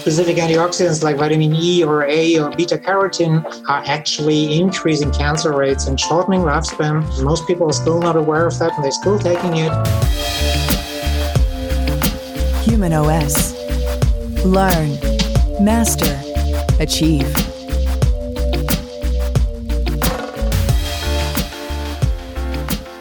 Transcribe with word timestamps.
specific 0.00 0.36
antioxidants 0.36 1.02
like 1.02 1.16
vitamin 1.16 1.54
E 1.54 1.84
or 1.84 2.04
A 2.04 2.38
or 2.38 2.50
beta 2.56 2.78
carotene 2.78 3.44
are 3.68 3.82
actually 3.86 4.58
increasing 4.58 5.10
cancer 5.10 5.54
rates 5.54 5.86
and 5.86 6.00
shortening 6.00 6.40
lifespan. 6.40 7.04
Most 7.22 7.46
people 7.46 7.68
are 7.68 7.72
still 7.72 8.00
not 8.00 8.16
aware 8.16 8.46
of 8.46 8.58
that 8.58 8.72
and 8.74 8.84
they're 8.84 8.90
still 8.92 9.18
taking 9.18 9.56
it. 9.56 9.72
Human 12.64 12.92
OS. 12.94 13.54
Learn, 14.44 14.98
master, 15.62 16.18
achieve. 16.80 17.49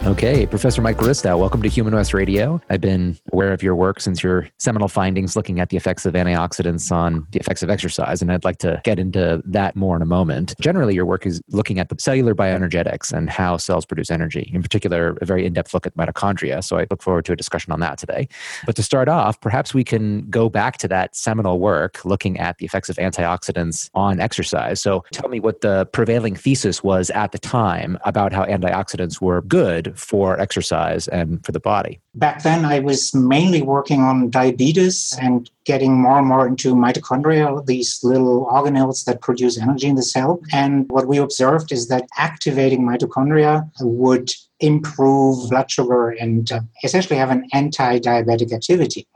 Okay, 0.09 0.47
Professor 0.47 0.81
Mike 0.81 0.97
Ristow, 0.97 1.37
welcome 1.37 1.61
to 1.61 1.69
Human 1.69 1.93
OS 1.93 2.15
Radio. 2.15 2.59
I've 2.71 2.81
been 2.81 3.15
aware 3.31 3.53
of 3.53 3.61
your 3.61 3.75
work 3.75 4.01
since 4.01 4.23
your 4.23 4.49
seminal 4.57 4.87
findings 4.87 5.35
looking 5.35 5.59
at 5.59 5.69
the 5.69 5.77
effects 5.77 6.03
of 6.03 6.15
antioxidants 6.15 6.91
on 6.91 7.27
the 7.31 7.39
effects 7.39 7.61
of 7.61 7.69
exercise, 7.69 8.19
and 8.19 8.31
I'd 8.31 8.43
like 8.43 8.57
to 8.57 8.81
get 8.83 8.97
into 8.97 9.39
that 9.45 9.75
more 9.75 9.95
in 9.95 10.01
a 10.01 10.07
moment. 10.07 10.55
Generally, 10.59 10.95
your 10.95 11.05
work 11.05 11.27
is 11.27 11.43
looking 11.49 11.77
at 11.77 11.89
the 11.89 11.95
cellular 11.99 12.33
bioenergetics 12.33 13.13
and 13.13 13.29
how 13.29 13.57
cells 13.57 13.85
produce 13.85 14.09
energy, 14.09 14.49
in 14.51 14.63
particular, 14.63 15.15
a 15.21 15.25
very 15.25 15.45
in 15.45 15.53
depth 15.53 15.75
look 15.75 15.85
at 15.85 15.95
mitochondria. 15.95 16.63
So 16.63 16.79
I 16.79 16.87
look 16.89 17.03
forward 17.03 17.25
to 17.25 17.33
a 17.33 17.35
discussion 17.35 17.71
on 17.71 17.79
that 17.81 17.99
today. 17.99 18.27
But 18.65 18.75
to 18.77 18.83
start 18.83 19.09
off, 19.09 19.39
perhaps 19.39 19.75
we 19.75 19.83
can 19.83 20.27
go 20.31 20.49
back 20.49 20.77
to 20.77 20.87
that 20.87 21.15
seminal 21.15 21.59
work 21.59 22.03
looking 22.03 22.39
at 22.39 22.57
the 22.57 22.65
effects 22.65 22.89
of 22.89 22.95
antioxidants 22.95 23.91
on 23.93 24.19
exercise. 24.19 24.81
So 24.81 25.03
tell 25.13 25.29
me 25.29 25.39
what 25.39 25.61
the 25.61 25.85
prevailing 25.93 26.35
thesis 26.35 26.83
was 26.83 27.11
at 27.11 27.31
the 27.31 27.39
time 27.39 27.99
about 28.05 28.33
how 28.33 28.43
antioxidants 28.45 29.21
were 29.21 29.43
good 29.43 29.97
for 30.09 30.39
exercise 30.39 31.07
and 31.09 31.45
for 31.45 31.51
the 31.51 31.59
body? 31.59 32.01
Back 32.15 32.41
then, 32.41 32.65
I 32.65 32.79
was 32.79 33.13
mainly 33.13 33.61
working 33.61 34.01
on 34.01 34.31
diabetes 34.31 35.15
and 35.21 35.47
getting 35.65 36.01
more 36.01 36.17
and 36.17 36.27
more 36.27 36.47
into 36.47 36.73
mitochondria, 36.73 37.63
these 37.67 37.99
little 38.03 38.47
organelles 38.47 39.05
that 39.05 39.21
produce 39.21 39.59
energy 39.59 39.85
in 39.85 39.95
the 39.95 40.01
cell. 40.01 40.41
And 40.51 40.89
what 40.89 41.07
we 41.07 41.17
observed 41.19 41.71
is 41.71 41.89
that 41.89 42.07
activating 42.17 42.81
mitochondria 42.81 43.69
would 43.81 44.31
improve 44.59 45.49
blood 45.51 45.69
sugar 45.69 46.09
and 46.09 46.51
uh, 46.51 46.61
essentially 46.83 47.19
have 47.19 47.29
an 47.29 47.47
anti 47.53 47.99
diabetic 47.99 48.51
activity. 48.51 49.07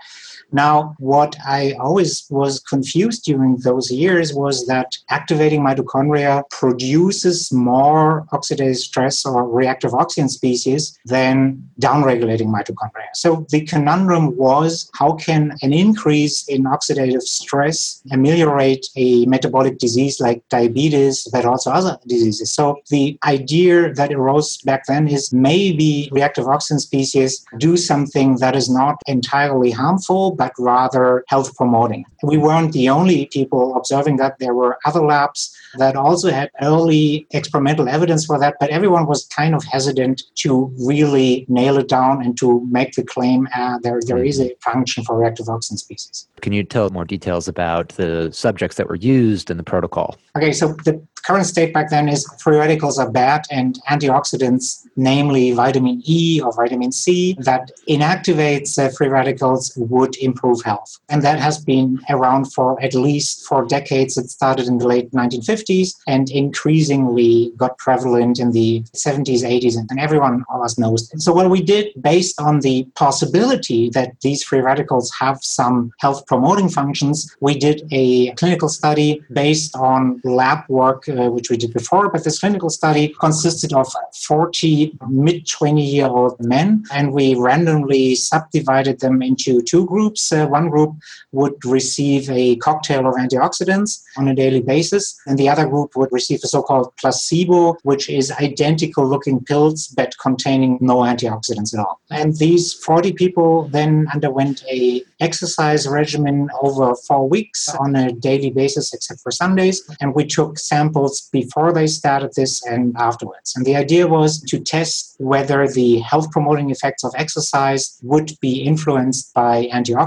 Now, 0.54 0.96
what 1.00 1.36
I 1.46 1.74
always 1.80 2.26
was 2.30 2.60
confused 2.60 3.26
during 3.26 3.58
those 3.58 3.92
years 3.92 4.34
was 4.34 4.68
that 4.68 4.96
activating 5.10 5.62
mitochondria 5.62 6.48
produces 6.52 7.52
more 7.52 8.26
oxidative 8.32 8.78
stress 8.78 9.26
or 9.26 9.50
reactive 9.50 9.94
oxygen 9.96 10.30
species 10.30 10.98
than 11.06 11.68
downregulating 11.82 12.48
mitochondria. 12.48 13.10
So 13.16 13.48
the 13.50 13.62
conundrum 13.62 14.38
was 14.38 14.90
how 14.94 15.14
can 15.14 15.58
an 15.64 15.74
increase 15.74 16.48
in 16.48 16.66
oxidative 16.66 17.24
stress 17.24 18.02
ameliorate 18.12 18.86
a 18.96 19.26
metabolic 19.26 19.80
disease 19.80 20.20
like 20.20 20.48
diabetes, 20.50 21.28
but 21.32 21.46
also 21.46 21.72
other 21.72 21.98
diseases? 22.08 22.54
So 22.54 22.78
the 22.90 23.18
idea 23.26 23.92
that 23.94 24.14
arose 24.14 24.58
back 24.58 24.86
then 24.86 25.08
is 25.08 25.34
maybe 25.34 26.10
reactive 26.12 26.48
oxygen 26.48 26.80
species 26.80 27.44
do 27.58 27.76
something 27.76 28.38
that 28.38 28.56
is 28.56 28.70
not 28.70 29.02
entirely 29.08 29.72
harmful, 29.72 30.36
but 30.44 30.54
rather 30.72 31.24
health 31.28 31.56
promoting. 31.56 32.04
We 32.22 32.38
weren't 32.38 32.74
the 32.74 32.90
only 32.90 33.28
people 33.28 33.76
observing 33.76 34.18
that. 34.18 34.40
There 34.40 34.56
were 34.62 34.78
other 34.86 35.04
labs 35.14 35.42
that 35.78 35.96
also 35.96 36.32
had 36.32 36.50
early 36.62 37.26
experimental 37.32 37.88
evidence 37.88 38.26
for 38.26 38.38
that, 38.40 38.56
but 38.60 38.70
everyone 38.70 39.06
was 39.08 39.26
kind 39.28 39.56
of 39.56 39.64
hesitant 39.64 40.24
to 40.44 40.72
really 40.90 41.46
nail 41.48 41.78
it 41.78 41.88
down 41.88 42.22
and 42.24 42.38
to 42.40 42.66
make 42.70 42.94
the 42.94 43.04
claim 43.04 43.48
uh, 43.56 43.80
there, 43.84 44.00
there 44.06 44.24
is 44.24 44.40
a 44.40 44.54
function 44.62 45.04
for 45.04 45.18
reactive 45.18 45.48
oxygen 45.50 45.78
species. 45.78 46.28
Can 46.42 46.54
you 46.54 46.64
tell 46.64 46.90
more 46.90 47.06
details 47.06 47.48
about 47.48 47.90
the 47.90 48.30
subjects 48.34 48.76
that 48.78 48.88
were 48.90 48.96
used 48.96 49.50
in 49.50 49.58
the 49.58 49.64
protocol? 49.64 50.18
Okay, 50.36 50.52
so 50.52 50.74
the 50.88 51.02
current 51.26 51.46
state 51.46 51.74
back 51.74 51.90
then 51.90 52.10
is 52.10 52.28
free 52.42 52.58
radicals 52.58 53.00
are 53.00 53.10
bad 53.10 53.46
and 53.50 53.80
antioxidants, 53.90 54.86
namely 54.96 55.52
vitamin 55.52 56.02
E 56.06 56.42
or 56.42 56.52
vitamin 56.54 56.92
C, 56.92 57.36
that 57.40 57.72
inactivates 57.88 58.78
uh, 58.78 58.90
free 58.90 59.08
radicals 59.08 59.72
would 59.78 60.16
improve 60.24 60.62
health. 60.64 61.00
And 61.10 61.22
that 61.24 61.40
has 61.40 61.64
been 61.64 62.00
around 62.10 62.52
for 62.54 62.82
at 62.82 62.94
least 62.94 63.46
four 63.48 63.66
decades. 63.66 64.18
It 64.18 64.30
started 64.30 64.68
in 64.68 64.78
the 64.78 64.88
late 64.88 65.12
1950s 65.12 65.96
and 66.08 66.30
increasingly 66.32 67.54
got 67.58 67.78
prevalent 67.78 68.40
in 68.40 68.52
the 68.52 68.84
70s, 68.96 69.42
80s, 69.44 69.76
and 69.78 70.00
everyone 70.00 70.44
of 70.50 70.62
us 70.62 70.78
knows. 70.78 71.12
So 71.24 71.34
what 71.34 71.50
we 71.50 71.62
did 71.62 71.86
based 72.02 72.40
on 72.40 72.62
the 72.62 72.88
possibility 72.96 73.90
that 73.92 74.20
these 74.22 74.44
free 74.44 74.60
radicals 74.60 75.12
have 75.20 75.40
some 75.44 75.92
health 76.00 76.26
promoting 76.28 76.70
functions, 76.70 77.36
we 77.40 77.58
did 77.58 77.88
a 77.92 78.32
clinical 78.34 78.70
study 78.70 79.22
based 79.32 79.76
on 79.76 80.22
lab 80.24 80.60
work 80.70 81.08
uh, 81.10 81.30
which 81.30 81.50
we 81.50 81.58
did 81.58 81.74
before, 81.74 82.10
but 82.10 82.24
this 82.24 82.40
clinical 82.40 82.70
study 82.70 83.16
consisted 83.20 83.74
of 83.74 83.88
40 84.28 84.98
mid 85.10 85.48
20 85.48 85.86
year 85.86 86.08
old 86.08 86.40
men, 86.40 86.84
and 86.92 87.14
we 87.14 87.36
randomly 87.36 88.16
subdivided 88.16 89.00
them 89.00 89.22
into 89.22 89.62
two 89.62 89.86
groups. 89.86 90.13
Uh, 90.32 90.48
one 90.48 90.70
group 90.70 90.96
would 91.32 91.64
receive 91.66 92.30
a 92.30 92.56
cocktail 92.58 93.08
of 93.08 93.16
antioxidants 93.16 94.02
on 94.18 94.28
a 94.28 94.36
daily 94.36 94.62
basis, 94.62 95.20
and 95.26 95.38
the 95.38 95.50
other 95.50 95.68
group 95.68 95.96
would 95.96 96.12
receive 96.12 96.40
a 96.44 96.48
so 96.48 96.62
called 96.62 96.92
placebo, 96.98 97.76
which 97.84 98.10
is 98.10 98.32
identical 98.32 99.08
looking 99.08 99.44
pills 99.44 99.88
but 99.88 100.16
containing 100.20 100.78
no 100.82 100.98
antioxidants 100.98 101.74
at 101.74 101.80
all. 101.80 102.00
And 102.10 102.38
these 102.38 102.74
40 102.74 103.14
people 103.14 103.68
then 103.70 104.08
underwent 104.14 104.64
a 104.70 105.04
exercise 105.20 105.88
regimen 105.88 106.50
over 106.62 106.96
four 107.08 107.28
weeks 107.28 107.70
on 107.80 107.96
a 107.96 108.12
daily 108.12 108.50
basis 108.50 108.94
except 108.94 109.22
for 109.22 109.32
Sundays, 109.32 109.82
and 110.00 110.14
we 110.14 110.26
took 110.26 110.60
samples 110.60 111.30
before 111.32 111.72
they 111.74 111.88
started 111.88 112.32
this 112.36 112.66
and 112.66 112.96
afterwards. 112.98 113.54
And 113.56 113.66
the 113.66 113.76
idea 113.76 114.08
was 114.08 114.42
to 114.42 114.60
test 114.60 115.16
whether 115.20 115.68
the 115.68 116.00
health 116.00 116.32
promoting 116.32 116.70
effects 116.70 117.04
of 117.04 117.14
exercise 117.16 117.98
would 118.04 118.32
be 118.42 118.62
influenced 118.62 119.34
by 119.34 119.68
antioxidants, 119.68 120.03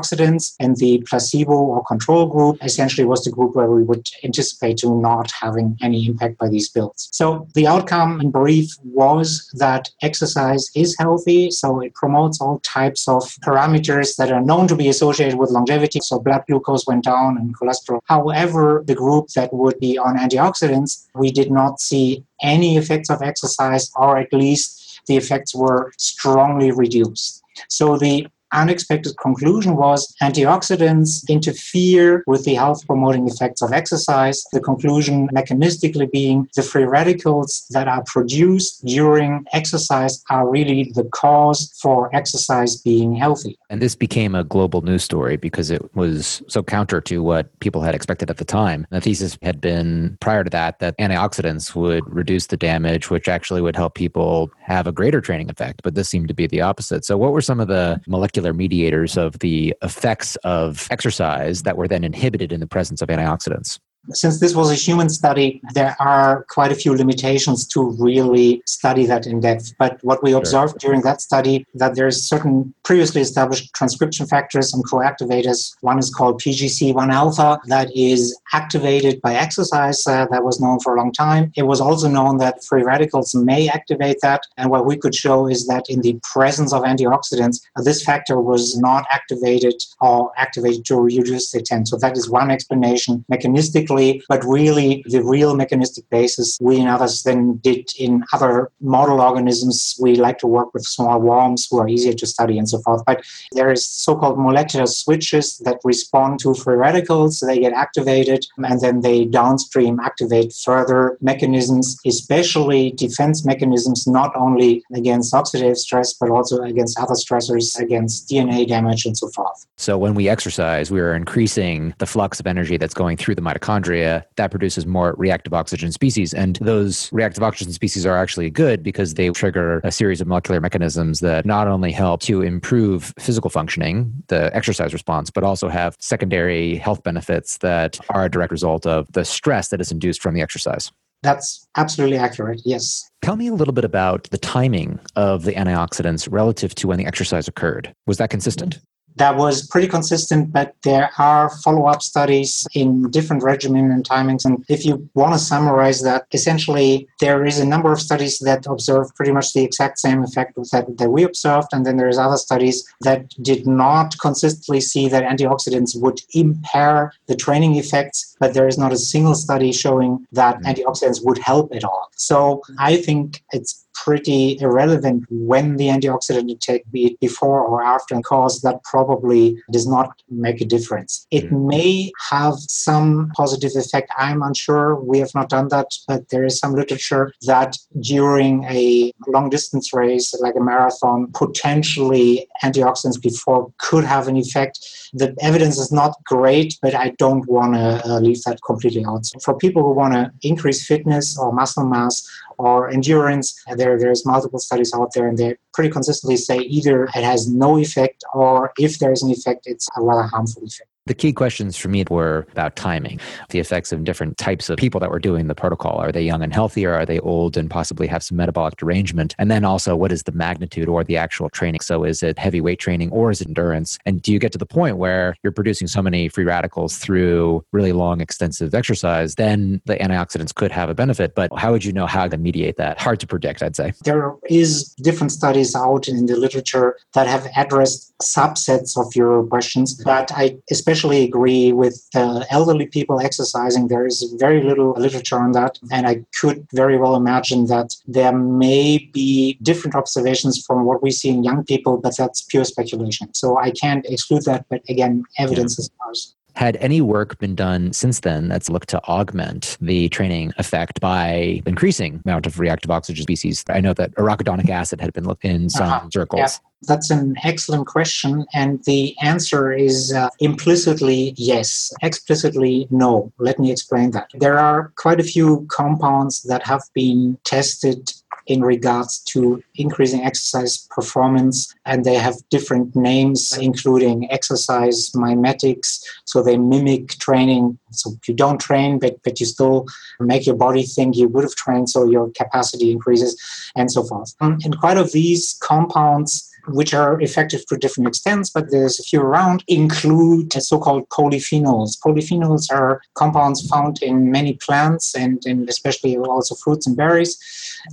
and 0.61 0.77
the 0.77 1.03
placebo 1.09 1.53
or 1.53 1.84
control 1.84 2.27
group 2.27 2.57
essentially 2.62 3.07
was 3.07 3.25
the 3.25 3.31
group 3.31 3.55
where 3.55 3.71
we 3.71 3.83
would 3.83 4.07
anticipate 4.25 4.79
to 4.79 5.01
not 5.01 5.31
having 5.31 5.77
any 5.83 6.07
impact 6.07 6.39
by 6.39 6.49
these 6.49 6.69
pills. 6.69 7.09
So 7.12 7.49
the 7.55 7.67
outcome 7.67 8.21
in 8.21 8.31
brief 8.31 8.71
was 8.83 9.51
that 9.55 9.91
exercise 10.03 10.71
is 10.75 10.97
healthy, 10.99 11.51
so 11.51 11.81
it 11.81 11.95
promotes 11.95 12.41
all 12.41 12.61
types 12.61 13.09
of 13.09 13.23
parameters 13.45 14.17
that 14.17 14.33
are 14.33 14.41
known 14.41 14.69
to 14.69 14.77
be 14.77 14.89
associated 14.89 15.39
with 15.39 15.51
longevity. 15.51 16.01
So 16.01 16.19
blood 16.19 16.45
glucose 16.49 16.87
went 16.87 17.05
down 17.05 17.37
and 17.39 17.57
cholesterol. 17.57 18.01
However, 18.05 18.83
the 18.87 18.95
group 18.95 19.28
that 19.37 19.53
would 19.53 19.78
be 19.81 19.99
on 19.99 20.17
antioxidants, 20.17 21.07
we 21.15 21.31
did 21.31 21.51
not 21.51 21.81
see 21.81 22.25
any 22.43 22.77
effects 22.77 23.11
of 23.11 23.23
exercise, 23.23 23.91
or 23.97 24.19
at 24.19 24.33
least 24.33 25.01
the 25.07 25.17
effects 25.17 25.55
were 25.55 25.93
strongly 25.99 26.71
reduced. 26.71 27.43
So 27.69 27.97
the 27.97 28.27
unexpected 28.53 29.17
conclusion 29.19 29.77
was 29.77 30.15
antioxidants 30.23 31.29
interfere 31.29 32.23
with 32.27 32.45
the 32.45 32.55
health 32.55 32.87
promoting 32.87 33.29
effects 33.29 33.62
of 33.62 33.73
exercise. 33.73 34.45
The 34.53 34.61
conclusion 34.61 35.29
mechanistically 35.29 36.11
being 36.11 36.49
the 36.55 36.62
free 36.62 36.84
radicals 36.84 37.67
that 37.71 37.89
are 37.89 38.03
produced 38.05 38.84
during 38.84 39.45
exercise 39.53 40.23
are 40.31 40.49
really 40.49 40.93
the 40.95 41.05
cause 41.05 41.73
for 41.81 42.15
exercise 42.15 42.77
being 42.77 43.15
healthy. 43.15 43.59
And 43.71 43.83
this 43.83 43.95
became 43.95 44.34
a 44.34 44.45
global 44.45 44.83
news 44.83 45.03
story 45.03 45.37
because 45.37 45.71
it 45.71 45.95
was 45.95 46.43
so 46.49 46.63
counter 46.63 47.01
to 47.03 47.23
what 47.23 47.59
people 47.61 47.83
had 47.83 47.95
expected 47.95 48.31
at 48.31 48.37
the 48.37 48.45
time. 48.45 48.87
The 48.91 49.01
thesis 49.01 49.39
had 49.43 49.61
been 49.61 50.17
prior 50.21 50.45
to 50.45 50.51
that 50.51 50.78
that 50.78 50.97
antioxidants 50.99 51.75
would 51.75 52.03
reduce 52.13 52.47
the 52.47 52.57
damage, 52.57 53.11
which 53.11 53.28
actually 53.28 53.63
would 53.63 53.77
help 53.77 53.95
people 53.95 54.51
have 54.61 54.87
a 54.87 54.93
greater 54.93 55.21
training 55.21 55.51
effect. 55.51 55.83
But 55.83 55.95
this 55.95 56.09
seemed 56.09 56.28
to 56.28 56.34
be 56.34 56.47
the 56.47 56.61
opposite. 56.61 57.05
So, 57.05 57.17
what 57.17 57.33
were 57.33 57.41
some 57.41 57.61
of 57.61 57.69
the 57.69 58.01
molecular 58.07 58.46
mediators 58.53 59.16
of 59.16 59.39
the 59.41 59.75
effects 59.83 60.37
of 60.37 60.87
exercise 60.91 61.63
that 61.63 61.77
were 61.77 61.89
then 61.89 62.04
inhibited 62.04 62.53
in 62.53 62.60
the 62.60 62.66
presence 62.66 63.03
of 63.03 63.09
antioxidants? 63.09 63.78
Since 64.12 64.41
this 64.41 64.54
was 64.54 64.70
a 64.70 64.74
human 64.74 65.08
study, 65.08 65.60
there 65.74 65.97
are 66.00 66.44
quite 66.44 66.72
a 66.72 66.74
few 66.74 66.94
limitations 66.94 67.66
to 67.68 67.91
really 67.98 68.62
study 68.66 69.06
that 69.06 69.26
in 69.26 69.41
depth. 69.41 69.74
But 69.78 69.98
what 70.03 70.22
we 70.22 70.32
observed 70.32 70.78
during 70.78 71.03
that 71.03 71.20
study 71.20 71.66
that 71.74 71.94
there's 71.94 72.22
certain 72.22 72.74
previously 72.84 73.20
established 73.20 73.72
transcription 73.74 74.26
factors 74.26 74.72
and 74.72 74.88
co-activators. 74.88 75.74
One 75.80 75.98
is 75.98 76.10
called 76.10 76.41
PGC1 76.41 77.12
alpha 77.12 77.58
that 77.66 77.94
is 77.97 78.38
activated 78.53 79.20
by 79.22 79.34
exercise. 79.34 80.06
Uh, 80.06 80.26
that 80.30 80.44
was 80.44 80.60
known 80.60 80.78
for 80.80 80.94
a 80.94 80.98
long 80.98 81.12
time. 81.12 81.53
It 81.56 81.64
was 81.64 81.80
also 81.80 82.08
known 82.08 82.38
that 82.38 82.64
free 82.64 82.82
radicals 82.82 83.34
may 83.34 83.68
activate 83.68 84.18
that. 84.22 84.42
And 84.56 84.70
what 84.70 84.86
we 84.86 84.97
could 84.97 85.14
show 85.14 85.48
is 85.48 85.66
that 85.66 85.84
in 85.88 86.00
the 86.00 86.18
presence 86.22 86.72
of 86.72 86.82
antioxidants, 86.82 87.60
uh, 87.76 87.82
this 87.82 88.03
factor 88.03 88.41
was 88.41 88.76
not 88.78 89.04
activated 89.10 89.74
or 90.00 90.30
activated 90.36 90.84
to 90.86 91.00
reduce 91.00 91.50
the 91.50 91.58
intent. 91.58 91.88
So 91.88 91.97
that 91.98 92.16
is 92.16 92.30
one 92.30 92.50
explanation. 92.50 93.24
Mechanistically 93.30 93.96
but 94.28 94.45
really 94.45 95.04
the 95.07 95.22
real 95.22 95.54
mechanistic 95.54 96.09
basis 96.10 96.59
we 96.60 96.78
and 96.81 96.89
others 96.89 97.22
then 97.22 97.57
did 97.63 97.91
in 97.98 98.25
other 98.33 98.71
model 98.81 99.21
organisms. 99.21 99.97
We 100.01 100.16
like 100.16 100.39
to 100.39 100.47
work 100.47 100.72
with 100.75 100.84
small 100.84 101.21
worms 101.21 101.66
who 101.71 101.78
are 101.78 101.89
easier 101.89 102.13
to 102.15 102.27
study 102.27 102.59
and 102.59 102.69
so 102.69 102.81
forth. 102.81 103.03
But 103.07 103.25
there 103.53 103.71
is 103.72 103.87
so-called 103.87 104.39
molecular 104.39 104.87
switches 104.87 105.59
that 105.65 105.78
respond 105.84 106.41
to 106.41 106.54
free 106.54 106.77
radicals. 106.77 107.41
They 107.41 107.59
get 107.59 107.72
activated 107.72 108.47
and 108.59 108.81
then 108.81 109.01
they 109.01 109.25
downstream 109.25 110.01
activate 110.01 110.53
further 110.53 111.16
mechanisms, 111.21 111.97
especially 112.07 112.92
defense 112.92 113.45
mechanisms, 113.45 114.07
not 114.07 114.34
only 114.37 114.83
against 114.95 115.33
oxidative 115.33 115.77
stress, 115.77 116.13
but 116.15 116.31
also 116.31 116.63
against 116.63 116.99
other 116.99 117.15
stressors, 117.15 117.78
against 117.78 118.28
DNA 118.28 118.66
damage 118.66 119.07
and 119.07 119.16
so 119.16 119.28
forth. 119.31 119.66
So 119.77 119.99
when 119.99 120.15
we 120.15 120.28
exercise, 120.28 120.91
we 120.91 121.01
are 121.01 121.15
increasing 121.15 121.95
the 121.99 122.07
flux 122.07 122.41
of 122.41 122.47
energy 122.47 122.77
that's 122.77 122.95
going 122.95 123.16
through 123.16 123.34
the 123.34 123.42
mitochondria. 123.42 123.85
That 123.86 124.50
produces 124.50 124.86
more 124.86 125.15
reactive 125.16 125.54
oxygen 125.54 125.92
species. 125.92 126.34
And 126.34 126.56
those 126.60 127.12
reactive 127.12 127.42
oxygen 127.42 127.72
species 127.72 128.04
are 128.04 128.16
actually 128.16 128.50
good 128.50 128.83
because 128.83 129.15
they 129.15 129.30
trigger 129.30 129.80
a 129.84 129.92
series 129.92 130.21
of 130.21 130.27
molecular 130.27 130.60
mechanisms 130.60 131.21
that 131.21 131.47
not 131.47 131.68
only 131.68 131.92
help 131.92 132.21
to 132.22 132.42
improve 132.42 133.15
physical 133.18 133.50
functioning, 133.50 134.12
the 134.28 134.54
exercise 134.54 134.92
response, 134.92 135.30
but 135.30 135.44
also 135.44 135.68
have 135.68 135.97
secondary 136.00 136.77
health 136.77 137.03
benefits 137.03 137.59
that 137.59 137.98
are 138.10 138.24
a 138.24 138.30
direct 138.30 138.50
result 138.50 138.86
of 138.86 139.10
the 139.12 139.24
stress 139.24 139.68
that 139.68 139.80
is 139.80 139.92
induced 139.92 140.21
from 140.21 140.34
the 140.34 140.42
exercise. 140.42 140.91
That's 141.22 141.66
absolutely 141.77 142.18
accurate, 142.18 142.60
yes. 142.65 143.10
Tell 143.22 143.36
me 143.36 143.48
a 143.48 143.54
little 143.54 143.72
bit 143.72 143.84
about 143.84 144.28
the 144.30 144.39
timing 144.39 145.00
of 145.16 145.44
the 145.44 145.53
antioxidants 145.53 146.28
relative 146.30 146.74
to 146.77 146.89
when 146.89 146.98
the 146.98 147.06
exercise 147.06 147.48
occurred. 147.48 147.92
Was 148.06 148.18
that 148.18 148.30
consistent? 148.30 148.78
That 149.16 149.36
was 149.36 149.66
pretty 149.66 149.89
consistent, 149.89 150.53
but 150.53 150.74
there 150.83 151.10
are 151.18 151.51
follow 151.65 151.86
up 151.86 152.03
studies 152.03 152.66
in 152.74 153.10
different 153.10 153.42
regimen 153.42 153.91
and 153.91 154.09
timings. 154.09 154.45
And 154.45 154.65
if 154.68 154.84
you 154.84 155.09
want 155.15 155.33
to 155.33 155.39
summarize 155.39 156.03
that, 156.03 156.27
essentially, 156.33 157.09
there 157.21 157.45
is 157.45 157.59
a 157.59 157.65
number 157.65 157.92
of 157.92 158.01
studies 158.01 158.39
that 158.41 158.66
observe 158.66 159.15
pretty 159.15 159.33
much 159.33 159.53
the 159.53 159.65
exact 159.65 159.98
same 159.98 160.22
effect 160.22 160.54
that, 160.57 160.98
that 160.98 161.10
we 161.10 161.24
observed. 161.24 161.68
And 161.72 161.84
then 161.86 161.97
there's 161.97 162.18
other 162.18 162.36
studies 162.36 162.86
that 163.01 163.28
did 163.42 163.66
not 163.66 164.18
consistently 164.18 164.80
see 164.80 165.09
that 165.09 165.24
antioxidants 165.24 166.01
would 166.01 166.21
impair 166.34 167.13
the 167.27 167.36
training 167.36 167.77
effects, 167.77 168.36
but 168.39 168.54
there 168.54 168.68
is 168.68 168.78
not 168.78 168.92
a 168.92 168.98
single 168.98 169.34
study 169.34 169.72
showing 169.72 170.27
that 170.33 170.57
mm-hmm. 170.57 170.66
antioxidants 170.66 171.24
would 171.24 171.39
help 171.39 171.74
at 171.74 171.84
all. 171.84 172.10
So 172.16 172.63
I 172.78 172.97
think 172.97 173.42
it's 173.53 173.85
pretty 174.06 174.56
irrelevant 174.60 175.24
when 175.30 175.76
the 175.76 175.88
antioxidant 175.88 176.48
intake, 176.48 176.84
be 176.92 177.06
it 177.06 177.20
before 177.20 177.60
or 177.60 177.82
after, 177.82 178.14
and 178.14 178.22
because 178.22 178.60
that 178.60 178.82
probably 178.84 179.60
does 179.72 179.86
not 179.86 180.08
make 180.30 180.60
a 180.60 180.64
difference. 180.64 181.26
It 181.30 181.48
hmm. 181.48 181.66
may 181.66 182.12
have 182.30 182.54
some 182.68 183.32
positive 183.36 183.72
effect. 183.74 184.10
I'm 184.16 184.42
unsure. 184.42 184.94
We 184.94 185.18
have 185.18 185.34
not 185.34 185.48
done 185.48 185.68
that, 185.68 185.88
but 186.06 186.28
there 186.30 186.44
is 186.44 186.58
some 186.58 186.74
literature 186.74 187.32
that 187.47 187.76
during 188.00 188.64
a 188.64 189.12
long 189.26 189.50
distance 189.50 189.92
race, 189.92 190.32
like 190.41 190.54
a 190.56 190.60
marathon, 190.60 191.32
potentially 191.32 192.47
antioxidants 192.62 193.20
before 193.20 193.72
could 193.78 194.04
have 194.04 194.28
an 194.28 194.36
effect. 194.36 194.74
The 195.14 195.34
evidence 195.41 195.78
is 195.78 195.91
not 195.91 196.12
great, 196.24 196.78
but 196.80 196.94
I 196.94 197.08
don't 197.18 197.47
want 197.48 197.74
to 197.74 197.88
uh, 198.06 198.20
leave 198.20 198.42
that 198.44 198.60
completely 198.64 199.04
out. 199.04 199.26
So 199.26 199.38
for 199.41 199.54
people 199.56 199.82
who 199.82 199.92
want 199.92 200.14
to 200.14 200.30
increase 200.42 200.86
fitness 200.86 201.36
or 201.38 201.53
muscle 201.53 201.86
mass, 201.86 202.16
or 202.58 202.91
endurance. 202.91 203.62
And 203.66 203.78
there, 203.98 204.09
there's 204.09 204.27
multiple 204.27 204.59
studies 204.59 204.93
out 204.95 205.13
there, 205.15 205.28
and 205.28 205.39
they 205.39 205.57
pretty 205.75 205.91
consistently 205.91 206.37
say 206.37 206.59
either 206.59 207.04
it 207.04 207.25
has 207.25 207.48
no 207.48 207.78
effect, 207.78 208.25
or 208.34 208.72
if 208.78 208.98
there 208.98 209.13
is 209.13 209.22
an 209.22 209.31
effect, 209.31 209.66
it's 209.66 209.89
a 209.97 210.03
rather 210.03 210.22
harmful 210.22 210.63
effect. 210.65 210.89
The 211.06 211.14
key 211.14 211.32
questions 211.32 211.76
for 211.76 211.88
me 211.88 212.04
were 212.10 212.48
about 212.50 212.74
timing, 212.74 213.20
the 213.50 213.60
effects 213.60 213.92
of 213.92 214.03
different 214.03 214.38
types 214.38 214.68
of 214.68 214.76
people 214.76 214.98
that 214.98 215.10
were 215.10 215.20
doing 215.20 215.47
the 215.47 215.54
protocol. 215.54 215.98
Are 215.98 216.10
they 216.10 216.22
young 216.22 216.42
and 216.42 216.53
healthy, 216.53 216.84
or 216.84 216.94
are 216.94 217.06
they 217.06 217.20
old 217.20 217.56
and 217.56 217.70
possibly 217.70 218.08
have 218.08 218.24
some 218.24 218.36
metabolic 218.36 218.76
derangement? 218.76 219.32
And 219.38 219.48
then 219.48 219.64
also, 219.64 219.94
what 219.94 220.10
is 220.10 220.24
the 220.24 220.32
magnitude 220.32 220.88
or 220.88 221.04
the 221.04 221.16
actual 221.16 221.48
training? 221.48 221.80
So, 221.80 222.03
is 222.03 222.24
it 222.24 222.41
heavy 222.41 222.60
weight 222.60 222.80
training 222.80 223.10
or 223.10 223.30
is 223.30 223.41
it 223.41 223.47
endurance? 223.47 224.00
And 224.04 224.20
do 224.20 224.32
you 224.32 224.41
get 224.41 224.50
to 224.53 224.58
the 224.58 224.66
point 224.66 224.97
where 224.97 225.36
you're 225.44 225.53
producing 225.53 225.86
so 225.86 226.03
many 226.03 226.28
free 226.28 226.44
radicals 226.44 226.98
through 226.98 227.64
really 227.70 227.92
long, 227.92 228.20
extensive 228.20 228.74
exercise? 228.74 229.36
Then 229.36 229.80
the 229.84 229.94
antioxidants 229.98 230.53
could 230.53 230.72
have 230.72 230.91
a 230.91 230.94
benefit. 230.94 231.36
But 231.36 231.56
how 231.56 231.70
would 231.70 231.84
you 231.84 231.92
know 231.92 232.06
how 232.06 232.26
to 232.26 232.36
mediate 232.36 232.78
that? 232.78 233.00
Hard 233.00 233.20
to 233.20 233.28
predict, 233.28 233.62
I'd 233.62 233.76
say. 233.76 233.92
There 234.03 234.34
is 234.48 234.92
different 235.03 235.30
studies 235.30 235.76
out 235.76 236.08
in 236.08 236.26
the 236.26 236.36
literature 236.36 236.98
that 237.14 237.28
have 237.28 237.47
addressed 237.56 238.12
subsets 238.20 238.98
of 238.98 239.14
your 239.14 239.47
questions, 239.47 239.94
but 240.03 240.32
I 240.34 240.58
especially 240.68 240.96
especially 240.97 241.25
agree 241.25 241.72
with 241.72 242.09
uh, 242.15 242.45
elderly 242.51 242.87
people 242.87 243.21
exercising. 243.21 243.89
There 243.89 244.07
is 244.07 244.34
very 244.39 244.63
little 244.63 244.93
literature 244.93 245.39
on 245.39 245.53
that. 245.53 245.78
And 245.91 246.07
I 246.07 246.25
could 246.41 246.66
very 246.72 246.97
well 246.97 247.16
imagine 247.16 247.66
that 247.66 247.95
there 248.07 248.37
may 248.37 249.10
be 249.13 249.59
different 249.63 249.95
observations 249.95 250.65
from 250.66 250.87
what 250.87 251.03
we 251.03 251.10
see 251.10 251.28
in 251.28 251.45
young 251.45 251.65
people, 251.65 251.98
but 251.98 252.16
that's 252.16 252.41
pure 252.43 252.65
speculation. 252.65 253.34
So 253.34 253.59
I 253.59 253.72
can't 253.72 254.07
exclude 254.07 254.45
that. 254.45 254.65
But 254.71 254.81
again, 254.89 255.25
evidence 255.39 255.77
yeah. 255.77 255.83
is 255.83 255.87
sparse. 255.87 256.35
Had 256.56 256.76
any 256.76 257.02
work 257.02 257.38
been 257.38 257.54
done 257.54 257.92
since 257.92 258.20
then 258.20 258.49
that's 258.49 258.70
looked 258.70 258.88
to 258.88 259.02
augment 259.04 259.76
the 259.78 260.08
training 260.08 260.54
effect 260.56 261.02
by 261.02 261.61
increasing 261.66 262.23
amount 262.25 262.47
of 262.47 262.58
reactive 262.58 262.90
oxygen 262.90 263.23
species? 263.23 263.62
I 263.68 263.80
know 263.80 263.92
that 263.92 264.14
arachidonic 264.14 264.70
acid 264.70 265.02
had 265.02 265.12
been 265.12 265.25
looked 265.25 265.44
in 265.44 265.68
some 265.68 265.88
uh-huh. 265.88 266.08
circles. 266.11 266.40
Yeah. 266.40 266.49
That's 266.88 267.11
an 267.11 267.37
excellent 267.42 267.87
question. 267.87 268.47
And 268.54 268.82
the 268.85 269.14
answer 269.23 269.70
is 269.70 270.14
uh, 270.14 270.30
implicitly 270.40 271.35
yes, 271.37 271.92
explicitly 272.02 272.87
no. 272.90 273.32
Let 273.38 273.58
me 273.58 273.70
explain 273.70 274.12
that. 274.12 274.30
There 274.35 274.58
are 274.58 274.92
quite 274.97 275.20
a 275.20 275.25
few 275.25 275.66
compounds 275.70 276.42
that 276.44 276.66
have 276.66 276.82
been 276.94 277.38
tested 277.44 278.12
in 278.47 278.61
regards 278.61 279.19
to 279.21 279.62
increasing 279.75 280.23
exercise 280.23 280.78
performance. 280.90 281.75
And 281.85 282.04
they 282.04 282.14
have 282.14 282.37
different 282.50 282.95
names, 282.95 283.57
including 283.59 284.31
exercise 284.31 285.11
mimetics. 285.14 286.02
So 286.25 286.43
they 286.43 286.57
mimic 286.57 287.09
training. 287.19 287.78
So 287.90 288.16
you 288.26 288.35
don't 288.35 288.61
train, 288.61 288.99
but, 288.99 289.23
but 289.23 289.40
you 289.40 289.47
still 289.47 289.87
make 290.21 290.47
your 290.47 290.57
body 290.57 290.83
think 290.83 291.16
you 291.16 291.28
would 291.28 291.45
have 291.45 291.54
trained, 291.54 291.88
so 291.88 292.09
your 292.09 292.31
capacity 292.31 292.90
increases, 292.90 293.40
and 293.75 293.90
so 293.90 294.02
forth. 294.04 294.35
And 294.40 294.78
quite 294.78 294.99
of 294.99 295.12
these 295.12 295.57
compounds 295.61 296.50
which 296.68 296.95
are 296.95 297.21
effective 297.21 297.66
to 297.66 297.76
different 297.76 298.09
extents, 298.09 298.50
but 298.50 298.71
there's 298.71 299.00
a 299.00 299.02
few 299.02 299.21
around, 299.21 299.64
include 299.68 300.52
so-called 300.52 301.09
polyphenols. 301.09 301.99
Polyphenols 301.99 302.71
are 302.73 303.00
compounds 303.14 303.66
found 303.68 304.02
in 304.02 304.30
many 304.30 304.54
plants 304.54 305.14
and, 305.14 305.42
especially 305.68 306.16
also 306.16 306.54
fruits 306.54 306.87
and 306.87 306.97
berries. 306.97 307.38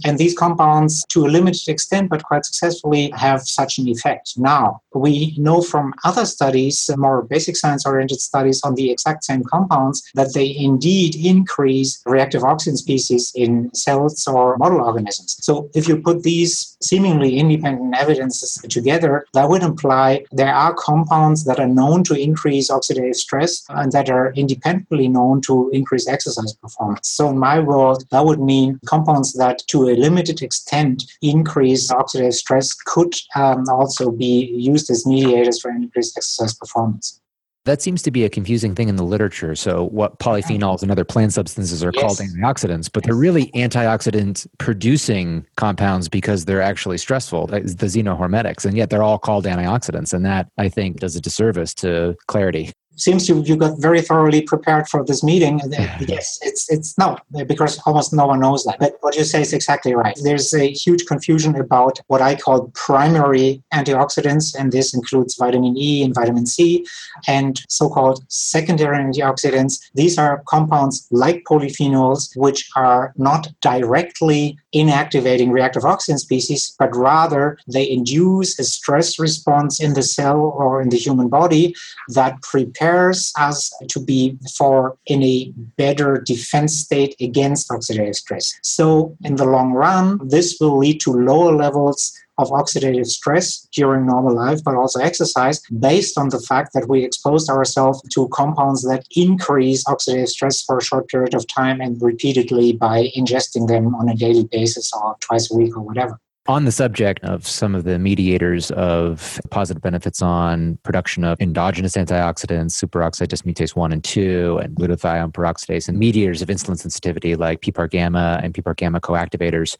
And 0.06 0.18
these 0.18 0.38
compounds, 0.38 1.06
to 1.10 1.26
a 1.26 1.30
limited 1.30 1.68
extent, 1.68 2.10
but 2.10 2.24
quite 2.24 2.46
successfully, 2.46 3.12
have 3.16 3.42
such 3.42 3.78
an 3.80 3.88
effect. 3.88 4.38
Now, 4.38 4.82
we 4.94 5.36
know 5.38 5.62
from 5.62 5.94
other 6.04 6.26
studies, 6.26 6.90
more 6.98 7.22
basic 7.24 7.56
science 7.56 7.86
oriented 7.86 8.22
studies 8.22 8.62
on 8.64 8.76
the 8.76 8.92
exact 8.92 9.24
same 9.24 9.44
compounds, 9.44 10.04
that 10.14 10.34
they 10.34 10.56
indeed 10.56 11.16
increase 11.16 12.02
reactive 12.06 12.44
oxygen 12.44 12.78
species 12.78 13.32
in 13.36 13.74
cells 13.74 14.28
or 14.28 14.58
model 14.58 14.82
organisms. 14.82 15.38
So, 15.42 15.70
if 15.74 15.88
you 15.88 15.98
put 16.02 16.24
these 16.24 16.78
seemingly 16.82 17.38
independent 17.38 17.96
evidences 17.96 18.54
together, 18.70 19.26
that 19.34 19.50
would 19.50 19.64
imply 19.64 20.26
there 20.32 20.54
are 20.54 20.74
compounds 20.74 21.44
that 21.46 21.60
are 21.60 21.68
known 21.68 22.04
to 22.06 22.14
increase 22.14 22.70
oxidative 22.70 23.16
stress 23.16 23.64
and 23.70 23.92
that 23.92 24.10
are 24.10 24.34
independently 24.34 25.08
known 25.08 25.42
to 25.42 25.70
increase 25.72 26.08
exercise 26.08 26.54
performance. 26.54 27.08
So, 27.10 27.30
in 27.30 27.38
my 27.38 27.60
world, 27.60 28.06
that 28.12 28.26
would 28.26 28.40
mean 28.40 28.80
compounds 28.86 29.34
that, 29.34 29.60
to 29.68 29.90
a 29.90 29.96
limited 29.96 30.42
extent, 30.42 31.04
increase 31.22 31.92
oxidative 31.92 32.34
stress 32.34 32.74
could 32.74 33.14
um, 33.36 33.66
also 33.70 34.12
be 34.12 34.52
used 34.56 34.83
as 34.90 35.06
mediators 35.06 35.60
for 35.60 35.72
increased 35.72 36.18
exercise 36.18 36.54
performance. 36.54 37.20
That 37.66 37.82
seems 37.82 38.02
to 38.02 38.12
be 38.12 38.26
a 38.26 38.30
confusing 38.30 38.76
thing 38.76 38.90
in 38.90 38.98
the 38.98 39.06
literature. 39.06 39.56
So, 39.56 39.86
what 39.86 40.20
polyphenols 40.20 40.82
and 40.82 40.92
other 40.92 41.06
plant 41.06 41.32
substances 41.32 41.82
are 41.82 41.92
yes. 41.94 42.02
called 42.02 42.18
antioxidants, 42.18 42.90
but 42.92 43.04
they're 43.04 43.16
really 43.16 43.52
antioxidant 43.52 44.46
producing 44.58 45.46
compounds 45.56 46.10
because 46.10 46.44
they're 46.44 46.62
actually 46.62 46.98
stressful, 46.98 47.48
the 47.48 47.62
xenohormetics, 47.62 48.66
and 48.66 48.76
yet 48.76 48.90
they're 48.90 49.04
all 49.04 49.18
called 49.18 49.46
antioxidants. 49.46 50.12
And 50.14 50.26
that, 50.26 50.50
I 50.58 50.68
think, 50.68 51.00
does 51.00 51.16
a 51.16 51.22
disservice 51.22 51.74
to 51.76 52.18
clarity 52.28 52.74
seems 52.96 53.28
you 53.28 53.42
you 53.44 53.56
got 53.56 53.80
very 53.80 54.02
thoroughly 54.02 54.42
prepared 54.42 54.88
for 54.88 55.04
this 55.04 55.24
meeting. 55.24 55.62
yes, 56.08 56.40
it's 56.42 56.72
it's 56.72 56.98
no 56.98 57.18
because 57.48 57.80
almost 57.86 58.14
no 58.14 58.28
one 58.28 58.40
knows 58.40 58.64
that. 58.66 58.80
But 58.80 58.98
what 59.02 59.16
you 59.16 59.24
say 59.24 59.42
is 59.42 59.54
exactly 59.54 59.94
right. 59.94 60.18
There's 60.24 60.54
a 60.54 60.72
huge 60.72 61.06
confusion 61.06 61.56
about 61.56 62.00
what 62.08 62.22
I 62.22 62.36
call 62.36 62.72
primary 62.74 63.64
antioxidants, 63.74 64.56
and 64.58 64.72
this 64.72 64.94
includes 64.94 65.36
vitamin 65.36 65.78
E 65.78 66.04
and 66.04 66.14
vitamin 66.14 66.46
C, 66.46 66.86
and 67.28 67.62
so-called 67.70 68.24
secondary 68.28 68.98
antioxidants. 68.98 69.80
These 69.96 70.18
are 70.18 70.44
compounds 70.48 71.08
like 71.12 71.44
polyphenols, 71.50 72.36
which 72.36 72.70
are 72.76 73.14
not 73.18 73.48
directly 73.62 74.58
inactivating 74.74 75.52
reactive 75.52 75.86
oxygen 75.86 76.18
species, 76.18 76.76
but 76.80 76.96
rather 76.96 77.58
they 77.68 77.90
induce 77.90 78.58
a 78.60 78.64
stress 78.64 79.20
response 79.20 79.82
in 79.82 79.94
the 79.94 80.04
cell 80.04 80.40
or 80.40 80.82
in 80.82 80.90
the 80.90 80.98
human 80.98 81.30
body 81.30 81.76
that 82.10 82.42
prepares 82.42 83.32
us 83.38 83.72
to 83.90 84.00
be 84.00 84.38
for 84.58 84.98
in 85.06 85.24
a 85.24 85.52
better 85.78 86.22
defense 86.26 86.76
state 86.76 87.16
against 87.20 87.70
oxidative 87.70 88.16
stress. 88.16 88.54
So 88.62 89.16
in 89.24 89.36
the 89.36 89.46
long 89.46 89.74
run, 89.74 90.20
this 90.28 90.58
will 90.60 90.78
lead 90.78 91.02
to 91.02 91.12
lower 91.12 91.54
levels 91.54 92.14
of 92.38 92.50
oxidative 92.50 93.06
stress 93.06 93.68
during 93.74 94.06
normal 94.06 94.36
life, 94.36 94.60
but 94.64 94.76
also 94.76 95.00
exercise, 95.00 95.62
based 95.80 96.18
on 96.18 96.30
the 96.30 96.40
fact 96.40 96.74
that 96.74 96.88
we 96.90 97.04
exposed 97.04 97.50
ourselves 97.50 98.02
to 98.10 98.28
compounds 98.30 98.84
that 98.84 99.06
increase 99.16 99.84
oxidative 99.86 100.28
stress 100.28 100.62
for 100.62 100.78
a 100.78 100.84
short 100.84 101.08
period 101.08 101.34
of 101.34 101.48
time 101.48 101.82
and 101.82 102.02
repeatedly 102.02 102.74
by 102.74 103.12
ingesting 103.16 103.68
them 103.68 103.94
on 103.96 104.10
a 104.10 104.16
daily 104.16 104.46
basis 104.52 104.92
or 104.94 105.16
twice 105.20 105.52
a 105.52 105.56
week 105.56 105.76
or 105.78 105.82
whatever. 105.82 106.20
On 106.50 106.66
the 106.66 106.74
subject 106.74 107.24
of 107.24 107.48
some 107.48 107.74
of 107.74 107.86
the 107.86 107.98
mediators 107.98 108.70
of 108.72 109.40
positive 109.50 109.82
benefits 109.82 110.22
on 110.22 110.78
production 110.84 111.24
of 111.24 111.40
endogenous 111.40 111.94
antioxidants, 111.94 112.72
superoxide 112.72 113.28
dismutase 113.28 113.78
1 113.78 113.94
and 113.94 114.04
2, 114.04 114.60
and 114.62 114.76
glutathione 114.76 115.32
peroxidase, 115.32 115.88
and 115.88 115.98
mediators 115.98 116.42
of 116.42 116.50
insulin 116.50 116.78
sensitivity 116.78 117.38
like 117.38 117.62
PPAR 117.62 117.90
gamma 117.90 118.42
and 118.44 118.54
PPAR 118.54 118.76
gamma 118.76 119.00
coactivators, 119.00 119.78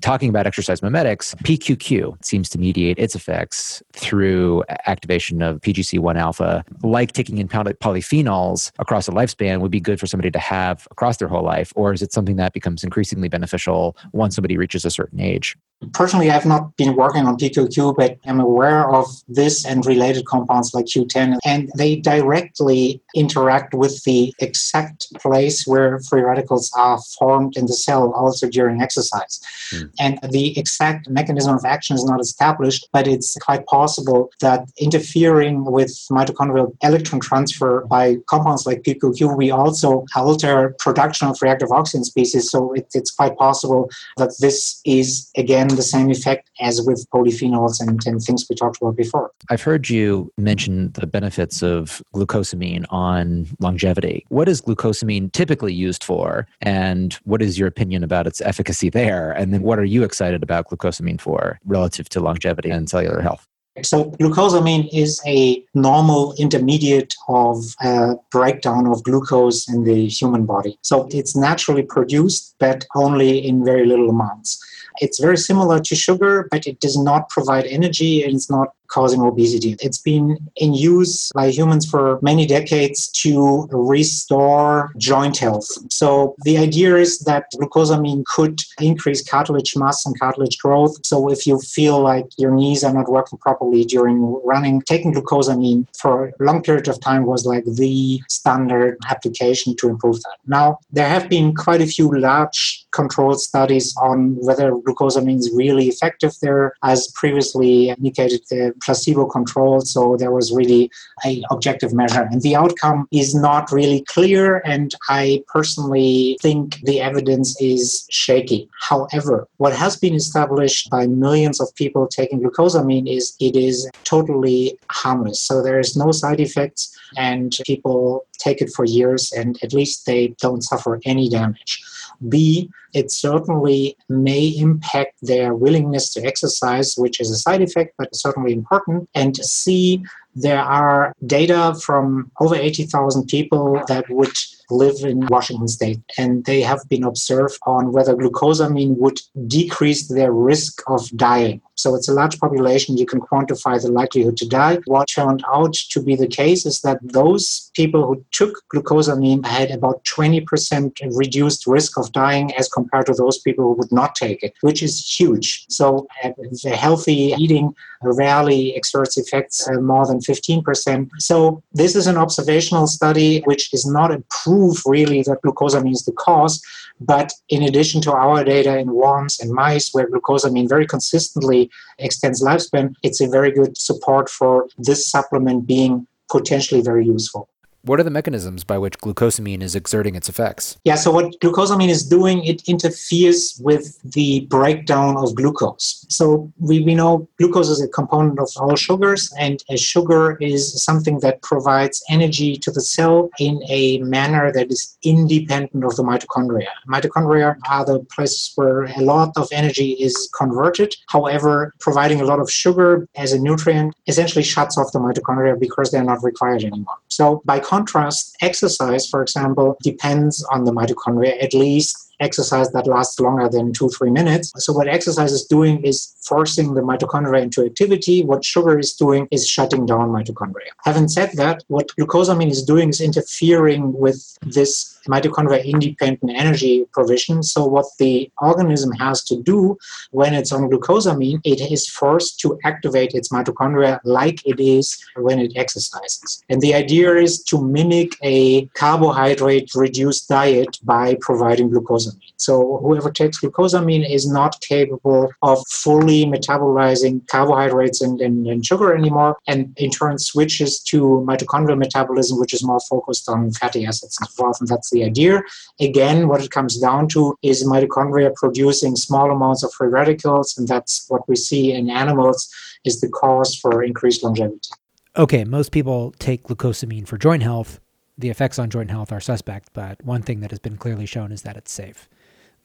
talking 0.00 0.30
about 0.30 0.46
exercise 0.46 0.80
mimetics, 0.80 1.34
PQQ 1.44 2.24
seems 2.24 2.48
to 2.48 2.58
mediate 2.58 2.98
its 2.98 3.14
effects 3.14 3.82
through 3.92 4.64
activation 4.86 5.42
of 5.42 5.60
PGC1 5.60 6.16
alpha. 6.16 6.64
Like 6.82 7.12
taking 7.12 7.36
in 7.36 7.48
polyphenols 7.48 8.72
across 8.78 9.08
a 9.08 9.12
lifespan 9.12 9.60
would 9.60 9.70
be 9.70 9.80
good 9.80 10.00
for 10.00 10.06
somebody 10.06 10.30
to 10.30 10.38
have 10.38 10.88
across 10.90 11.18
their 11.18 11.28
whole 11.28 11.44
life, 11.44 11.70
or 11.76 11.92
is 11.92 12.00
it 12.00 12.14
something 12.14 12.36
that 12.36 12.54
becomes 12.54 12.82
increasingly 12.82 13.28
beneficial 13.28 13.94
once 14.14 14.36
somebody 14.36 14.56
reaches 14.56 14.86
a 14.86 14.90
certain 14.90 15.20
age? 15.20 15.54
Personally, 15.98 16.30
I've 16.30 16.46
not 16.46 16.76
been 16.76 16.94
working 16.94 17.26
on 17.26 17.36
PQQ, 17.36 17.96
but 17.96 18.18
I'm 18.24 18.38
aware 18.38 18.88
of 18.88 19.06
this 19.26 19.66
and 19.66 19.84
related 19.84 20.26
compounds 20.26 20.72
like 20.72 20.84
Q10, 20.84 21.38
and 21.44 21.72
they 21.76 21.96
directly 21.96 23.02
interact 23.16 23.74
with 23.74 24.04
the 24.04 24.32
exact 24.38 25.12
place 25.14 25.66
where 25.66 25.98
free 26.08 26.22
radicals 26.22 26.70
are 26.76 27.00
formed 27.18 27.56
in 27.56 27.66
the 27.66 27.72
cell 27.72 28.12
also 28.12 28.48
during 28.48 28.80
exercise. 28.80 29.40
Mm. 29.72 29.90
And 29.98 30.18
the 30.30 30.56
exact 30.56 31.08
mechanism 31.08 31.56
of 31.56 31.64
action 31.64 31.96
is 31.96 32.04
not 32.04 32.20
established, 32.20 32.88
but 32.92 33.08
it's 33.08 33.34
quite 33.38 33.66
possible 33.66 34.30
that 34.40 34.68
interfering 34.78 35.64
with 35.64 35.90
mitochondrial 36.12 36.76
electron 36.84 37.18
transfer 37.20 37.84
by 37.86 38.18
compounds 38.28 38.66
like 38.66 38.82
PQQ, 38.82 39.36
we 39.36 39.50
also 39.50 40.04
alter 40.14 40.76
production 40.78 41.26
of 41.26 41.42
reactive 41.42 41.72
oxygen 41.72 42.04
species. 42.04 42.52
So 42.52 42.72
it, 42.74 42.86
it's 42.94 43.10
quite 43.10 43.36
possible 43.36 43.90
that 44.16 44.30
this 44.38 44.80
is 44.84 45.28
again 45.36 45.66
the 45.66 45.87
same 45.88 46.10
effect 46.10 46.50
as 46.60 46.82
with 46.82 47.06
polyphenols 47.12 47.80
and, 47.80 48.04
and 48.06 48.22
things 48.22 48.46
we 48.48 48.56
talked 48.56 48.78
about 48.80 48.96
before. 48.96 49.30
I've 49.50 49.62
heard 49.62 49.88
you 49.88 50.32
mention 50.36 50.92
the 50.92 51.06
benefits 51.06 51.62
of 51.62 52.02
glucosamine 52.14 52.84
on 52.90 53.46
longevity. 53.60 54.24
What 54.28 54.48
is 54.48 54.60
glucosamine 54.60 55.32
typically 55.32 55.74
used 55.74 56.04
for? 56.04 56.46
And 56.60 57.14
what 57.24 57.42
is 57.42 57.58
your 57.58 57.68
opinion 57.68 58.04
about 58.04 58.26
its 58.26 58.40
efficacy 58.40 58.90
there? 58.90 59.32
And 59.32 59.52
then 59.52 59.62
what 59.62 59.78
are 59.78 59.84
you 59.84 60.02
excited 60.04 60.42
about 60.42 60.68
glucosamine 60.68 61.20
for 61.20 61.58
relative 61.64 62.08
to 62.10 62.20
longevity 62.20 62.70
and 62.70 62.88
cellular 62.88 63.20
health? 63.20 63.46
So, 63.82 64.10
glucosamine 64.12 64.88
is 64.92 65.20
a 65.26 65.64
normal 65.74 66.34
intermediate 66.38 67.14
of 67.28 67.64
a 67.80 68.16
breakdown 68.30 68.86
of 68.86 69.02
glucose 69.04 69.68
in 69.68 69.84
the 69.84 70.08
human 70.08 70.46
body. 70.46 70.78
So, 70.82 71.08
it's 71.10 71.36
naturally 71.36 71.82
produced, 71.82 72.54
but 72.58 72.84
only 72.94 73.38
in 73.38 73.64
very 73.64 73.86
little 73.86 74.10
amounts. 74.10 74.58
It's 75.00 75.20
very 75.20 75.36
similar 75.36 75.80
to 75.80 75.94
sugar, 75.94 76.48
but 76.50 76.66
it 76.66 76.80
does 76.80 76.98
not 76.98 77.28
provide 77.28 77.66
energy 77.66 78.22
and 78.22 78.34
it's 78.34 78.50
not 78.50 78.74
causing 78.88 79.20
obesity. 79.20 79.76
It's 79.80 79.98
been 79.98 80.38
in 80.56 80.74
use 80.74 81.30
by 81.34 81.50
humans 81.50 81.88
for 81.88 82.18
many 82.22 82.46
decades 82.46 83.08
to 83.22 83.68
restore 83.70 84.92
joint 84.96 85.36
health. 85.36 85.68
So 85.90 86.34
the 86.44 86.58
idea 86.58 86.96
is 86.96 87.20
that 87.20 87.46
glucosamine 87.54 88.24
could 88.24 88.60
increase 88.80 89.28
cartilage 89.28 89.76
mass 89.76 90.04
and 90.06 90.18
cartilage 90.18 90.58
growth. 90.58 90.94
So 91.04 91.30
if 91.30 91.46
you 91.46 91.58
feel 91.60 92.00
like 92.00 92.26
your 92.38 92.52
knees 92.52 92.84
are 92.84 92.92
not 92.92 93.10
working 93.10 93.38
properly 93.38 93.84
during 93.84 94.22
running, 94.44 94.82
taking 94.82 95.12
glucosamine 95.14 95.86
for 95.98 96.28
a 96.28 96.32
long 96.40 96.62
period 96.62 96.88
of 96.88 97.00
time 97.00 97.26
was 97.26 97.46
like 97.46 97.64
the 97.64 98.20
standard 98.28 98.98
application 99.08 99.76
to 99.76 99.88
improve 99.88 100.16
that. 100.22 100.36
Now, 100.46 100.78
there 100.90 101.08
have 101.08 101.28
been 101.28 101.54
quite 101.54 101.80
a 101.80 101.86
few 101.86 102.08
large 102.18 102.86
controlled 102.90 103.40
studies 103.40 103.94
on 104.00 104.36
whether 104.36 104.72
glucosamine 104.72 105.38
is 105.38 105.50
really 105.54 105.86
effective 105.86 106.32
there. 106.42 106.74
As 106.82 107.08
previously 107.14 107.90
indicated, 107.90 108.40
the 108.50 108.74
placebo 108.82 109.26
controlled, 109.26 109.86
so 109.86 110.16
there 110.16 110.32
was 110.32 110.52
really 110.52 110.90
a 111.24 111.42
objective 111.50 111.92
measure. 111.92 112.28
And 112.30 112.42
the 112.42 112.56
outcome 112.56 113.08
is 113.10 113.34
not 113.34 113.70
really 113.72 114.04
clear, 114.08 114.62
and 114.64 114.94
I 115.08 115.42
personally 115.48 116.38
think 116.40 116.80
the 116.82 117.00
evidence 117.00 117.60
is 117.60 118.06
shaky. 118.10 118.68
However, 118.80 119.48
what 119.56 119.74
has 119.74 119.96
been 119.96 120.14
established 120.14 120.90
by 120.90 121.06
millions 121.06 121.60
of 121.60 121.74
people 121.74 122.06
taking 122.06 122.40
glucosamine 122.40 123.08
is 123.08 123.34
it 123.40 123.56
is 123.56 123.88
totally 124.04 124.78
harmless. 124.90 125.40
So 125.40 125.62
there 125.62 125.78
is 125.78 125.96
no 125.96 126.12
side 126.12 126.40
effects, 126.40 126.96
and 127.16 127.56
people 127.66 128.26
take 128.38 128.60
it 128.60 128.70
for 128.74 128.84
years, 128.84 129.32
and 129.32 129.58
at 129.62 129.72
least 129.72 130.06
they 130.06 130.28
don't 130.40 130.62
suffer 130.62 131.00
any 131.04 131.28
damage. 131.28 131.82
B, 132.28 132.70
it 132.94 133.10
certainly 133.10 133.96
may 134.08 134.48
impact 134.48 135.14
their 135.22 135.54
willingness 135.54 136.12
to 136.14 136.24
exercise, 136.24 136.94
which 136.96 137.20
is 137.20 137.30
a 137.30 137.36
side 137.36 137.62
effect, 137.62 137.94
but 137.98 138.14
certainly 138.14 138.52
important. 138.52 139.08
And 139.14 139.36
C, 139.36 140.02
there 140.34 140.60
are 140.60 141.12
data 141.26 141.74
from 141.82 142.30
over 142.40 142.54
80,000 142.54 143.26
people 143.26 143.82
that 143.88 144.08
would 144.08 144.36
live 144.70 145.02
in 145.02 145.26
Washington 145.26 145.68
state, 145.68 146.00
and 146.16 146.44
they 146.44 146.60
have 146.62 146.80
been 146.88 147.04
observed 147.04 147.58
on 147.66 147.92
whether 147.92 148.14
glucosamine 148.14 148.96
would 148.96 149.20
decrease 149.46 150.08
their 150.08 150.32
risk 150.32 150.82
of 150.88 151.08
dying. 151.16 151.60
So 151.78 151.94
it's 151.94 152.08
a 152.08 152.12
large 152.12 152.38
population. 152.40 152.96
You 152.96 153.06
can 153.06 153.20
quantify 153.20 153.80
the 153.80 153.90
likelihood 153.90 154.36
to 154.38 154.48
die. 154.48 154.78
What 154.86 155.08
turned 155.08 155.44
out 155.54 155.74
to 155.92 156.02
be 156.02 156.16
the 156.16 156.26
case 156.26 156.66
is 156.66 156.80
that 156.80 156.98
those 157.02 157.70
people 157.74 158.04
who 158.04 158.24
took 158.32 158.62
glucosamine 158.74 159.46
had 159.46 159.70
about 159.70 160.04
20% 160.04 161.16
reduced 161.16 161.68
risk 161.68 161.96
of 161.96 162.10
dying 162.10 162.52
as 162.56 162.68
compared 162.68 163.06
to 163.06 163.12
those 163.12 163.38
people 163.38 163.64
who 163.64 163.74
would 163.74 163.92
not 163.92 164.16
take 164.16 164.42
it, 164.42 164.54
which 164.60 164.82
is 164.82 164.94
huge. 165.18 165.66
So 165.68 166.08
uh, 166.24 166.30
the 166.64 166.74
healthy 166.76 167.34
eating 167.38 167.74
rarely 168.02 168.74
exerts 168.74 169.16
effects 169.16 169.68
uh, 169.68 169.80
more 169.80 170.04
than 170.06 170.18
15%. 170.18 171.10
So 171.18 171.62
this 171.72 171.94
is 171.94 172.06
an 172.08 172.16
observational 172.16 172.88
study 172.88 173.40
which 173.42 173.72
is 173.72 173.86
not 173.86 174.10
a 174.12 174.22
proof 174.30 174.57
really 174.86 175.22
that 175.22 175.42
glucosamine 175.44 175.92
is 175.92 176.04
the 176.04 176.12
cause, 176.12 176.62
but 177.00 177.32
in 177.48 177.62
addition 177.62 178.00
to 178.02 178.12
our 178.12 178.44
data 178.44 178.78
in 178.78 178.92
worms 178.92 179.38
and 179.40 179.52
mice, 179.52 179.92
where 179.92 180.10
glucosamine 180.10 180.68
very 180.68 180.86
consistently 180.86 181.70
extends 181.98 182.42
lifespan, 182.42 182.94
it's 183.02 183.20
a 183.20 183.28
very 183.28 183.50
good 183.50 183.76
support 183.76 184.28
for 184.28 184.68
this 184.78 185.06
supplement 185.06 185.66
being 185.66 186.06
potentially 186.28 186.82
very 186.82 187.04
useful. 187.06 187.48
What 187.82 188.00
are 188.00 188.02
the 188.02 188.10
mechanisms 188.10 188.64
by 188.64 188.76
which 188.76 188.98
glucosamine 188.98 189.62
is 189.62 189.74
exerting 189.74 190.16
its 190.16 190.28
effects? 190.28 190.76
Yeah, 190.84 190.96
so 190.96 191.12
what 191.12 191.38
glucosamine 191.40 191.88
is 191.88 192.06
doing, 192.06 192.44
it 192.44 192.68
interferes 192.68 193.60
with 193.62 194.00
the 194.02 194.40
breakdown 194.46 195.16
of 195.16 195.34
glucose. 195.36 196.04
So 196.08 196.52
we, 196.58 196.80
we 196.80 196.94
know 196.94 197.28
glucose 197.38 197.68
is 197.68 197.80
a 197.80 197.88
component 197.88 198.40
of 198.40 198.50
all 198.56 198.74
sugars, 198.74 199.32
and 199.38 199.62
a 199.70 199.76
sugar 199.76 200.36
is 200.40 200.82
something 200.82 201.20
that 201.20 201.42
provides 201.42 202.02
energy 202.10 202.56
to 202.56 202.70
the 202.70 202.80
cell 202.80 203.30
in 203.38 203.62
a 203.68 203.98
manner 203.98 204.52
that 204.52 204.72
is 204.72 204.96
independent 205.02 205.84
of 205.84 205.94
the 205.94 206.02
mitochondria. 206.02 206.66
Mitochondria 206.88 207.56
are 207.70 207.84
the 207.84 208.00
places 208.14 208.52
where 208.56 208.84
a 208.84 209.00
lot 209.00 209.30
of 209.36 209.48
energy 209.52 209.92
is 209.92 210.28
converted. 210.36 210.96
However, 211.08 211.74
providing 211.78 212.20
a 212.20 212.24
lot 212.24 212.40
of 212.40 212.50
sugar 212.50 213.08
as 213.16 213.32
a 213.32 213.38
nutrient 213.38 213.94
essentially 214.08 214.42
shuts 214.42 214.76
off 214.76 214.92
the 214.92 214.98
mitochondria 214.98 215.58
because 215.58 215.90
they're 215.90 216.02
not 216.02 216.22
required 216.24 216.64
anymore. 216.64 216.96
So 217.08 217.40
by 217.44 217.60
contrast, 217.68 218.36
exercise, 218.40 219.06
for 219.08 219.20
example, 219.22 219.76
depends 219.82 220.42
on 220.52 220.64
the 220.64 220.72
mitochondria, 220.72 221.42
at 221.42 221.52
least 221.52 222.08
exercise 222.20 222.70
that 222.72 222.86
lasts 222.86 223.20
longer 223.20 223.48
than 223.48 223.72
two, 223.72 223.88
three 223.90 224.10
minutes. 224.10 224.52
So, 224.56 224.72
what 224.72 224.88
exercise 224.88 225.32
is 225.32 225.44
doing 225.44 225.84
is 225.84 226.14
forcing 226.22 226.74
the 226.74 226.80
mitochondria 226.80 227.42
into 227.42 227.64
activity. 227.64 228.24
What 228.24 228.44
sugar 228.44 228.78
is 228.78 228.92
doing 228.94 229.28
is 229.30 229.46
shutting 229.46 229.86
down 229.86 230.08
mitochondria. 230.08 230.70
Having 230.84 231.08
said 231.08 231.30
that, 231.34 231.62
what 231.68 231.88
glucosamine 231.98 232.50
is 232.50 232.62
doing 232.64 232.88
is 232.88 233.00
interfering 233.00 233.92
with 233.92 234.18
this 234.42 234.97
mitochondria 235.08 235.64
independent 235.64 236.30
energy 236.36 236.84
provision. 236.92 237.42
So, 237.42 237.64
what 237.64 237.86
the 237.98 238.30
organism 238.40 238.92
has 238.92 239.22
to 239.24 239.36
do 239.42 239.78
when 240.10 240.34
it's 240.34 240.52
on 240.52 240.70
glucosamine, 240.70 241.40
it 241.44 241.60
is 241.60 241.88
forced 241.88 242.40
to 242.40 242.58
activate 242.64 243.14
its 243.14 243.30
mitochondria 243.30 244.00
like 244.04 244.44
it 244.46 244.60
is 244.60 245.02
when 245.16 245.38
it 245.38 245.52
exercises. 245.56 246.42
And 246.48 246.60
the 246.60 246.74
idea 246.74 247.14
is 247.16 247.42
to 247.44 247.60
mimic 247.62 248.16
a 248.22 248.66
carbohydrate 248.82 249.74
reduced 249.74 250.28
diet 250.28 250.78
by 250.82 251.16
providing 251.20 251.70
glucosamine. 251.70 252.32
So, 252.36 252.78
whoever 252.82 253.10
takes 253.10 253.40
glucosamine 253.40 254.08
is 254.08 254.30
not 254.30 254.60
capable 254.60 255.32
of 255.42 255.58
fully 255.68 256.24
metabolizing 256.26 257.26
carbohydrates 257.28 258.00
and, 258.00 258.20
and, 258.20 258.46
and 258.46 258.64
sugar 258.64 258.94
anymore, 258.94 259.36
and 259.46 259.72
in 259.76 259.90
turn 259.90 260.18
switches 260.18 260.80
to 260.80 261.24
mitochondrial 261.26 261.78
metabolism, 261.78 262.38
which 262.38 262.52
is 262.52 262.64
more 262.64 262.80
focused 262.80 263.28
on 263.28 263.50
fatty 263.52 263.86
acids 263.86 264.16
and 264.20 264.28
so 264.28 264.34
forth. 264.34 264.60
And 264.60 264.68
that's 264.68 264.90
the 264.90 264.97
idea. 265.04 265.42
Again, 265.80 266.28
what 266.28 266.42
it 266.42 266.50
comes 266.50 266.78
down 266.78 267.08
to 267.08 267.36
is 267.42 267.66
mitochondria 267.66 268.34
producing 268.34 268.96
small 268.96 269.30
amounts 269.30 269.62
of 269.62 269.72
free 269.72 269.88
radicals, 269.88 270.56
and 270.56 270.66
that's 270.66 271.06
what 271.08 271.28
we 271.28 271.36
see 271.36 271.72
in 271.72 271.90
animals 271.90 272.48
is 272.84 273.00
the 273.00 273.08
cause 273.08 273.56
for 273.56 273.82
increased 273.82 274.22
longevity. 274.22 274.68
Okay, 275.16 275.44
most 275.44 275.72
people 275.72 276.14
take 276.18 276.44
glucosamine 276.44 277.06
for 277.06 277.18
joint 277.18 277.42
health. 277.42 277.80
The 278.16 278.30
effects 278.30 278.58
on 278.58 278.70
joint 278.70 278.90
health 278.90 279.12
are 279.12 279.20
suspect, 279.20 279.70
but 279.72 280.04
one 280.04 280.22
thing 280.22 280.40
that 280.40 280.50
has 280.50 280.58
been 280.58 280.76
clearly 280.76 281.06
shown 281.06 281.32
is 281.32 281.42
that 281.42 281.56
it's 281.56 281.72
safe. 281.72 282.08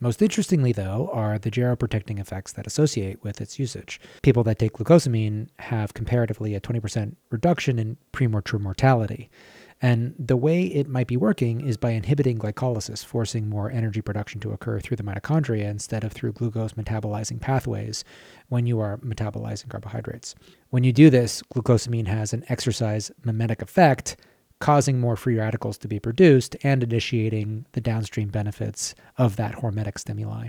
Most 0.00 0.20
interestingly, 0.20 0.72
though, 0.72 1.08
are 1.12 1.38
the 1.38 1.50
geroprotecting 1.50 2.18
effects 2.18 2.52
that 2.52 2.66
associate 2.66 3.22
with 3.22 3.40
its 3.40 3.58
usage. 3.58 4.00
People 4.22 4.42
that 4.44 4.58
take 4.58 4.74
glucosamine 4.74 5.48
have 5.60 5.94
comparatively 5.94 6.54
a 6.54 6.60
20% 6.60 7.14
reduction 7.30 7.78
in 7.78 7.96
premature 8.12 8.58
mortality. 8.58 9.30
And 9.82 10.14
the 10.18 10.36
way 10.36 10.62
it 10.62 10.88
might 10.88 11.06
be 11.06 11.16
working 11.16 11.60
is 11.60 11.76
by 11.76 11.90
inhibiting 11.90 12.38
glycolysis, 12.38 13.04
forcing 13.04 13.48
more 13.48 13.70
energy 13.70 14.00
production 14.00 14.40
to 14.40 14.52
occur 14.52 14.80
through 14.80 14.96
the 14.96 15.02
mitochondria 15.02 15.64
instead 15.64 16.04
of 16.04 16.12
through 16.12 16.32
glucose 16.32 16.72
metabolizing 16.72 17.40
pathways 17.40 18.04
when 18.48 18.66
you 18.66 18.80
are 18.80 18.98
metabolizing 18.98 19.68
carbohydrates. 19.68 20.34
When 20.70 20.84
you 20.84 20.92
do 20.92 21.10
this, 21.10 21.42
glucosamine 21.54 22.06
has 22.06 22.32
an 22.32 22.44
exercise 22.48 23.10
mimetic 23.24 23.60
effect 23.60 24.16
causing 24.60 25.00
more 25.00 25.16
free 25.16 25.36
radicals 25.36 25.76
to 25.76 25.88
be 25.88 25.98
produced 25.98 26.56
and 26.62 26.82
initiating 26.82 27.66
the 27.72 27.80
downstream 27.80 28.28
benefits 28.28 28.94
of 29.18 29.36
that 29.36 29.56
hormetic 29.56 29.98
stimuli. 29.98 30.48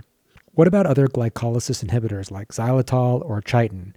What 0.52 0.68
about 0.68 0.86
other 0.86 1.06
glycolysis 1.06 1.84
inhibitors 1.84 2.30
like 2.30 2.48
xylitol 2.48 3.22
or 3.28 3.42
chitin? 3.42 3.94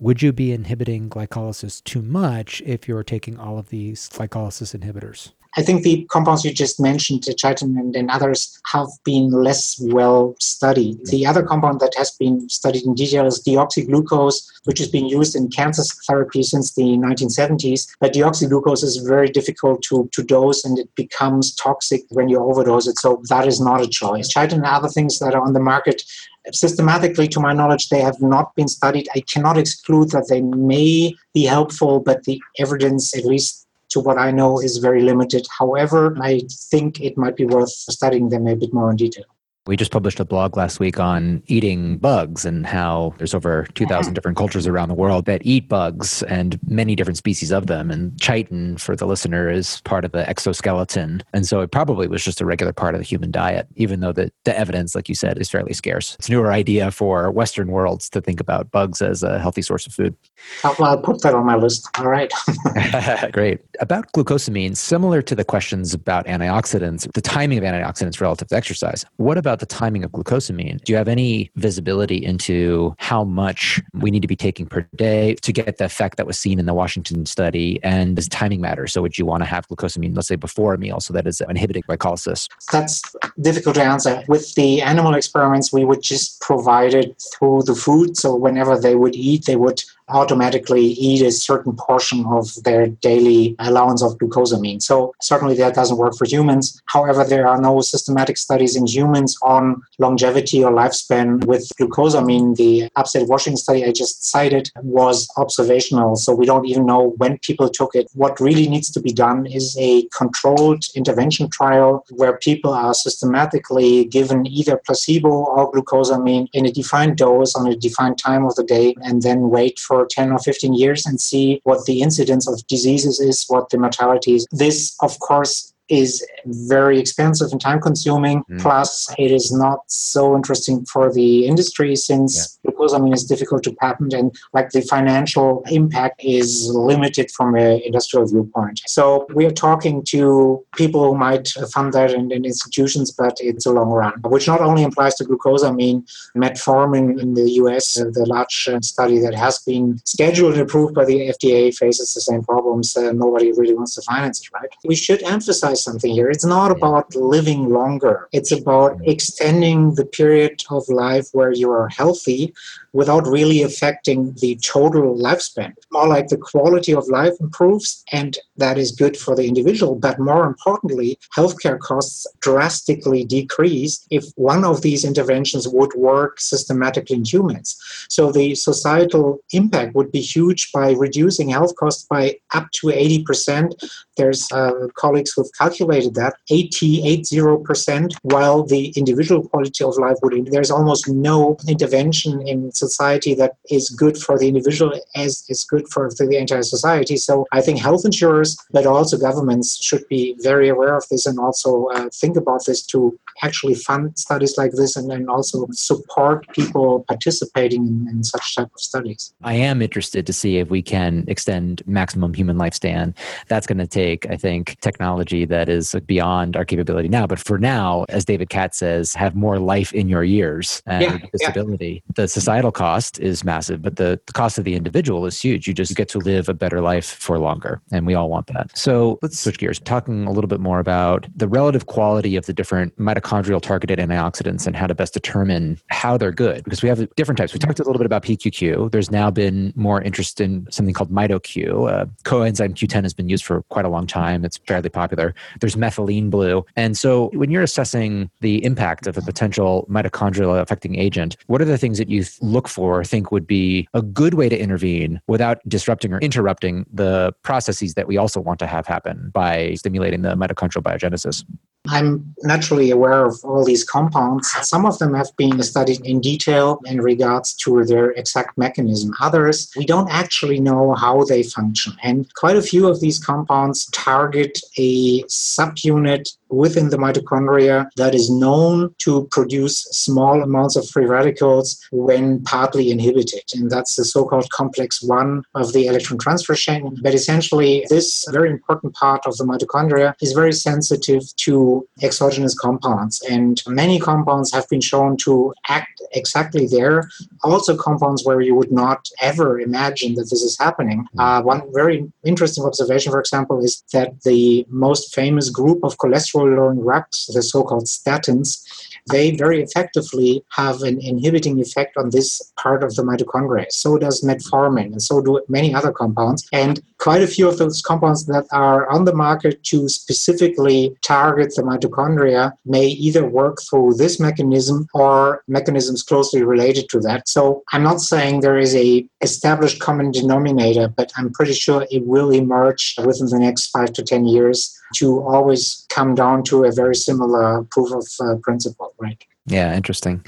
Would 0.00 0.22
you 0.22 0.32
be 0.32 0.52
inhibiting 0.52 1.10
glycolysis 1.10 1.82
too 1.82 2.02
much 2.02 2.62
if 2.64 2.86
you're 2.86 3.02
taking 3.02 3.36
all 3.36 3.58
of 3.58 3.70
these 3.70 4.08
glycolysis 4.08 4.78
inhibitors? 4.78 5.32
I 5.58 5.62
think 5.62 5.82
the 5.82 6.04
compounds 6.04 6.44
you 6.44 6.52
just 6.52 6.78
mentioned, 6.78 7.24
chitin 7.36 7.76
and, 7.76 7.96
and 7.96 8.08
others, 8.12 8.60
have 8.72 8.86
been 9.04 9.32
less 9.32 9.76
well 9.82 10.36
studied. 10.38 11.04
The 11.06 11.26
other 11.26 11.42
compound 11.42 11.80
that 11.80 11.94
has 11.96 12.12
been 12.12 12.48
studied 12.48 12.84
in 12.84 12.94
detail 12.94 13.26
is 13.26 13.42
deoxyglucose, 13.42 14.36
which 14.66 14.78
has 14.78 14.86
been 14.88 15.08
used 15.08 15.34
in 15.34 15.48
cancer 15.48 15.82
therapy 16.06 16.44
since 16.44 16.74
the 16.76 16.82
1970s. 16.82 17.88
But 17.98 18.12
deoxyglucose 18.12 18.84
is 18.84 18.98
very 18.98 19.30
difficult 19.30 19.82
to, 19.88 20.08
to 20.12 20.22
dose 20.22 20.64
and 20.64 20.78
it 20.78 20.94
becomes 20.94 21.56
toxic 21.56 22.02
when 22.10 22.28
you 22.28 22.38
overdose 22.38 22.86
it. 22.86 23.00
So 23.00 23.20
that 23.28 23.48
is 23.48 23.60
not 23.60 23.82
a 23.82 23.88
choice. 23.88 24.28
Chitin 24.28 24.58
and 24.58 24.66
other 24.66 24.88
things 24.88 25.18
that 25.18 25.34
are 25.34 25.42
on 25.42 25.54
the 25.54 25.60
market 25.60 26.04
systematically 26.52 27.28
to 27.28 27.40
my 27.40 27.52
knowledge 27.52 27.88
they 27.88 28.00
have 28.00 28.22
not 28.22 28.54
been 28.54 28.68
studied 28.68 29.06
i 29.14 29.20
cannot 29.20 29.58
exclude 29.58 30.10
that 30.10 30.28
they 30.30 30.40
may 30.40 31.14
be 31.34 31.44
helpful 31.44 32.00
but 32.00 32.24
the 32.24 32.40
evidence 32.58 33.14
at 33.14 33.26
least 33.26 33.67
to 33.90 34.00
what 34.00 34.18
I 34.18 34.30
know, 34.30 34.60
is 34.60 34.78
very 34.78 35.02
limited. 35.02 35.46
However, 35.58 36.16
I 36.20 36.42
think 36.70 37.00
it 37.00 37.16
might 37.16 37.36
be 37.36 37.44
worth 37.44 37.70
studying 37.70 38.28
them 38.28 38.46
a 38.46 38.56
bit 38.56 38.72
more 38.72 38.90
in 38.90 38.96
detail. 38.96 39.24
We 39.68 39.76
just 39.76 39.90
published 39.90 40.18
a 40.18 40.24
blog 40.24 40.56
last 40.56 40.80
week 40.80 40.98
on 40.98 41.42
eating 41.46 41.98
bugs 41.98 42.46
and 42.46 42.64
how 42.64 43.12
there's 43.18 43.34
over 43.34 43.66
2,000 43.74 44.14
different 44.14 44.38
cultures 44.38 44.66
around 44.66 44.88
the 44.88 44.94
world 44.94 45.26
that 45.26 45.42
eat 45.44 45.68
bugs 45.68 46.22
and 46.22 46.58
many 46.66 46.96
different 46.96 47.18
species 47.18 47.50
of 47.50 47.66
them. 47.66 47.90
And 47.90 48.18
chitin, 48.18 48.78
for 48.78 48.96
the 48.96 49.04
listener, 49.04 49.50
is 49.50 49.82
part 49.82 50.06
of 50.06 50.12
the 50.12 50.26
exoskeleton. 50.26 51.22
And 51.34 51.46
so 51.46 51.60
it 51.60 51.70
probably 51.70 52.08
was 52.08 52.24
just 52.24 52.40
a 52.40 52.46
regular 52.46 52.72
part 52.72 52.94
of 52.94 53.00
the 53.02 53.04
human 53.04 53.30
diet, 53.30 53.68
even 53.76 54.00
though 54.00 54.10
the, 54.10 54.32
the 54.44 54.58
evidence, 54.58 54.94
like 54.94 55.06
you 55.06 55.14
said, 55.14 55.36
is 55.36 55.50
fairly 55.50 55.74
scarce. 55.74 56.14
It's 56.14 56.30
a 56.30 56.32
newer 56.32 56.50
idea 56.50 56.90
for 56.90 57.30
Western 57.30 57.68
worlds 57.68 58.08
to 58.08 58.22
think 58.22 58.40
about 58.40 58.70
bugs 58.70 59.02
as 59.02 59.22
a 59.22 59.38
healthy 59.38 59.60
source 59.60 59.86
of 59.86 59.92
food. 59.92 60.16
I'll, 60.64 60.82
I'll 60.82 61.02
put 61.02 61.20
that 61.24 61.34
on 61.34 61.44
my 61.44 61.56
list. 61.56 61.86
All 61.98 62.08
right. 62.08 62.32
Great. 63.32 63.60
About 63.80 64.10
glucosamine, 64.12 64.78
similar 64.78 65.20
to 65.20 65.34
the 65.34 65.44
questions 65.44 65.92
about 65.92 66.24
antioxidants, 66.24 67.12
the 67.12 67.20
timing 67.20 67.58
of 67.58 67.64
antioxidants 67.64 68.18
relative 68.18 68.48
to 68.48 68.56
exercise. 68.56 69.04
What 69.18 69.36
about 69.36 69.57
about 69.58 69.68
the 69.68 69.74
timing 69.74 70.04
of 70.04 70.12
glucosamine. 70.12 70.82
Do 70.84 70.92
you 70.92 70.96
have 70.96 71.08
any 71.08 71.50
visibility 71.56 72.24
into 72.24 72.94
how 72.98 73.24
much 73.24 73.82
we 73.94 74.10
need 74.10 74.22
to 74.22 74.28
be 74.28 74.36
taking 74.36 74.66
per 74.66 74.82
day 74.96 75.34
to 75.34 75.52
get 75.52 75.78
the 75.78 75.84
effect 75.84 76.16
that 76.16 76.26
was 76.26 76.38
seen 76.38 76.58
in 76.58 76.66
the 76.66 76.74
Washington 76.74 77.26
study? 77.26 77.80
And 77.82 78.16
does 78.16 78.28
timing 78.28 78.60
matter? 78.60 78.86
So, 78.86 79.02
would 79.02 79.18
you 79.18 79.26
want 79.26 79.42
to 79.42 79.46
have 79.46 79.66
glucosamine, 79.68 80.14
let's 80.14 80.28
say, 80.28 80.36
before 80.36 80.74
a 80.74 80.78
meal 80.78 81.00
so 81.00 81.12
that 81.14 81.26
it's 81.26 81.40
inhibiting 81.40 81.82
glycolysis? 81.82 82.48
That's 82.70 83.02
difficult 83.40 83.74
to 83.76 83.82
answer. 83.82 84.22
With 84.28 84.54
the 84.54 84.80
animal 84.82 85.14
experiments, 85.14 85.72
we 85.72 85.84
would 85.84 86.02
just 86.02 86.40
provide 86.40 86.94
it 86.94 87.20
through 87.32 87.62
the 87.62 87.74
food. 87.74 88.16
So, 88.16 88.34
whenever 88.34 88.78
they 88.78 88.94
would 88.94 89.16
eat, 89.16 89.46
they 89.46 89.56
would 89.56 89.82
automatically 90.10 90.84
eat 90.84 91.22
a 91.22 91.30
certain 91.30 91.74
portion 91.76 92.24
of 92.26 92.48
their 92.64 92.86
daily 92.86 93.54
allowance 93.58 94.02
of 94.02 94.16
glucosamine. 94.18 94.82
So 94.82 95.14
certainly 95.20 95.56
that 95.56 95.74
doesn't 95.74 95.96
work 95.96 96.14
for 96.16 96.26
humans. 96.26 96.80
However, 96.86 97.24
there 97.24 97.46
are 97.46 97.60
no 97.60 97.80
systematic 97.80 98.36
studies 98.36 98.76
in 98.76 98.86
humans 98.86 99.36
on 99.42 99.82
longevity 99.98 100.64
or 100.64 100.72
lifespan 100.72 101.44
with 101.44 101.70
glucosamine. 101.80 102.56
The 102.56 102.88
upstate 102.96 103.28
Washington 103.28 103.58
study 103.58 103.84
I 103.84 103.92
just 103.92 104.24
cited 104.24 104.70
was 104.82 105.28
observational. 105.36 106.16
So 106.16 106.34
we 106.34 106.46
don't 106.46 106.66
even 106.66 106.86
know 106.86 107.14
when 107.18 107.38
people 107.38 107.68
took 107.68 107.94
it. 107.94 108.08
What 108.14 108.40
really 108.40 108.68
needs 108.68 108.90
to 108.92 109.00
be 109.00 109.12
done 109.12 109.46
is 109.46 109.76
a 109.78 110.08
controlled 110.16 110.84
intervention 110.94 111.50
trial 111.50 112.04
where 112.10 112.36
people 112.38 112.72
are 112.72 112.94
systematically 112.94 114.04
given 114.06 114.46
either 114.46 114.80
placebo 114.86 115.28
or 115.28 115.70
glucosamine 115.72 116.48
in 116.52 116.66
a 116.66 116.72
defined 116.72 117.16
dose 117.16 117.54
on 117.54 117.66
a 117.66 117.76
defined 117.76 118.18
time 118.18 118.44
of 118.44 118.54
the 118.54 118.64
day 118.64 118.94
and 119.02 119.22
then 119.22 119.50
wait 119.50 119.78
for 119.78 119.97
for 119.98 120.06
10 120.06 120.30
or 120.30 120.38
15 120.38 120.74
years 120.74 121.04
and 121.06 121.20
see 121.20 121.60
what 121.64 121.84
the 121.86 122.02
incidence 122.02 122.48
of 122.48 122.64
diseases 122.68 123.18
is, 123.18 123.44
what 123.48 123.70
the 123.70 123.78
mortality 123.78 124.34
is. 124.36 124.46
This, 124.52 124.96
of 125.02 125.18
course, 125.18 125.72
is 125.88 126.26
very 126.46 126.98
expensive 126.98 127.48
and 127.52 127.60
time 127.60 127.80
consuming. 127.80 128.44
Mm. 128.50 128.60
Plus, 128.60 129.12
it 129.18 129.30
is 129.30 129.52
not 129.52 129.80
so 129.86 130.36
interesting 130.36 130.84
for 130.86 131.12
the 131.12 131.46
industry 131.46 131.96
since 131.96 132.58
yeah. 132.64 132.98
mean, 132.98 133.12
it's 133.12 133.24
difficult 133.24 133.62
to 133.64 133.72
patent 133.74 134.12
and 134.12 134.34
like 134.52 134.70
the 134.70 134.82
financial 134.82 135.62
impact 135.70 136.22
is 136.24 136.70
limited 136.72 137.30
from 137.30 137.54
an 137.54 137.80
industrial 137.84 138.26
viewpoint. 138.26 138.80
So 138.86 139.26
we 139.34 139.46
are 139.46 139.50
talking 139.50 140.02
to 140.08 140.64
people 140.76 141.04
who 141.04 141.16
might 141.16 141.48
fund 141.72 141.92
that 141.94 142.12
in, 142.12 142.30
in 142.32 142.44
institutions, 142.44 143.10
but 143.10 143.36
it's 143.40 143.66
a 143.66 143.72
long 143.72 143.90
run, 143.90 144.14
which 144.24 144.46
not 144.46 144.60
only 144.60 144.84
applies 144.84 145.14
to 145.16 145.24
glucosamine, 145.24 146.08
metformin 146.36 147.20
in 147.20 147.34
the 147.34 147.50
US, 147.62 148.00
uh, 148.00 148.04
the 148.12 148.26
large 148.26 148.68
uh, 148.70 148.80
study 148.80 149.18
that 149.18 149.34
has 149.34 149.58
been 149.60 149.98
scheduled 150.04 150.54
and 150.54 150.62
approved 150.62 150.94
by 150.94 151.04
the 151.04 151.28
FDA 151.28 151.74
faces 151.74 152.14
the 152.14 152.20
same 152.20 152.42
problems. 152.42 152.96
Uh, 152.96 153.12
nobody 153.12 153.52
really 153.52 153.74
wants 153.74 153.94
to 153.94 154.02
finance 154.02 154.40
it, 154.40 154.48
right? 154.52 154.70
We 154.84 154.94
should 154.94 155.22
emphasize 155.22 155.77
something 155.82 156.12
here. 156.12 156.30
It's 156.30 156.44
not 156.44 156.70
about 156.70 157.14
living 157.14 157.68
longer, 157.68 158.28
it's 158.32 158.52
about 158.52 158.98
extending 159.04 159.94
the 159.94 160.04
period 160.04 160.62
of 160.70 160.88
life 160.88 161.28
where 161.32 161.52
you 161.52 161.70
are 161.70 161.88
healthy 161.88 162.54
without 162.92 163.26
really 163.26 163.62
affecting 163.62 164.34
the 164.40 164.56
total 164.64 165.16
lifespan. 165.16 165.72
More 165.92 166.08
like 166.08 166.28
the 166.28 166.36
quality 166.36 166.94
of 166.94 167.06
life 167.08 167.34
improves, 167.40 168.04
and 168.12 168.36
that 168.56 168.78
is 168.78 168.92
good 168.92 169.16
for 169.16 169.34
the 169.34 169.46
individual. 169.46 169.94
But 169.94 170.18
more 170.18 170.46
importantly, 170.46 171.18
healthcare 171.36 171.78
costs 171.78 172.26
drastically 172.40 173.24
decrease 173.24 174.06
if 174.10 174.24
one 174.36 174.64
of 174.64 174.82
these 174.82 175.04
interventions 175.04 175.68
would 175.68 175.92
work 175.94 176.40
systematically 176.40 177.16
in 177.16 177.24
humans. 177.24 177.76
So 178.08 178.32
the 178.32 178.54
societal 178.54 179.38
impact 179.52 179.94
would 179.94 180.10
be 180.12 180.20
huge 180.20 180.70
by 180.72 180.92
reducing 180.92 181.50
health 181.50 181.74
costs 181.76 182.04
by 182.04 182.36
up 182.54 182.70
to 182.80 182.88
80%. 182.88 183.74
There's 184.16 184.50
uh, 184.52 184.88
colleagues 184.94 185.32
who've 185.32 185.50
calculated 185.58 186.14
that 186.14 186.34
80, 186.50 187.22
80%, 187.24 188.12
while 188.22 188.64
the 188.64 188.88
individual 188.96 189.46
quality 189.48 189.84
of 189.84 189.96
life 189.98 190.16
would, 190.22 190.48
there's 190.50 190.70
almost 190.70 191.08
no 191.08 191.56
intervention 191.68 192.46
in 192.46 192.72
society 192.78 193.34
that 193.34 193.52
is 193.70 193.90
good 193.90 194.16
for 194.16 194.38
the 194.38 194.48
individual 194.48 194.92
as 195.16 195.44
is 195.48 195.64
good 195.64 195.88
for 195.88 196.08
the 196.10 196.38
entire 196.38 196.62
society. 196.62 197.16
So 197.16 197.46
I 197.52 197.60
think 197.60 197.78
health 197.78 198.04
insurers, 198.04 198.56
but 198.70 198.86
also 198.86 199.16
governments 199.18 199.82
should 199.82 200.06
be 200.08 200.36
very 200.40 200.68
aware 200.68 200.94
of 200.96 201.04
this 201.10 201.26
and 201.26 201.38
also 201.38 201.86
uh, 201.94 202.08
think 202.12 202.36
about 202.36 202.64
this 202.66 202.82
to 202.86 203.18
actually 203.42 203.74
fund 203.74 204.18
studies 204.18 204.56
like 204.58 204.72
this 204.72 204.96
and 204.96 205.10
then 205.10 205.28
also 205.28 205.66
support 205.72 206.48
people 206.52 207.04
participating 207.08 207.86
in, 207.86 208.08
in 208.10 208.24
such 208.24 208.56
type 208.56 208.70
of 208.74 208.80
studies. 208.80 209.32
I 209.42 209.54
am 209.54 209.82
interested 209.82 210.26
to 210.26 210.32
see 210.32 210.58
if 210.58 210.68
we 210.70 210.82
can 210.82 211.24
extend 211.28 211.82
maximum 211.86 212.34
human 212.34 212.56
lifespan. 212.56 213.14
That's 213.48 213.66
going 213.66 213.78
to 213.78 213.86
take, 213.86 214.28
I 214.30 214.36
think, 214.36 214.78
technology 214.80 215.44
that 215.44 215.68
is 215.68 215.94
beyond 216.06 216.56
our 216.56 216.64
capability 216.64 217.08
now. 217.08 217.26
But 217.26 217.38
for 217.38 217.58
now, 217.58 218.04
as 218.08 218.24
David 218.24 218.50
Katz 218.50 218.78
says, 218.78 219.14
have 219.14 219.34
more 219.34 219.58
life 219.58 219.92
in 219.92 220.08
your 220.08 220.24
years 220.24 220.82
and 220.86 221.02
yeah, 221.02 221.18
disability. 221.32 222.02
Yeah. 222.06 222.12
The 222.16 222.28
societal 222.68 222.72
cost 222.72 223.18
is 223.20 223.44
massive, 223.44 223.82
but 223.82 223.96
the, 223.96 224.20
the 224.26 224.32
cost 224.32 224.58
of 224.58 224.64
the 224.64 224.74
individual 224.74 225.26
is 225.26 225.40
huge. 225.40 225.66
You 225.66 225.74
just 225.74 225.94
get 225.96 226.08
to 226.10 226.18
live 226.18 226.48
a 226.48 226.54
better 226.54 226.80
life 226.80 227.06
for 227.06 227.38
longer, 227.38 227.80
and 227.92 228.06
we 228.06 228.14
all 228.14 228.28
want 228.28 228.46
that. 228.48 228.76
So 228.76 229.18
let's 229.22 229.40
switch 229.40 229.58
gears, 229.58 229.80
talking 229.80 230.26
a 230.26 230.30
little 230.30 230.48
bit 230.48 230.60
more 230.60 230.78
about 230.78 231.26
the 231.34 231.48
relative 231.48 231.86
quality 231.86 232.36
of 232.36 232.46
the 232.46 232.52
different 232.52 232.96
mitochondrial 232.98 233.60
targeted 233.60 233.98
antioxidants 233.98 234.66
and 234.66 234.76
how 234.76 234.86
to 234.86 234.94
best 234.94 235.14
determine 235.14 235.78
how 235.88 236.16
they're 236.18 236.32
good. 236.32 236.64
Because 236.64 236.82
we 236.82 236.88
have 236.88 237.06
different 237.16 237.38
types. 237.38 237.52
We 237.52 237.58
talked 237.58 237.80
a 237.80 237.84
little 237.84 237.98
bit 237.98 238.06
about 238.06 238.22
PQQ. 238.22 238.90
There's 238.90 239.10
now 239.10 239.30
been 239.30 239.72
more 239.74 240.02
interest 240.02 240.40
in 240.40 240.66
something 240.70 240.94
called 240.94 241.10
MitoQ. 241.10 241.90
Uh, 241.90 242.06
coenzyme 242.24 242.74
Q10 242.74 243.02
has 243.02 243.14
been 243.14 243.28
used 243.28 243.44
for 243.44 243.62
quite 243.64 243.84
a 243.84 243.88
long 243.88 244.06
time. 244.06 244.44
It's 244.44 244.58
fairly 244.58 244.88
popular. 244.88 245.34
There's 245.60 245.76
methylene 245.76 246.30
blue. 246.30 246.64
And 246.76 246.96
so 246.96 247.30
when 247.32 247.50
you're 247.50 247.62
assessing 247.62 248.30
the 248.40 248.64
impact 248.64 249.06
of 249.06 249.16
a 249.16 249.22
potential 249.22 249.86
mitochondrial 249.90 250.60
affecting 250.60 250.98
agent, 250.98 251.36
what 251.46 251.62
are 251.62 251.64
the 251.64 251.78
things 251.78 251.98
that 251.98 252.08
you 252.08 252.24
look 252.40 252.57
for, 252.66 253.04
think 253.04 253.30
would 253.30 253.46
be 253.46 253.86
a 253.94 254.02
good 254.02 254.34
way 254.34 254.48
to 254.48 254.58
intervene 254.58 255.20
without 255.28 255.60
disrupting 255.68 256.12
or 256.12 256.18
interrupting 256.18 256.86
the 256.92 257.32
processes 257.42 257.94
that 257.94 258.08
we 258.08 258.16
also 258.16 258.40
want 258.40 258.58
to 258.58 258.66
have 258.66 258.86
happen 258.86 259.30
by 259.32 259.74
stimulating 259.74 260.22
the 260.22 260.34
mitochondrial 260.34 260.82
biogenesis? 260.82 261.44
I'm 261.86 262.34
naturally 262.42 262.90
aware 262.90 263.24
of 263.24 263.38
all 263.44 263.64
these 263.64 263.84
compounds. 263.84 264.50
Some 264.62 264.84
of 264.84 264.98
them 264.98 265.14
have 265.14 265.30
been 265.36 265.62
studied 265.62 266.04
in 266.04 266.20
detail 266.20 266.80
in 266.84 267.00
regards 267.00 267.54
to 267.58 267.84
their 267.84 268.10
exact 268.12 268.58
mechanism. 268.58 269.14
Others, 269.20 269.72
we 269.76 269.86
don't 269.86 270.10
actually 270.10 270.60
know 270.60 270.94
how 270.94 271.24
they 271.24 271.42
function. 271.42 271.94
And 272.02 272.32
quite 272.34 272.56
a 272.56 272.62
few 272.62 272.88
of 272.88 273.00
these 273.00 273.18
compounds 273.18 273.86
target 273.92 274.58
a 274.76 275.22
subunit 275.24 276.36
within 276.50 276.90
the 276.90 276.96
mitochondria 276.96 277.88
that 277.96 278.14
is 278.14 278.30
known 278.30 278.94
to 278.98 279.28
produce 279.30 279.82
small 279.84 280.42
amounts 280.42 280.76
of 280.76 280.88
free 280.88 281.06
radicals 281.06 281.78
when 281.90 282.42
partly 282.42 282.90
inhibited. 282.90 283.42
And 283.54 283.70
that's 283.70 283.96
the 283.96 284.04
so 284.04 284.24
called 284.24 284.50
complex 284.50 285.02
1 285.02 285.42
of 285.54 285.72
the 285.72 285.86
electron 285.86 286.18
transfer 286.18 286.54
chain. 286.54 286.96
But 287.02 287.14
essentially, 287.14 287.86
this 287.88 288.24
very 288.30 288.50
important 288.50 288.94
part 288.94 289.26
of 289.26 289.36
the 289.36 289.44
mitochondria 289.44 290.14
is 290.20 290.32
very 290.32 290.52
sensitive 290.52 291.22
to 291.44 291.86
exogenous 292.02 292.58
compounds. 292.58 293.20
And 293.28 293.62
many 293.66 293.98
compounds 293.98 294.52
have 294.52 294.68
been 294.68 294.80
shown 294.80 295.16
to 295.18 295.54
act 295.68 296.00
exactly 296.12 296.66
there. 296.66 297.08
Also, 297.44 297.76
compounds 297.76 298.24
where 298.24 298.40
you 298.40 298.54
would 298.54 298.72
not 298.72 299.08
ever 299.20 299.60
imagine 299.60 300.14
that 300.14 300.28
this 300.30 300.42
is 300.42 300.58
happening. 300.58 301.06
Uh, 301.18 301.42
one 301.42 301.62
very 301.72 302.10
interesting 302.24 302.64
observation, 302.64 303.12
for 303.12 303.20
example, 303.20 303.62
is 303.62 303.82
that 303.92 304.22
the 304.22 304.66
most 304.68 305.14
famous 305.14 305.50
group 305.50 305.82
of 305.82 305.96
cholesterol 305.98 306.37
lowering 306.44 306.82
drugs, 306.82 307.26
the 307.32 307.42
so 307.42 307.62
called 307.62 307.86
statins, 307.86 308.62
they 309.10 309.34
very 309.36 309.62
effectively 309.62 310.44
have 310.50 310.82
an 310.82 311.00
inhibiting 311.00 311.60
effect 311.60 311.96
on 311.96 312.10
this 312.10 312.52
part 312.56 312.82
of 312.82 312.94
the 312.94 313.02
mitochondria. 313.02 313.70
So 313.70 313.98
does 313.98 314.22
metformin, 314.22 314.92
and 314.92 315.02
so 315.02 315.22
do 315.22 315.40
many 315.48 315.74
other 315.74 315.92
compounds. 315.92 316.46
And 316.52 316.80
quite 316.98 317.22
a 317.22 317.26
few 317.26 317.48
of 317.48 317.58
those 317.58 317.80
compounds 317.80 318.26
that 318.26 318.46
are 318.52 318.88
on 318.90 319.04
the 319.04 319.14
market 319.14 319.62
to 319.64 319.88
specifically 319.88 320.96
target 321.02 321.54
the 321.54 321.62
mitochondria 321.62 322.52
may 322.66 322.86
either 322.86 323.26
work 323.26 323.58
through 323.68 323.94
this 323.94 324.20
mechanism 324.20 324.86
or 324.94 325.42
mechanisms 325.48 326.02
closely 326.02 326.42
related 326.42 326.88
to 326.90 327.00
that. 327.00 327.28
So 327.28 327.62
I'm 327.72 327.82
not 327.82 328.00
saying 328.00 328.40
there 328.40 328.58
is 328.58 328.74
a 328.74 329.06
established 329.20 329.80
common 329.80 330.10
denominator, 330.10 330.88
but 330.88 331.12
I'm 331.16 331.32
pretty 331.32 331.54
sure 331.54 331.86
it 331.90 332.06
will 332.06 332.30
emerge 332.30 332.96
within 333.04 333.28
the 333.28 333.38
next 333.38 333.68
five 333.68 333.92
to 333.94 334.02
ten 334.02 334.26
years 334.26 334.77
to 334.96 335.22
always 335.22 335.86
come 335.88 336.14
down 336.14 336.42
to 336.44 336.64
a 336.64 336.72
very 336.72 336.94
similar 336.94 337.64
proof 337.64 337.92
of 337.92 338.06
uh, 338.20 338.36
principle, 338.42 338.94
right? 338.98 339.22
Yeah, 339.50 339.74
interesting. 339.74 340.24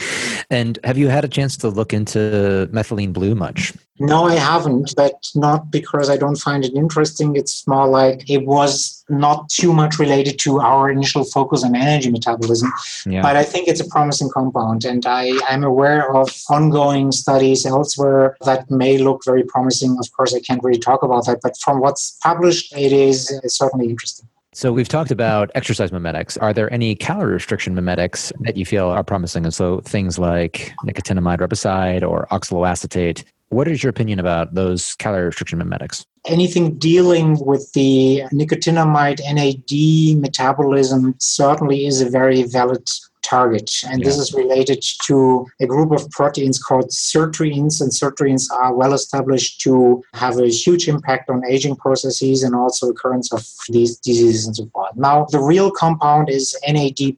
And 0.48 0.78
have 0.82 0.96
you 0.96 1.08
had 1.08 1.24
a 1.24 1.28
chance 1.28 1.56
to 1.58 1.68
look 1.68 1.92
into 1.92 2.68
methylene 2.72 3.12
blue 3.12 3.34
much? 3.34 3.72
No, 3.98 4.24
I 4.24 4.36
haven't, 4.36 4.94
but 4.96 5.28
not 5.34 5.70
because 5.70 6.08
I 6.08 6.16
don't 6.16 6.36
find 6.36 6.64
it 6.64 6.74
interesting. 6.74 7.36
It's 7.36 7.66
more 7.68 7.86
like 7.86 8.30
it 8.30 8.46
was 8.46 9.04
not 9.10 9.50
too 9.50 9.74
much 9.74 9.98
related 9.98 10.38
to 10.40 10.60
our 10.60 10.90
initial 10.90 11.24
focus 11.24 11.62
on 11.62 11.76
energy 11.76 12.10
metabolism. 12.10 12.72
Yeah. 13.04 13.20
But 13.20 13.36
I 13.36 13.44
think 13.44 13.68
it's 13.68 13.80
a 13.80 13.88
promising 13.88 14.30
compound, 14.30 14.86
and 14.86 15.04
I 15.04 15.32
am 15.50 15.64
aware 15.64 16.14
of 16.16 16.30
ongoing 16.48 17.12
studies 17.12 17.66
elsewhere 17.66 18.38
that 18.46 18.70
may 18.70 18.96
look 18.96 19.20
very 19.26 19.42
promising. 19.42 19.98
Of 19.98 20.10
course, 20.12 20.34
I 20.34 20.40
can't 20.40 20.64
really 20.64 20.78
talk 20.78 21.02
about 21.02 21.26
that, 21.26 21.40
but 21.42 21.58
from 21.58 21.80
what's 21.80 22.16
published, 22.22 22.72
it 22.74 22.92
is 22.92 23.30
certainly 23.48 23.90
interesting. 23.90 24.26
So 24.60 24.74
we've 24.74 24.90
talked 24.90 25.10
about 25.10 25.50
exercise 25.54 25.90
mimetics. 25.90 26.36
Are 26.36 26.52
there 26.52 26.70
any 26.70 26.94
calorie 26.94 27.32
restriction 27.32 27.74
mimetics 27.74 28.30
that 28.40 28.58
you 28.58 28.66
feel 28.66 28.88
are 28.88 29.02
promising? 29.02 29.44
And 29.44 29.54
so 29.54 29.80
things 29.80 30.18
like 30.18 30.74
nicotinamide 30.84 31.38
riboside 31.38 32.06
or 32.06 32.26
oxaloacetate. 32.30 33.24
What 33.48 33.68
is 33.68 33.82
your 33.82 33.88
opinion 33.88 34.18
about 34.18 34.52
those 34.52 34.96
calorie 34.96 35.24
restriction 35.24 35.56
mimetics? 35.56 36.04
Anything 36.26 36.76
dealing 36.76 37.42
with 37.42 37.72
the 37.72 38.24
nicotinamide 38.34 39.20
NAD 39.32 40.20
metabolism 40.20 41.14
certainly 41.18 41.86
is 41.86 42.02
a 42.02 42.10
very 42.10 42.42
valid 42.42 42.86
target. 43.22 43.70
And 43.88 44.00
yeah. 44.00 44.06
this 44.06 44.18
is 44.18 44.34
related 44.34 44.82
to 45.04 45.46
a 45.60 45.66
group 45.66 45.92
of 45.92 46.10
proteins 46.10 46.58
called 46.62 46.90
sirtuins. 46.90 47.80
And 47.80 47.90
sirtuins 47.90 48.50
are 48.52 48.74
well 48.74 48.92
established 48.92 49.60
to 49.62 50.02
have 50.14 50.38
a 50.38 50.48
huge 50.48 50.88
impact 50.88 51.30
on 51.30 51.42
aging 51.48 51.76
processes 51.76 52.42
and 52.42 52.54
also 52.54 52.88
occurrence 52.88 53.32
of 53.32 53.46
these 53.68 53.96
diseases 53.98 54.46
and 54.46 54.56
so 54.56 54.66
forth. 54.66 54.96
Now, 54.96 55.26
the 55.30 55.40
real 55.40 55.70
compound 55.70 56.28
is 56.28 56.56
NAD, 56.66 57.14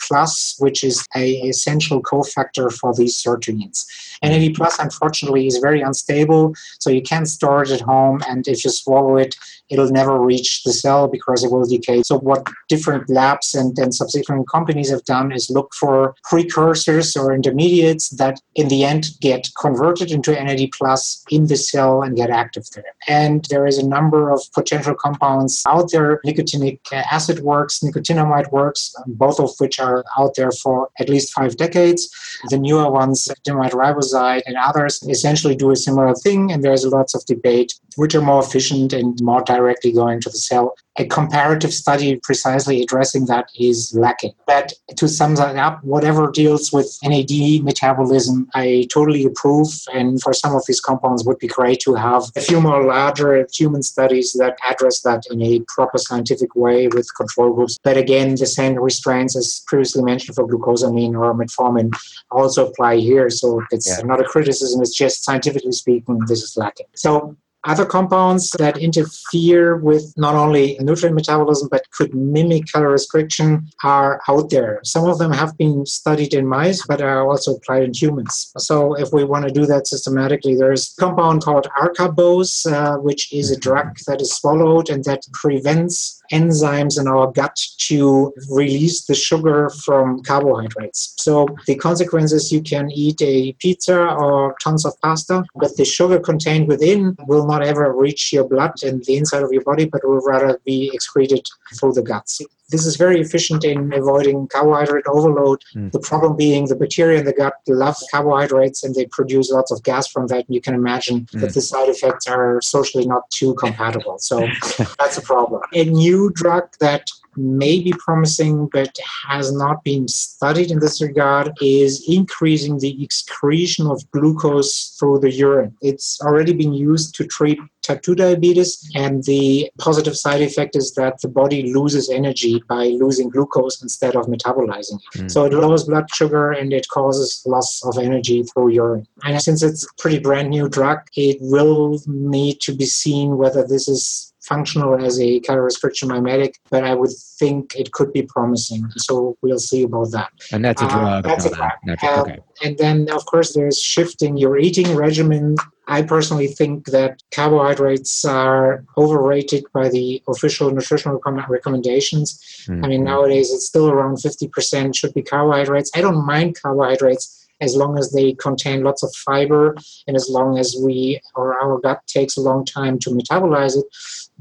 which 0.59 0.85
is 0.85 1.07
a 1.17 1.33
essential 1.49 2.03
cofactor 2.03 2.73
for 2.73 2.95
these 2.95 3.21
sirtuins. 3.23 3.85
NAD 4.23 4.55
plus, 4.55 4.79
unfortunately, 4.79 5.47
is 5.47 5.59
very 5.59 5.81
unstable, 5.81 6.55
so 6.79 6.91
you 6.91 7.03
can't 7.03 7.29
store 7.29 7.63
it 7.63 7.71
at 7.71 7.81
home. 7.81 8.21
And 8.29 8.47
if 8.47 8.65
you 8.65 8.71
swallow 8.71 9.17
it, 9.17 9.35
it'll 9.69 9.91
never 9.91 10.21
reach 10.21 10.63
the 10.65 10.73
cell 10.73 11.09
because 11.09 11.43
it 11.43 11.51
will 11.51 11.67
decay. 11.67 12.03
So, 12.03 12.19
what 12.19 12.47
different 12.69 13.09
labs 13.09 13.55
and, 13.55 13.77
and 13.79 13.95
subsequent 13.95 14.49
companies 14.49 14.91
have 14.91 15.05
done 15.05 15.33
is 15.33 15.51
look 15.51 15.75
for 15.75 15.92
precursors 16.25 17.17
or 17.17 17.35
intermediates 17.35 18.11
that 18.21 18.41
in 18.55 18.69
the 18.69 18.85
end 18.85 19.07
get 19.21 19.49
converted 19.59 20.11
into 20.11 20.33
NAD 20.33 20.71
plus 20.77 21.25
in 21.31 21.47
the 21.47 21.57
cell 21.57 22.03
and 22.03 22.17
get 22.17 22.31
active 22.31 22.67
there. 22.75 22.95
And 23.09 23.45
there 23.51 23.67
is 23.67 23.79
a 23.79 23.87
number 23.87 24.31
of 24.31 24.41
potential 24.53 24.95
compounds 24.95 25.63
out 25.67 25.91
there. 25.93 26.21
Nicotinic 26.27 26.79
acid 26.93 27.41
works, 27.41 27.81
nicotinamide 27.81 28.51
works, 28.53 28.95
both 29.07 29.39
of 29.41 29.51
which 29.59 29.79
are 29.81 30.05
out 30.19 30.35
there 30.37 30.53
for 30.53 30.91
at 30.99 31.09
least 31.09 31.33
five 31.33 31.57
decades. 31.57 32.09
The 32.51 32.59
newer 32.59 32.91
ones, 32.91 33.29
nicotinamide 33.29 33.73
riboside 33.73 34.43
and 34.47 34.57
others, 34.57 35.03
essentially 35.09 35.57
do 35.57 35.71
a 35.71 35.77
similar 35.77 36.15
thing. 36.15 36.53
And 36.53 36.63
there's 36.63 36.85
lots 36.87 37.15
of 37.15 37.25
debate 37.27 37.75
which 37.97 38.15
are 38.15 38.23
more 38.23 38.43
efficient 38.43 38.93
and 38.93 39.21
more 39.23 39.43
directly 39.43 39.93
going 39.93 40.21
to 40.23 40.31
the 40.31 40.39
cell 40.39 40.75
a 40.97 41.07
comparative 41.07 41.73
study 41.73 42.17
precisely 42.17 42.83
addressing 42.83 43.27
that 43.27 43.49
is 43.59 43.95
lacking. 43.95 44.35
But 44.47 44.73
to 44.97 45.09
sum 45.09 45.37
that 45.37 45.57
up, 45.57 45.82
whatever 45.83 46.31
deals 46.31 46.73
with 46.73 46.99
NAD 47.03 47.63
metabolism, 47.63 48.49
I 48.55 48.87
totally 48.93 49.25
approve. 49.25 49.69
And 49.93 50.21
for 50.23 50.33
some 50.33 50.55
of 50.55 50.65
these 50.67 50.81
compounds, 50.81 51.25
would 51.25 51.39
be 51.39 51.47
great 51.47 51.81
to 51.81 51.95
have 51.95 52.25
a 52.37 52.41
few 52.41 52.61
more 52.61 52.85
larger 52.85 53.47
human 53.53 53.83
studies 53.83 54.33
that 54.35 54.57
address 54.69 55.01
that 55.03 55.25
in 55.31 55.43
a 55.43 55.61
proper 55.69 55.99
scientific 55.99 56.55
way 56.55 56.89
with 56.89 57.09
control 57.17 57.55
groups. 57.55 57.79
But 57.83 57.97
again, 57.97 58.35
the 58.37 58.47
same 58.47 58.75
restraints 58.75 59.37
as 59.37 59.63
previously 59.67 60.03
mentioned 60.03 60.37
for 60.37 60.47
glucosamine 60.47 61.15
or 61.19 61.35
metformin 61.35 61.93
also 62.31 62.69
apply 62.69 62.97
here. 62.97 63.31
So 63.31 63.63
it's 63.71 63.89
yeah. 63.89 64.05
not 64.05 64.21
a 64.21 64.25
criticism, 64.25 64.81
it's 64.83 64.97
just 64.97 65.25
scientifically 65.25 65.73
speaking, 65.73 66.19
this 66.27 66.43
is 66.43 66.57
lacking. 66.57 66.87
So 66.95 67.37
other 67.65 67.85
compounds 67.85 68.51
that 68.59 68.79
interfere 68.79 69.77
with 69.77 70.13
not 70.17 70.35
only 70.35 70.77
nutrient 70.81 71.15
metabolism 71.15 71.69
but 71.71 71.91
could 71.91 72.15
mimic 72.15 72.65
calorie 72.73 72.93
restriction 72.93 73.69
are 73.85 74.21
out 74.29 74.51
there. 74.51 74.81
Some 74.85 75.09
of 75.09 75.19
them 75.19 75.33
have 75.33 75.57
been 75.59 75.87
studied 75.87 76.35
in 76.35 76.47
mice 76.47 76.85
but 76.87 77.01
are 77.01 77.29
also 77.29 77.55
applied 77.57 77.85
in 77.85 77.95
humans. 77.95 78.53
So 78.59 78.95
if 78.95 79.13
we 79.13 79.25
want 79.25 79.47
to 79.47 79.53
do 79.53 79.67
that 79.67 79.87
systematically, 79.87 80.57
there's 80.57 80.95
a 80.97 81.01
compound 81.01 81.43
called 81.43 81.67
Acarbose, 81.81 82.71
uh, 82.71 82.99
which 82.99 83.33
is 83.33 83.51
a 83.51 83.59
drug 83.59 83.97
that 84.07 84.21
is 84.21 84.35
swallowed 84.35 84.91
and 84.91 85.05
that 85.05 85.23
prevents 85.33 86.22
enzymes 86.33 86.99
in 87.01 87.07
our 87.07 87.31
gut 87.31 87.59
to 87.79 88.33
release 88.51 89.05
the 89.05 89.15
sugar 89.15 89.71
from 89.85 90.23
carbohydrates. 90.23 91.15
So 91.19 91.47
the 91.67 91.77
consequence 91.77 92.33
is 92.33 92.53
you 92.53 92.63
can 92.63 92.91
eat 92.91 93.21
a 93.23 93.53
pizza 93.55 93.99
or 93.99 94.57
tons 94.63 94.85
of 94.85 94.99
pasta, 95.01 95.45
but 95.55 95.77
the 95.77 95.85
sugar 95.85 96.19
contained 96.19 96.69
within 96.69 97.17
will 97.27 97.47
not 97.47 97.63
ever 97.63 97.93
reach 97.95 98.33
your 98.33 98.49
blood 98.49 98.73
and 98.83 99.05
the 99.05 99.17
inside 99.17 99.43
of 99.43 99.53
your 99.53 99.63
body, 99.63 99.85
but 99.85 100.07
will 100.07 100.21
rather 100.21 100.59
be 100.65 100.91
excreted 100.93 101.47
through 101.79 101.93
the 101.93 102.03
guts. 102.03 102.41
This 102.73 102.87
is 102.87 102.97
very 102.97 103.21
efficient 103.21 103.65
in 103.65 103.93
avoiding 103.93 104.49
carbohydrate 104.49 105.07
overload. 105.07 105.63
Mm. 105.75 105.93
The 105.93 106.01
problem 106.01 106.37
being 106.37 106.67
the 106.67 106.77
bacteria 106.77 107.21
in 107.21 107.27
the 107.27 107.33
gut 107.33 107.55
love 107.69 107.97
carbohydrates 108.11 108.83
and 108.83 108.95
they 108.95 109.07
produce 109.07 109.51
lots 109.51 109.71
of 109.71 109.83
gas 109.83 110.09
from 110.09 110.27
that. 110.29 110.47
And 110.47 110.55
you 110.55 110.61
can 110.61 110.75
imagine 110.75 111.27
mm. 111.27 111.41
that 111.41 111.55
the 111.55 111.61
side 111.61 111.89
effects 111.89 112.27
are 112.27 112.61
socially 112.63 113.07
not 113.07 113.31
too 113.31 113.55
compatible. 113.55 114.19
So 114.19 114.49
that's 114.99 115.19
a 115.19 115.23
problem. 115.23 115.63
A 115.75 115.85
new 115.85 116.31
drug 116.35 116.65
that 116.81 117.11
may 117.37 117.81
be 117.81 117.93
promising 117.99 118.69
but 118.73 118.97
has 119.29 119.53
not 119.53 119.83
been 119.85 120.09
studied 120.09 120.71
in 120.71 120.79
this 120.79 121.01
regard 121.01 121.53
is 121.61 122.05
increasing 122.09 122.79
the 122.79 123.03
excretion 123.03 123.87
of 123.87 124.03
glucose 124.11 124.97
through 124.99 125.21
the 125.21 125.33
urine. 125.33 125.77
It's 125.81 126.21
already 126.23 126.53
been 126.53 126.73
used 126.73 127.15
to 127.17 127.27
treat 127.27 127.59
type 127.83 128.03
2 128.03 128.15
diabetes, 128.15 128.89
and 128.95 129.25
the 129.25 129.71
positive 129.79 130.17
side 130.17 130.41
effect 130.41 130.77
is 130.77 130.95
that 130.95 131.21
the 131.21 131.29
body 131.29 131.73
loses 131.73 132.09
energy 132.09 132.63
by 132.69 132.87
losing 132.87 133.29
glucose 133.29 133.83
instead 133.83 134.15
of 134.17 134.27
metabolizing. 134.27 135.01
Mm. 135.17 135.31
So 135.31 135.45
it 135.45 135.53
lowers 135.53 135.85
blood 135.85 136.09
sugar 136.15 136.53
and 136.53 136.73
it 136.73 136.87
causes 136.89 137.43
loss 137.47 137.85
of 137.85 137.99
energy 137.99 138.45
through 138.45 138.71
urine. 138.71 139.07
And 139.25 139.41
since 139.43 139.63
it's 139.63 139.85
a 139.85 139.89
pretty 139.99 140.21
brand 140.21 140.51
new 140.51 140.69
drug, 140.69 141.01
it 141.17 141.39
will 141.41 142.01
need 142.07 142.61
to 142.61 142.75
be 142.75 142.87
seen 142.87 143.37
whether 143.37 143.67
this 143.67 143.89
is 143.89 144.32
functional 144.43 144.95
as 145.05 145.21
a 145.21 145.41
calorie 145.41 145.65
restriction 145.65 146.09
mimetic, 146.09 146.59
but 146.71 146.85
I 146.85 146.95
would 146.95 147.13
think 147.39 147.75
it 147.77 147.93
could 147.93 148.13
be 148.13 148.23
promising. 148.23 148.89
So 148.97 149.37
we'll 149.41 149.59
see 149.59 149.83
about 149.83 150.11
that. 150.13 150.31
And 150.53 150.65
that's 150.65 150.83
a 150.83 150.87
uh, 150.87 150.89
drug. 150.89 151.07
Uh, 151.07 151.29
that's 151.29 151.45
a 151.47 151.55
drug. 151.55 151.71
Uh, 151.89 152.21
okay. 152.23 152.39
And 152.63 152.77
then, 152.79 153.09
of 153.11 153.25
course, 153.27 153.55
there's 153.55 153.81
shifting 153.81 154.37
your 154.37 154.59
eating 154.59 154.95
regimen. 154.97 155.57
I 155.87 156.03
personally 156.03 156.49
think 156.49 156.87
that 156.87 157.23
carbohydrates 157.33 158.25
are 158.25 158.85
overrated 158.97 159.65
by 159.73 159.89
the 159.89 160.23
official 160.29 160.71
nutritional 160.71 161.21
recommendations. 161.49 162.41
Mm-hmm. 162.69 162.85
I 162.85 162.89
mean, 162.89 163.05
nowadays 163.05 163.53
it's 163.53 163.67
still 163.67 163.91
around 163.91 164.17
50% 164.17 164.97
should 164.97 165.15
be 165.15 165.23
carbohydrates. 165.23 165.91
I 165.95 166.01
don't 166.01 166.25
mind 166.25 166.61
carbohydrates 166.61 167.43
as 167.63 167.77
long 167.77 167.97
as 167.97 168.11
they 168.11 168.33
contain 168.35 168.83
lots 168.83 169.03
of 169.03 169.15
fiber 169.15 169.77
and 170.07 170.17
as 170.17 170.29
long 170.29 170.59
as 170.59 170.77
we 170.85 171.21
or 171.37 171.59
our 171.61 171.79
gut 171.79 172.05
takes 172.07 172.37
a 172.37 172.41
long 172.41 172.65
time 172.65 172.99
to 172.99 173.11
metabolize 173.11 173.77
it 173.77 173.87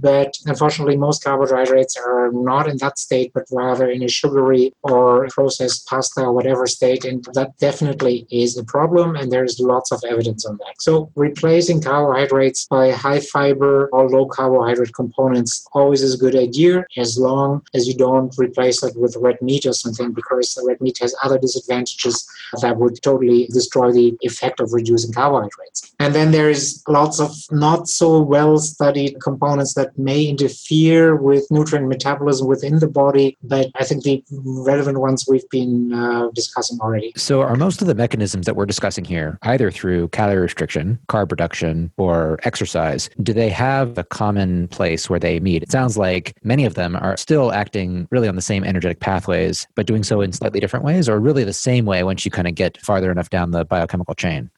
but 0.02 0.38
unfortunately, 0.46 0.98
most 0.98 1.24
carbohydrates 1.24 1.96
are 1.98 2.32
not 2.32 2.68
in 2.68 2.78
that 2.78 2.98
state, 2.98 3.32
but 3.34 3.46
rather 3.52 3.90
in 3.90 4.04
a 4.04 4.08
sugary 4.08 4.74
or 4.84 5.28
processed 5.30 5.88
pasta 5.88 6.22
or 6.22 6.34
whatever 6.34 6.66
state. 6.68 7.06
And 7.06 7.24
that 7.34 7.58
definitely 7.60 8.28
is 8.32 8.58
a 8.58 8.64
problem. 8.64 9.16
And 9.16 9.32
there's 9.32 9.60
lots 9.60 9.92
of 9.92 10.02
evidence 10.08 10.46
on 10.46 10.58
that. 10.58 10.76
So 10.80 11.12
replacing 11.16 11.82
carbohydrates 11.82 12.66
by 12.66 12.92
high 12.92 13.20
fiber 13.20 13.90
or 13.94 14.10
low 14.10 14.26
carbohydrate 14.26 14.94
components 14.94 15.68
always 15.74 16.02
is 16.02 16.16
a 16.16 16.18
good 16.18 16.36
idea 16.36 16.86
as 16.98 17.18
long 17.18 17.62
as 17.74 17.88
you 17.88 17.96
don't 17.96 18.34
replace 18.38 18.84
it 18.84 18.96
with 18.96 19.16
red 19.20 19.42
meat 19.42 19.66
or 19.66 19.74
something, 19.74 20.12
because 20.12 20.54
the 20.56 20.66
red 20.68 20.82
meat 20.82 20.98
has 21.00 21.16
other 21.24 21.38
disadvantages 21.38 22.28
that 22.62 22.78
would 22.78 23.02
totally 23.02 23.48
destroy 23.48 23.92
the 23.92 24.18
effect 24.22 24.60
of 24.60 24.74
reducing 24.74 25.14
carbohydrates. 25.14 25.94
And 26.00 26.16
then 26.16 26.32
there's 26.32 26.84
lots 26.88 27.20
of 27.20 27.32
not 27.52 27.88
so 27.88 28.22
well 28.22 28.58
studied 28.58 29.22
components 29.22 29.74
that 29.76 29.91
may 29.98 30.26
interfere 30.26 31.16
with 31.16 31.50
nutrient 31.52 31.88
metabolism 31.88 32.48
within 32.48 32.80
the 32.80 32.88
body, 32.88 33.38
but 33.44 33.70
I 33.76 33.84
think 33.84 34.04
the 34.04 34.24
relevant 34.32 35.00
ones 35.00 35.26
we've 35.28 35.50
been 35.50 35.94
uh, 35.94 36.30
discussing 36.34 36.80
already. 36.80 37.14
So, 37.16 37.42
are 37.42 37.56
most 37.56 37.82
of 37.82 37.88
the 37.88 37.96
mechanisms 37.96 38.46
that 38.46 38.56
we're 38.56 38.66
discussing 38.66 39.06
here, 39.06 39.38
either 39.44 39.72
through 39.72 40.10
calorie 40.10 40.42
restriction, 40.42 41.00
carb 41.08 41.32
reduction, 41.32 41.92
or 41.98 42.40
exercise, 42.44 43.10
do 43.22 43.34
they 43.34 43.50
have 43.50 43.98
a 43.98 44.04
common 44.04 44.68
place 44.70 45.10
where 45.10 45.20
they 45.20 45.40
meet? 45.40 45.64
It 45.64 45.72
sounds 45.72 45.98
like 45.98 46.36
many 46.44 46.66
of 46.66 46.76
them 46.76 46.96
are 46.96 47.18
still 47.18 47.52
acting 47.52 48.08
really 48.12 48.28
on 48.28 48.36
the 48.36 48.42
same 48.42 48.64
energetic 48.64 49.00
pathways, 49.00 49.68
but 49.76 49.86
doing 49.86 50.04
so 50.04 50.22
in 50.22 50.32
slightly 50.32 50.60
different 50.60 50.86
ways, 50.86 51.08
or 51.10 51.20
really 51.20 51.44
the 51.44 51.54
same 51.54 51.86
way 51.86 52.04
once 52.04 52.26
you 52.26 52.32
kind 52.32 52.48
of 52.48 52.56
get 52.56 52.80
farther 52.82 53.12
enough 53.12 53.30
down 53.30 53.52
the 53.52 53.66
biochemical 53.66 54.16
chain. 54.16 54.50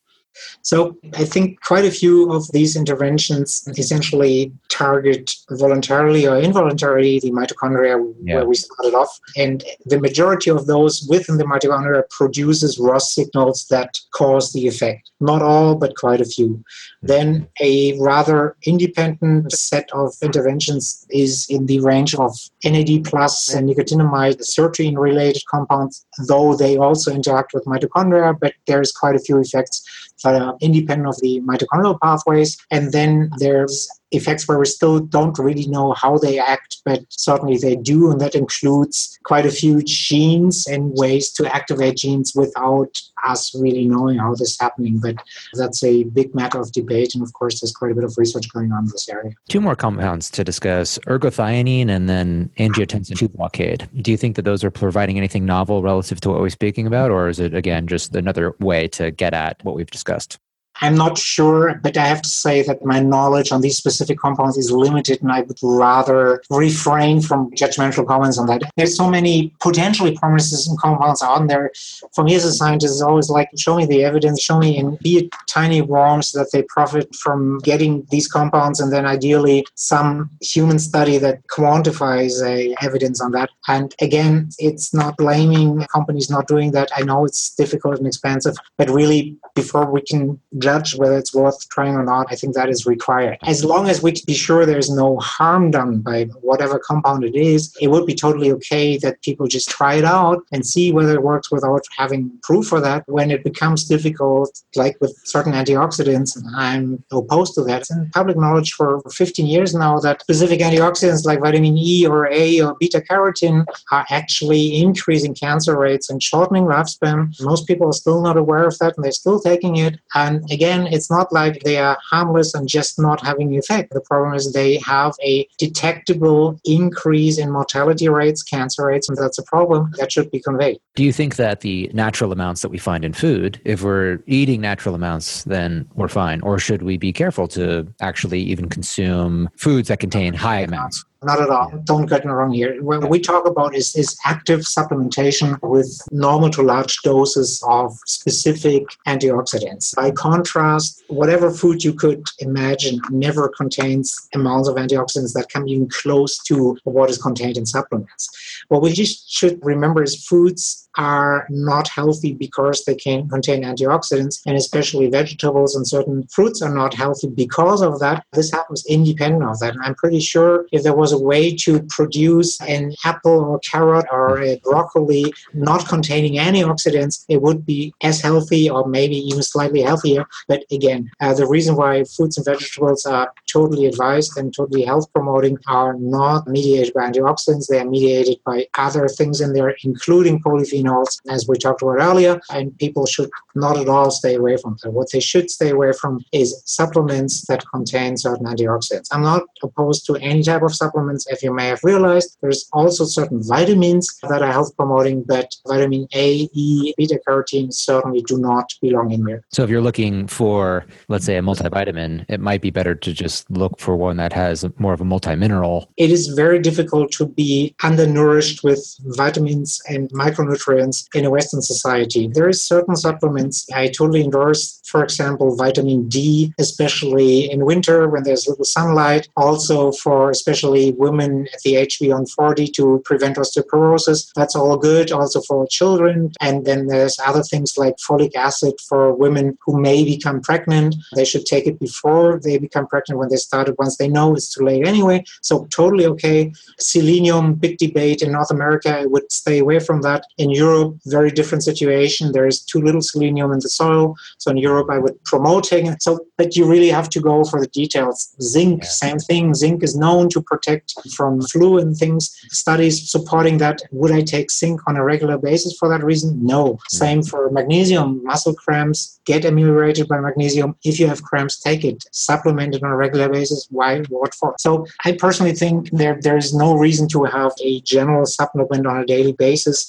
So 0.62 0.98
I 1.16 1.26
think 1.26 1.62
quite 1.62 1.86
a 1.86 1.92
few 1.92 2.32
of 2.32 2.52
these 2.52 2.76
interventions 2.76 3.68
essentially 3.78 4.52
target 4.70 5.32
voluntarily 5.52 6.28
or 6.28 6.38
involuntarily 6.38 7.20
the 7.20 7.32
mitochondria 7.32 8.14
yeah. 8.24 8.36
where 8.36 8.48
we 8.48 8.56
started 8.56 8.96
off. 8.96 9.20
And 9.38 9.64
the 9.86 10.00
majority 10.00 10.50
of 10.50 10.66
those 10.66 11.06
within 11.10 11.38
the 11.38 11.44
mitochondria 11.44 12.10
produces 12.10 12.80
ROS 12.80 13.14
signals 13.14 13.68
that 13.70 13.98
cause 14.14 14.52
the 14.54 14.68
effect. 14.68 15.12
Not 15.20 15.42
all, 15.42 15.76
but 15.76 15.96
quite 15.96 16.22
a 16.22 16.26
few. 16.26 16.50
Mm-hmm. 16.50 17.08
Then 17.08 17.48
a 17.62 18.00
rather 18.00 18.56
independent 18.66 19.52
set 19.52 19.90
of 19.94 20.14
interventions 20.22 21.06
is 21.10 21.46
in 21.50 21.66
the 21.68 21.80
range 21.80 22.16
of 22.16 22.36
NAD 22.64 23.04
plus 23.06 23.54
and 23.54 23.70
nicotinamide 23.70 24.40
sirtuin 24.42 24.98
related 24.98 25.44
compounds, 25.50 26.06
though 26.28 26.56
they 26.56 26.78
also 26.78 27.12
interact 27.12 27.54
with 27.54 27.66
mitochondria, 27.66 28.38
but 28.40 28.54
there's 28.68 28.92
quite 28.92 29.16
a 29.16 29.20
few 29.20 29.40
effects 29.40 29.84
Uh, 30.26 30.54
independent 30.62 31.08
of 31.10 31.20
the 31.22 31.42
mitochondrial 31.42 32.00
pathways. 32.02 32.58
And 32.72 32.92
then 32.92 33.30
there's 33.40 33.90
effects 34.14 34.48
where 34.48 34.60
we 34.60 34.66
still 34.66 35.00
don't 35.00 35.38
really 35.38 35.68
know 35.68 35.94
how 35.94 36.18
they 36.18 36.40
act, 36.40 36.82
but 36.86 37.02
certainly 37.10 37.58
they 37.58 37.76
do. 37.76 38.12
And 38.12 38.22
that 38.22 38.36
includes 38.36 39.18
quite 39.24 39.46
a 39.46 39.52
few 39.52 39.82
genes 39.84 40.66
and 40.68 40.92
ways 40.96 41.32
to 41.34 41.54
activate 41.54 41.98
genes 41.98 42.34
without 42.36 43.02
us 43.26 43.56
really 43.56 43.86
knowing 43.86 44.18
how 44.18 44.32
this 44.32 44.52
is 44.52 44.60
happening. 44.60 45.00
But 45.00 45.16
that's 45.54 45.84
a 45.84 46.04
big 46.04 46.36
matter 46.36 46.60
of 46.60 46.72
debate. 46.72 47.16
And 47.16 47.24
of 47.24 47.34
course, 47.34 47.62
there's 47.62 47.74
quite 47.74 47.92
a 47.92 47.96
bit 47.96 48.04
of 48.04 48.18
research 48.18 48.52
going 48.52 48.72
on 48.72 48.86
in 48.86 48.92
this 48.92 49.08
area. 49.10 49.32
Two 49.50 49.62
more 49.62 49.76
compounds 49.76 50.30
to 50.32 50.44
discuss 50.44 50.98
ergothioneine 51.08 51.90
and 51.90 52.10
then 52.10 52.50
angiotensin 52.60 53.18
2 53.18 53.30
blockade. 53.30 53.90
Do 54.02 54.12
you 54.12 54.18
think 54.18 54.36
that 54.36 54.44
those 54.44 54.64
are 54.64 54.72
providing 54.72 55.18
anything 55.18 55.46
novel 55.46 55.82
relative 55.82 56.20
to 56.22 56.30
what 56.30 56.40
we're 56.40 56.50
speaking 56.50 56.88
about? 56.88 57.12
Or 57.12 57.30
is 57.30 57.40
it, 57.40 57.54
again, 57.54 57.88
just 57.88 58.16
another 58.16 58.56
way 58.60 58.88
to 58.90 59.12
get 59.12 59.34
at 59.34 59.64
what 59.64 59.76
we've 59.76 59.90
discussed? 59.90 60.38
I'm 60.84 60.96
not 60.96 61.18
sure, 61.18 61.80
but 61.82 61.96
I 61.96 62.06
have 62.06 62.22
to 62.24 62.30
say 62.30 62.62
that 62.64 62.84
my 62.84 63.00
knowledge 63.00 63.54
on 63.54 63.62
these 63.62 63.78
specific 63.78 64.18
compounds 64.20 64.58
is 64.58 64.70
limited, 64.70 65.22
and 65.22 65.32
I 65.32 65.42
would 65.42 65.58
rather 65.64 66.44
refrain 66.50 67.22
from 67.22 67.52
judgmental 67.52 68.06
comments 68.06 68.38
on 68.38 68.48
that. 68.48 68.64
There's 68.76 68.98
so 68.98 69.10
many 69.10 69.56
potentially 69.62 70.18
promising 70.18 70.76
compounds 70.86 71.22
on 71.22 71.48
there. 71.48 71.72
For 72.14 72.26
me 72.26 72.36
as 72.36 72.44
a 72.44 72.52
scientist, 72.52 72.96
it's 72.96 73.02
always 73.02 73.30
like, 73.30 73.48
show 73.58 73.78
me 73.78 73.86
the 73.86 74.04
evidence, 74.04 74.42
show 74.42 74.60
me 74.60 74.78
in 74.78 74.98
be 75.02 75.20
it 75.20 75.30
tiny 75.48 75.82
worms 75.82 76.34
that 76.34 76.50
they 76.52 76.64
profit 76.64 77.08
from 77.16 77.60
getting 77.60 78.06
these 78.12 78.28
compounds, 78.28 78.82
and 78.82 78.92
then 78.92 79.06
ideally 79.06 79.66
some 79.76 80.30
human 80.42 80.80
study 80.80 81.18
that 81.18 81.48
quantifies 81.48 82.34
uh, 82.44 82.76
evidence 82.82 83.22
on 83.22 83.32
that. 83.32 83.50
And 83.70 83.96
again, 84.02 84.50
it's 84.60 84.94
not 84.94 85.16
blaming 85.16 85.88
companies 85.94 86.30
not 86.30 86.50
doing 86.50 86.72
that. 86.72 86.90
I 86.94 87.04
know 87.04 87.24
it's 87.24 87.56
difficult 87.56 88.00
and 88.00 88.08
expensive, 88.08 88.56
but 88.78 88.90
really, 88.90 89.38
before 89.56 89.90
we 89.90 90.02
can 90.02 90.42
judge 90.58 90.73
whether 90.96 91.18
it's 91.18 91.34
worth 91.34 91.68
trying 91.70 91.96
or 91.96 92.04
not, 92.04 92.28
I 92.30 92.36
think 92.36 92.56
that 92.56 92.70
is 92.70 92.86
required. 92.86 93.38
As 93.44 93.64
long 93.64 93.90
as 93.90 94.02
we 94.02 94.12
can 94.12 94.24
be 94.26 94.34
sure 94.34 94.66
there's 94.66 94.90
no 94.90 95.18
harm 95.20 95.72
done 95.72 96.00
by 96.00 96.26
whatever 96.42 96.80
compound 96.80 97.24
it 97.24 97.36
is, 97.36 97.76
it 97.82 97.88
would 97.88 98.06
be 98.06 98.16
totally 98.16 98.52
okay 98.54 98.98
that 98.98 99.22
people 99.22 99.48
just 99.48 99.70
try 99.70 99.96
it 99.96 100.06
out 100.06 100.44
and 100.52 100.66
see 100.66 100.92
whether 100.92 101.14
it 101.14 101.24
works 101.24 101.52
without 101.52 101.84
having 101.98 102.32
proof 102.44 102.68
for 102.68 102.80
that. 102.82 103.04
When 103.08 103.32
it 103.32 103.44
becomes 103.44 103.86
difficult, 103.86 104.62
like 104.76 104.98
with 105.02 105.16
certain 105.24 105.54
antioxidants, 105.54 106.38
I'm 106.56 107.04
opposed 107.12 107.56
to 107.56 107.64
that. 107.64 107.82
It's 107.82 107.92
in 107.92 108.10
public 108.12 108.38
knowledge 108.38 108.74
for 108.74 109.02
15 109.12 109.46
years 109.46 109.74
now 109.76 110.00
that 110.00 110.22
specific 110.22 110.60
antioxidants 110.60 111.26
like 111.26 111.42
vitamin 111.42 111.78
E 111.78 112.06
or 112.06 112.28
A 112.32 112.62
or 112.62 112.76
beta 112.80 113.02
carotene 113.10 113.66
are 113.92 114.06
actually 114.10 114.82
increasing 114.82 115.34
cancer 115.34 115.78
rates 115.78 116.10
and 116.10 116.22
shortening 116.22 116.66
lifespan. 116.66 117.34
Most 117.42 117.68
people 117.68 117.88
are 117.88 117.94
still 117.94 118.22
not 118.22 118.38
aware 118.38 118.66
of 118.66 118.78
that 118.80 118.96
and 118.96 119.04
they're 119.04 119.12
still 119.12 119.40
taking 119.40 119.78
it. 119.78 120.00
And 120.16 120.44
again, 120.54 120.88
it's 120.88 121.10
not 121.10 121.32
like 121.34 121.64
they 121.64 121.78
are 121.78 121.98
harmless 122.10 122.54
and 122.54 122.68
just 122.68 123.00
not 123.00 123.26
having 123.26 123.54
effect. 123.56 123.94
The 123.94 124.02
problem 124.02 124.34
is 124.34 124.54
they 124.54 124.78
have 124.78 125.16
a 125.24 125.48
detectable 125.58 126.60
increase 126.64 127.38
in 127.38 127.52
mortality 127.52 128.08
rates, 128.08 128.44
cancer 128.44 128.86
rates, 128.86 129.10
and 129.10 129.18
that's 129.18 129.38
a 129.38 129.44
problem 129.44 129.92
that 129.98 130.12
should 130.12 130.32
be 130.32 130.40
conveyed. 130.40 130.80
Do 130.96 131.04
you 131.04 131.12
think 131.12 131.36
that 131.38 131.62
the 131.62 131.90
natural 131.94 132.32
amounts 132.32 132.62
that 132.62 132.70
we 132.70 132.78
find 132.78 133.04
in 133.04 133.14
food, 133.14 133.60
if 133.66 133.82
we're 133.82 134.20
eating 134.28 134.62
natural 134.62 134.96
amounts, 134.96 135.44
then 135.44 135.90
we're 135.96 136.08
fine? 136.08 136.42
Or 136.42 136.60
should 136.60 136.84
we 136.84 136.98
be 136.98 137.12
careful 137.12 137.48
to 137.50 137.88
actually 138.02 138.42
even 138.42 138.70
consume 138.70 139.50
foods 139.58 139.88
that 139.88 140.00
contain 140.00 140.34
high 140.34 140.60
amounts? 140.60 141.04
Not 141.24 141.42
at 141.42 141.50
all. 141.50 141.72
Don't 141.84 142.06
get 142.06 142.26
me 142.26 142.32
wrong 142.32 142.52
here. 142.52 142.82
What 142.82 143.10
we 143.10 143.20
talk 143.20 143.48
about 143.48 143.76
is, 143.76 143.96
is 143.96 144.18
active 144.26 144.62
supplementation 144.62 145.60
with 145.62 146.02
normal 146.12 146.50
to 146.52 146.62
large 146.62 146.98
doses 147.02 147.64
of 147.68 147.98
specific 148.06 148.84
antioxidants. 149.08 149.96
By 149.96 150.12
contrast, 150.12 151.04
whatever 151.08 151.52
food 151.52 151.84
you 151.84 151.94
could 151.94 152.24
imagine 152.40 153.00
never 153.10 153.50
contains 153.50 154.30
amounts 154.34 154.68
of 154.68 154.76
antioxidants 154.76 155.34
that 155.34 155.50
come 155.50 155.68
even 155.68 155.90
close 155.90 156.38
to 156.44 156.78
what 156.84 157.10
is 157.10 157.18
contained 157.18 157.58
in 157.58 157.66
supplements. 157.66 158.64
What 158.68 158.82
we 158.82 158.94
just 158.94 159.32
should 159.32 159.60
remember 159.64 160.04
is 160.04 160.26
foods 160.26 160.83
are 160.98 161.48
not 161.50 161.88
healthy 161.88 162.34
because 162.34 162.86
they 162.86 162.96
can 162.96 163.28
contain 163.30 163.64
antioxidants, 163.64 164.42
and 164.46 164.56
especially 164.56 165.10
vegetables 165.10 165.76
and 165.76 165.88
certain 165.88 166.28
fruits 166.28 166.62
are 166.62 166.74
not 166.74 166.94
healthy 166.94 167.28
because 167.30 167.82
of 167.82 168.00
that. 168.00 168.26
This 168.34 168.52
happens 168.52 168.86
independent 168.88 169.44
of 169.44 169.60
that. 169.60 169.74
And 169.74 169.84
I'm 169.84 169.96
pretty 169.96 170.20
sure 170.20 170.66
if 170.72 170.84
there 170.84 170.96
was 170.96 171.12
a 171.12 171.18
way 171.18 171.56
to 171.58 171.82
produce 171.90 172.60
an 172.62 172.94
apple 173.04 173.40
or 173.40 173.60
carrot 173.60 174.06
or 174.12 174.42
a 174.42 174.60
broccoli 174.64 175.34
not 175.54 175.88
containing 175.88 176.34
antioxidants, 176.34 177.26
it 177.28 177.42
would 177.42 177.66
be 177.66 177.94
as 178.04 178.22
healthy 178.22 178.70
or 178.70 178.88
maybe 178.88 179.16
even 179.16 179.44
slightly 179.44 179.82
healthier. 179.82 180.26
But 180.48 180.64
again, 180.72 181.12
uh, 181.20 181.34
the 181.34 181.48
reason 181.48 181.76
why 181.76 182.04
fruits 182.04 182.38
and 182.38 182.46
vegetables 182.46 183.06
are 183.06 183.32
totally 183.52 183.86
advised 183.86 184.38
and 184.38 184.54
totally 184.54 184.84
health 184.84 185.12
promoting 185.14 185.58
are 185.68 185.94
not 185.96 186.48
mediated 186.48 186.94
by 186.94 187.10
antioxidants, 187.10 187.68
they 187.68 187.80
are 187.80 187.90
mediated 187.90 188.38
by 188.46 188.68
other 188.78 189.08
things 189.08 189.42
in 189.42 189.54
there, 189.54 189.76
including 189.84 190.42
polyphenols 190.42 190.83
phenols, 190.84 191.20
as 191.30 191.48
we 191.48 191.58
talked 191.58 191.82
about 191.82 192.02
earlier, 192.02 192.40
and 192.52 192.78
people 192.78 193.06
should 193.06 193.30
not 193.56 193.78
at 193.78 193.88
all 193.88 194.12
stay 194.12 194.36
away 194.36 194.58
from 194.58 194.78
them. 194.82 194.94
What 194.94 195.12
they 195.12 195.20
should 195.20 195.50
stay 195.50 195.70
away 195.70 195.94
from 195.94 196.24
is 196.32 196.62
supplements 196.66 197.46
that 197.48 197.64
contain 197.74 198.18
certain 198.18 198.46
antioxidants. 198.46 199.08
I'm 199.12 199.22
not 199.22 199.44
opposed 199.62 200.06
to 200.08 200.16
any 200.16 200.44
type 200.44 200.62
of 200.62 200.76
supplements, 200.76 201.28
if 201.30 201.44
you 201.44 201.54
may 201.54 201.68
have 201.68 201.84
realized. 201.84 202.38
There's 202.42 202.68
also 202.74 203.06
certain 203.06 203.42
vitamins 203.44 204.18
that 204.30 204.42
are 204.42 204.52
health 204.52 204.76
promoting, 204.76 205.24
but 205.24 205.54
vitamin 205.68 206.08
A, 206.14 206.50
E, 206.54 206.94
beta 206.98 207.20
carotene 207.28 207.74
certainly 207.74 208.22
do 208.22 208.38
not 208.38 208.74
belong 208.82 209.12
in 209.12 209.26
here. 209.28 209.44
So 209.52 209.64
if 209.64 209.70
you're 209.70 209.82
looking 209.82 210.28
for, 210.28 210.86
let's 211.08 211.26
say, 211.26 211.38
a 211.38 211.42
multivitamin, 211.42 212.26
it 212.30 212.40
might 212.40 212.62
be 212.62 212.72
better 212.72 212.96
to 212.96 213.14
just 213.14 213.50
look 213.50 213.80
for 213.80 213.96
one 213.96 214.18
that 214.18 214.34
has 214.34 214.66
more 214.78 214.94
of 214.94 215.02
a 215.02 215.06
multimineral. 215.06 215.88
It 215.98 216.12
is 216.12 216.28
very 216.28 216.60
difficult 216.60 217.12
to 217.14 217.28
be 217.28 217.76
undernourished 217.84 218.64
with 218.64 218.84
vitamins 219.02 219.82
and 219.88 220.10
micronutrients 220.12 220.73
in 220.80 221.26
a 221.26 221.30
Western 221.30 221.62
society. 221.62 222.28
There 222.28 222.50
is 222.50 222.64
certain 222.64 222.96
supplements 222.96 223.68
I 223.74 223.88
totally 223.88 224.24
endorse. 224.24 224.80
For 224.86 225.04
example, 225.04 225.56
vitamin 225.56 226.08
D, 226.10 226.54
especially 226.60 227.52
in 227.52 227.66
winter 227.66 228.08
when 228.10 228.24
there's 228.24 228.48
little 228.48 228.66
sunlight. 228.66 229.28
Also 229.36 229.92
for 229.92 230.30
especially 230.30 230.94
women 230.94 231.48
at 231.54 231.62
the 231.62 231.76
age 231.76 232.00
beyond 232.00 232.30
40 232.32 232.68
to 232.68 233.02
prevent 233.06 233.38
osteoporosis. 233.38 234.32
That's 234.36 234.56
all 234.56 234.78
good. 234.78 235.12
Also 235.12 235.42
for 235.42 235.68
children. 235.68 236.32
And 236.42 236.66
then 236.66 236.88
there's 236.88 237.18
other 237.26 237.44
things 237.44 237.78
like 237.78 237.96
folic 237.98 238.36
acid 238.36 238.74
for 238.88 239.14
women 239.14 239.58
who 239.66 239.80
may 239.80 240.04
become 240.04 240.42
pregnant. 240.42 240.96
They 241.16 241.26
should 241.26 241.46
take 241.46 241.68
it 241.68 241.80
before 241.80 242.40
they 242.44 242.58
become 242.58 242.88
pregnant 242.88 243.20
when 243.20 243.30
they 243.30 243.38
start 243.38 243.70
it. 243.70 243.78
Once 243.78 243.98
they 243.98 244.08
know 244.08 244.34
it's 244.34 244.54
too 244.54 244.64
late 244.64 244.86
anyway. 244.86 245.24
So 245.42 245.66
totally 245.66 246.06
okay. 246.06 246.54
Selenium, 246.80 247.56
big 247.56 247.78
debate 247.78 248.22
in 248.22 248.32
North 248.32 248.52
America. 248.52 249.00
I 249.00 249.06
would 249.06 249.32
stay 249.32 249.60
away 249.60 249.80
from 249.80 250.02
that. 250.02 250.26
In 250.38 250.50
Europe, 250.50 250.63
Europe, 250.64 250.92
very 251.18 251.32
different 251.40 251.64
situation. 251.64 252.32
There 252.32 252.48
is 252.54 252.58
too 252.72 252.82
little 252.88 253.06
selenium 253.12 253.50
in 253.56 253.60
the 253.66 253.72
soil. 253.82 254.06
So 254.42 254.48
in 254.54 254.58
Europe, 254.70 254.88
I 254.96 255.00
would 255.04 255.18
promoting 255.32 255.84
it. 255.92 256.00
So, 256.06 256.12
but 256.40 256.50
you 256.58 256.64
really 256.74 256.92
have 257.00 257.10
to 257.16 257.20
go 257.32 257.36
for 257.50 257.60
the 257.64 257.72
details. 257.82 258.18
Zinc, 258.54 258.84
yeah. 258.84 258.90
same 259.04 259.20
thing. 259.30 259.46
Zinc 259.62 259.78
is 259.88 259.96
known 260.04 260.24
to 260.34 260.40
protect 260.52 260.88
from 261.16 261.42
flu 261.52 261.70
and 261.82 261.92
things. 262.04 262.22
Studies 262.64 262.96
supporting 263.16 263.58
that. 263.64 263.78
Would 264.00 264.14
I 264.20 264.22
take 264.22 264.50
zinc 264.62 264.80
on 264.88 264.96
a 264.98 265.04
regular 265.14 265.38
basis 265.50 265.72
for 265.80 265.88
that 265.92 266.04
reason? 266.12 266.30
No. 266.56 266.62
Mm. 266.64 266.80
Same 267.04 267.22
for 267.30 267.42
magnesium. 267.60 268.24
Muscle 268.24 268.56
cramps 268.64 269.20
get 269.26 269.46
ameliorated 269.46 270.08
by 270.08 270.20
magnesium. 270.20 270.76
If 270.84 271.00
you 271.00 271.08
have 271.08 271.24
cramps, 271.30 271.56
take 271.60 271.84
it. 271.92 272.00
Supplement 272.12 272.76
it 272.76 272.84
on 272.84 272.92
a 272.92 273.00
regular 273.06 273.30
basis. 273.38 273.68
Why? 273.78 273.92
What 274.10 274.34
for? 274.40 274.56
So 274.60 274.86
I 275.06 275.10
personally 275.26 275.56
think 275.62 275.78
there 276.02 276.18
there 276.26 276.38
is 276.44 276.54
no 276.54 276.70
reason 276.86 277.06
to 277.10 277.20
have 277.38 277.52
a 277.70 277.74
general 277.82 278.26
supplement 278.26 278.84
on 278.92 278.98
a 278.98 279.06
daily 279.06 279.34
basis 279.48 279.80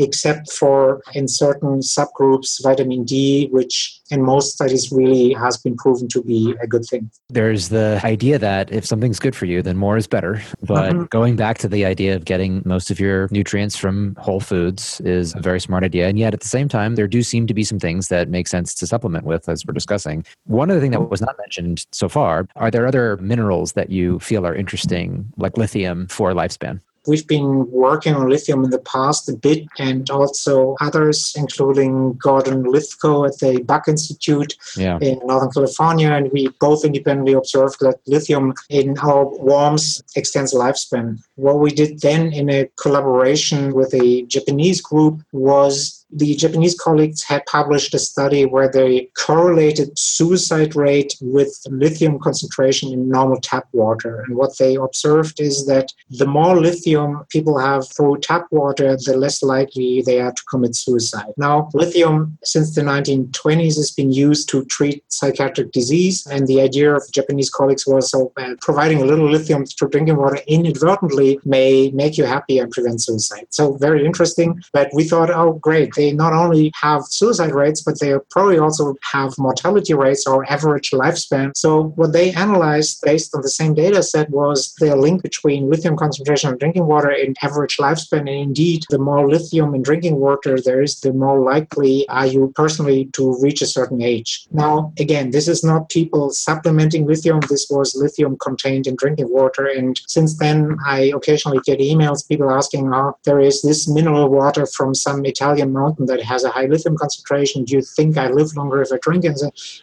except 0.00 0.50
for 0.50 1.02
in 1.14 1.28
certain 1.28 1.80
subgroups, 1.80 2.62
vitamin 2.62 3.04
D, 3.04 3.48
which 3.50 4.00
in 4.10 4.22
most 4.22 4.54
studies 4.54 4.90
really 4.90 5.32
has 5.34 5.56
been 5.58 5.76
proven 5.76 6.08
to 6.08 6.22
be 6.22 6.54
a 6.60 6.66
good 6.66 6.84
thing. 6.84 7.10
There's 7.28 7.68
the 7.68 8.00
idea 8.02 8.38
that 8.38 8.72
if 8.72 8.84
something's 8.84 9.20
good 9.20 9.36
for 9.36 9.44
you, 9.44 9.62
then 9.62 9.76
more 9.76 9.96
is 9.96 10.06
better. 10.06 10.42
But 10.62 10.92
mm-hmm. 10.92 11.04
going 11.04 11.36
back 11.36 11.58
to 11.58 11.68
the 11.68 11.84
idea 11.84 12.16
of 12.16 12.24
getting 12.24 12.62
most 12.64 12.90
of 12.90 12.98
your 12.98 13.28
nutrients 13.30 13.76
from 13.76 14.16
whole 14.18 14.40
foods 14.40 15.00
is 15.02 15.34
a 15.34 15.40
very 15.40 15.60
smart 15.60 15.84
idea. 15.84 16.08
And 16.08 16.18
yet 16.18 16.34
at 16.34 16.40
the 16.40 16.48
same 16.48 16.68
time, 16.68 16.96
there 16.96 17.06
do 17.06 17.22
seem 17.22 17.46
to 17.46 17.54
be 17.54 17.62
some 17.62 17.78
things 17.78 18.08
that 18.08 18.28
make 18.28 18.48
sense 18.48 18.74
to 18.74 18.86
supplement 18.86 19.24
with, 19.24 19.48
as 19.48 19.64
we're 19.64 19.74
discussing. 19.74 20.24
One 20.46 20.70
other 20.70 20.80
thing 20.80 20.90
that 20.92 21.10
was 21.10 21.20
not 21.20 21.36
mentioned 21.38 21.86
so 21.92 22.08
far 22.08 22.46
are 22.56 22.70
there 22.70 22.86
other 22.86 23.16
minerals 23.18 23.72
that 23.72 23.90
you 23.90 24.18
feel 24.20 24.46
are 24.46 24.54
interesting, 24.54 25.32
like 25.36 25.56
lithium 25.56 26.06
for 26.08 26.32
lifespan? 26.32 26.80
We've 27.06 27.26
been 27.26 27.70
working 27.70 28.14
on 28.14 28.28
lithium 28.28 28.64
in 28.64 28.70
the 28.70 28.80
past 28.80 29.28
a 29.28 29.34
bit, 29.34 29.66
and 29.78 30.08
also 30.10 30.76
others, 30.80 31.34
including 31.36 32.14
Gordon 32.14 32.64
Lithgow 32.64 33.24
at 33.24 33.38
the 33.38 33.62
Buck 33.62 33.88
Institute 33.88 34.56
yeah. 34.76 34.98
in 35.00 35.18
Northern 35.24 35.50
California. 35.50 36.10
And 36.10 36.30
we 36.32 36.48
both 36.60 36.84
independently 36.84 37.32
observed 37.32 37.76
that 37.80 38.00
lithium 38.06 38.54
in 38.68 38.98
our 38.98 39.24
worms 39.38 40.02
extends 40.16 40.52
lifespan. 40.52 41.18
What 41.36 41.58
we 41.58 41.70
did 41.70 42.00
then 42.00 42.32
in 42.32 42.50
a 42.50 42.68
collaboration 42.76 43.72
with 43.74 43.94
a 43.94 44.22
Japanese 44.22 44.80
group 44.80 45.22
was 45.32 45.99
the 46.12 46.34
Japanese 46.34 46.78
colleagues 46.78 47.22
had 47.22 47.44
published 47.46 47.94
a 47.94 47.98
study 47.98 48.44
where 48.44 48.70
they 48.70 49.08
correlated 49.16 49.98
suicide 49.98 50.74
rate 50.74 51.16
with 51.20 51.52
lithium 51.68 52.18
concentration 52.18 52.92
in 52.92 53.08
normal 53.08 53.40
tap 53.40 53.68
water. 53.72 54.20
And 54.22 54.36
what 54.36 54.58
they 54.58 54.76
observed 54.76 55.40
is 55.40 55.66
that 55.66 55.92
the 56.10 56.26
more 56.26 56.58
lithium 56.60 57.24
people 57.28 57.58
have 57.58 57.88
through 57.88 58.18
tap 58.18 58.46
water, 58.50 58.96
the 58.96 59.16
less 59.16 59.42
likely 59.42 60.02
they 60.02 60.20
are 60.20 60.32
to 60.32 60.42
commit 60.50 60.74
suicide. 60.74 61.32
Now, 61.36 61.68
lithium 61.74 62.38
since 62.44 62.74
the 62.74 62.82
1920s 62.82 63.76
has 63.76 63.90
been 63.90 64.12
used 64.12 64.48
to 64.50 64.64
treat 64.66 65.04
psychiatric 65.08 65.72
disease. 65.72 66.26
And 66.26 66.46
the 66.46 66.60
idea 66.60 66.94
of 66.94 67.02
Japanese 67.12 67.50
colleagues 67.50 67.86
was 67.86 68.10
so 68.10 68.32
uh, 68.36 68.54
providing 68.60 69.02
a 69.02 69.04
little 69.04 69.28
lithium 69.28 69.64
to 69.64 69.88
drinking 69.88 70.16
water 70.16 70.40
inadvertently 70.46 71.38
may 71.44 71.90
make 71.92 72.16
you 72.18 72.24
happy 72.24 72.58
and 72.58 72.70
prevent 72.70 73.02
suicide. 73.02 73.46
So, 73.50 73.74
very 73.76 74.04
interesting. 74.04 74.60
But 74.72 74.90
we 74.92 75.04
thought, 75.04 75.30
oh, 75.30 75.54
great 75.54 75.92
they 76.00 76.12
not 76.12 76.32
only 76.32 76.72
have 76.86 77.02
suicide 77.20 77.54
rates, 77.62 77.80
but 77.86 78.00
they 78.00 78.12
probably 78.30 78.58
also 78.58 78.84
have 79.14 79.30
mortality 79.46 79.94
rates 80.04 80.26
or 80.26 80.50
average 80.56 80.90
lifespan. 81.02 81.48
So 81.64 81.70
what 81.98 82.12
they 82.12 82.32
analyzed 82.32 83.02
based 83.10 83.34
on 83.34 83.42
the 83.42 83.54
same 83.60 83.74
data 83.74 84.02
set 84.02 84.30
was 84.30 84.74
the 84.80 84.96
link 84.96 85.22
between 85.22 85.68
lithium 85.72 85.96
concentration 85.96 86.50
in 86.52 86.58
drinking 86.58 86.86
water 86.86 87.10
and 87.10 87.36
average 87.42 87.76
lifespan. 87.76 88.20
And 88.20 88.40
indeed, 88.48 88.80
the 88.88 88.98
more 89.10 89.28
lithium 89.34 89.74
in 89.74 89.82
drinking 89.82 90.16
water 90.16 90.58
there 90.60 90.82
is, 90.86 91.00
the 91.00 91.12
more 91.12 91.38
likely 91.52 92.08
are 92.08 92.26
you 92.34 92.42
personally 92.54 93.00
to 93.16 93.22
reach 93.44 93.60
a 93.62 93.66
certain 93.66 94.00
age. 94.00 94.30
Now, 94.50 94.92
again, 94.98 95.30
this 95.30 95.48
is 95.48 95.62
not 95.70 95.90
people 95.90 96.30
supplementing 96.30 97.06
lithium. 97.06 97.40
This 97.52 97.66
was 97.70 97.94
lithium 97.94 98.38
contained 98.38 98.86
in 98.86 98.96
drinking 98.96 99.30
water. 99.40 99.66
And 99.66 100.00
since 100.06 100.38
then, 100.38 100.78
I 100.86 101.12
occasionally 101.18 101.60
get 101.68 101.80
emails, 101.90 102.26
people 102.26 102.50
asking, 102.50 102.92
oh, 102.94 103.16
there 103.24 103.40
is 103.40 103.62
this 103.62 103.88
mineral 103.88 104.28
water 104.28 104.64
from 104.66 104.94
some 104.94 105.24
Italian 105.24 105.72
mountain 105.72 105.89
mountain 105.90 106.06
that 106.06 106.22
has 106.22 106.44
a 106.44 106.50
high 106.50 106.66
lithium 106.66 106.96
concentration, 106.96 107.64
do 107.64 107.76
you 107.76 107.82
think 107.82 108.16
I 108.16 108.28
live 108.28 108.56
longer 108.56 108.82
if 108.82 108.92
I 108.92 108.98
drink 109.02 109.24
it? 109.24 109.40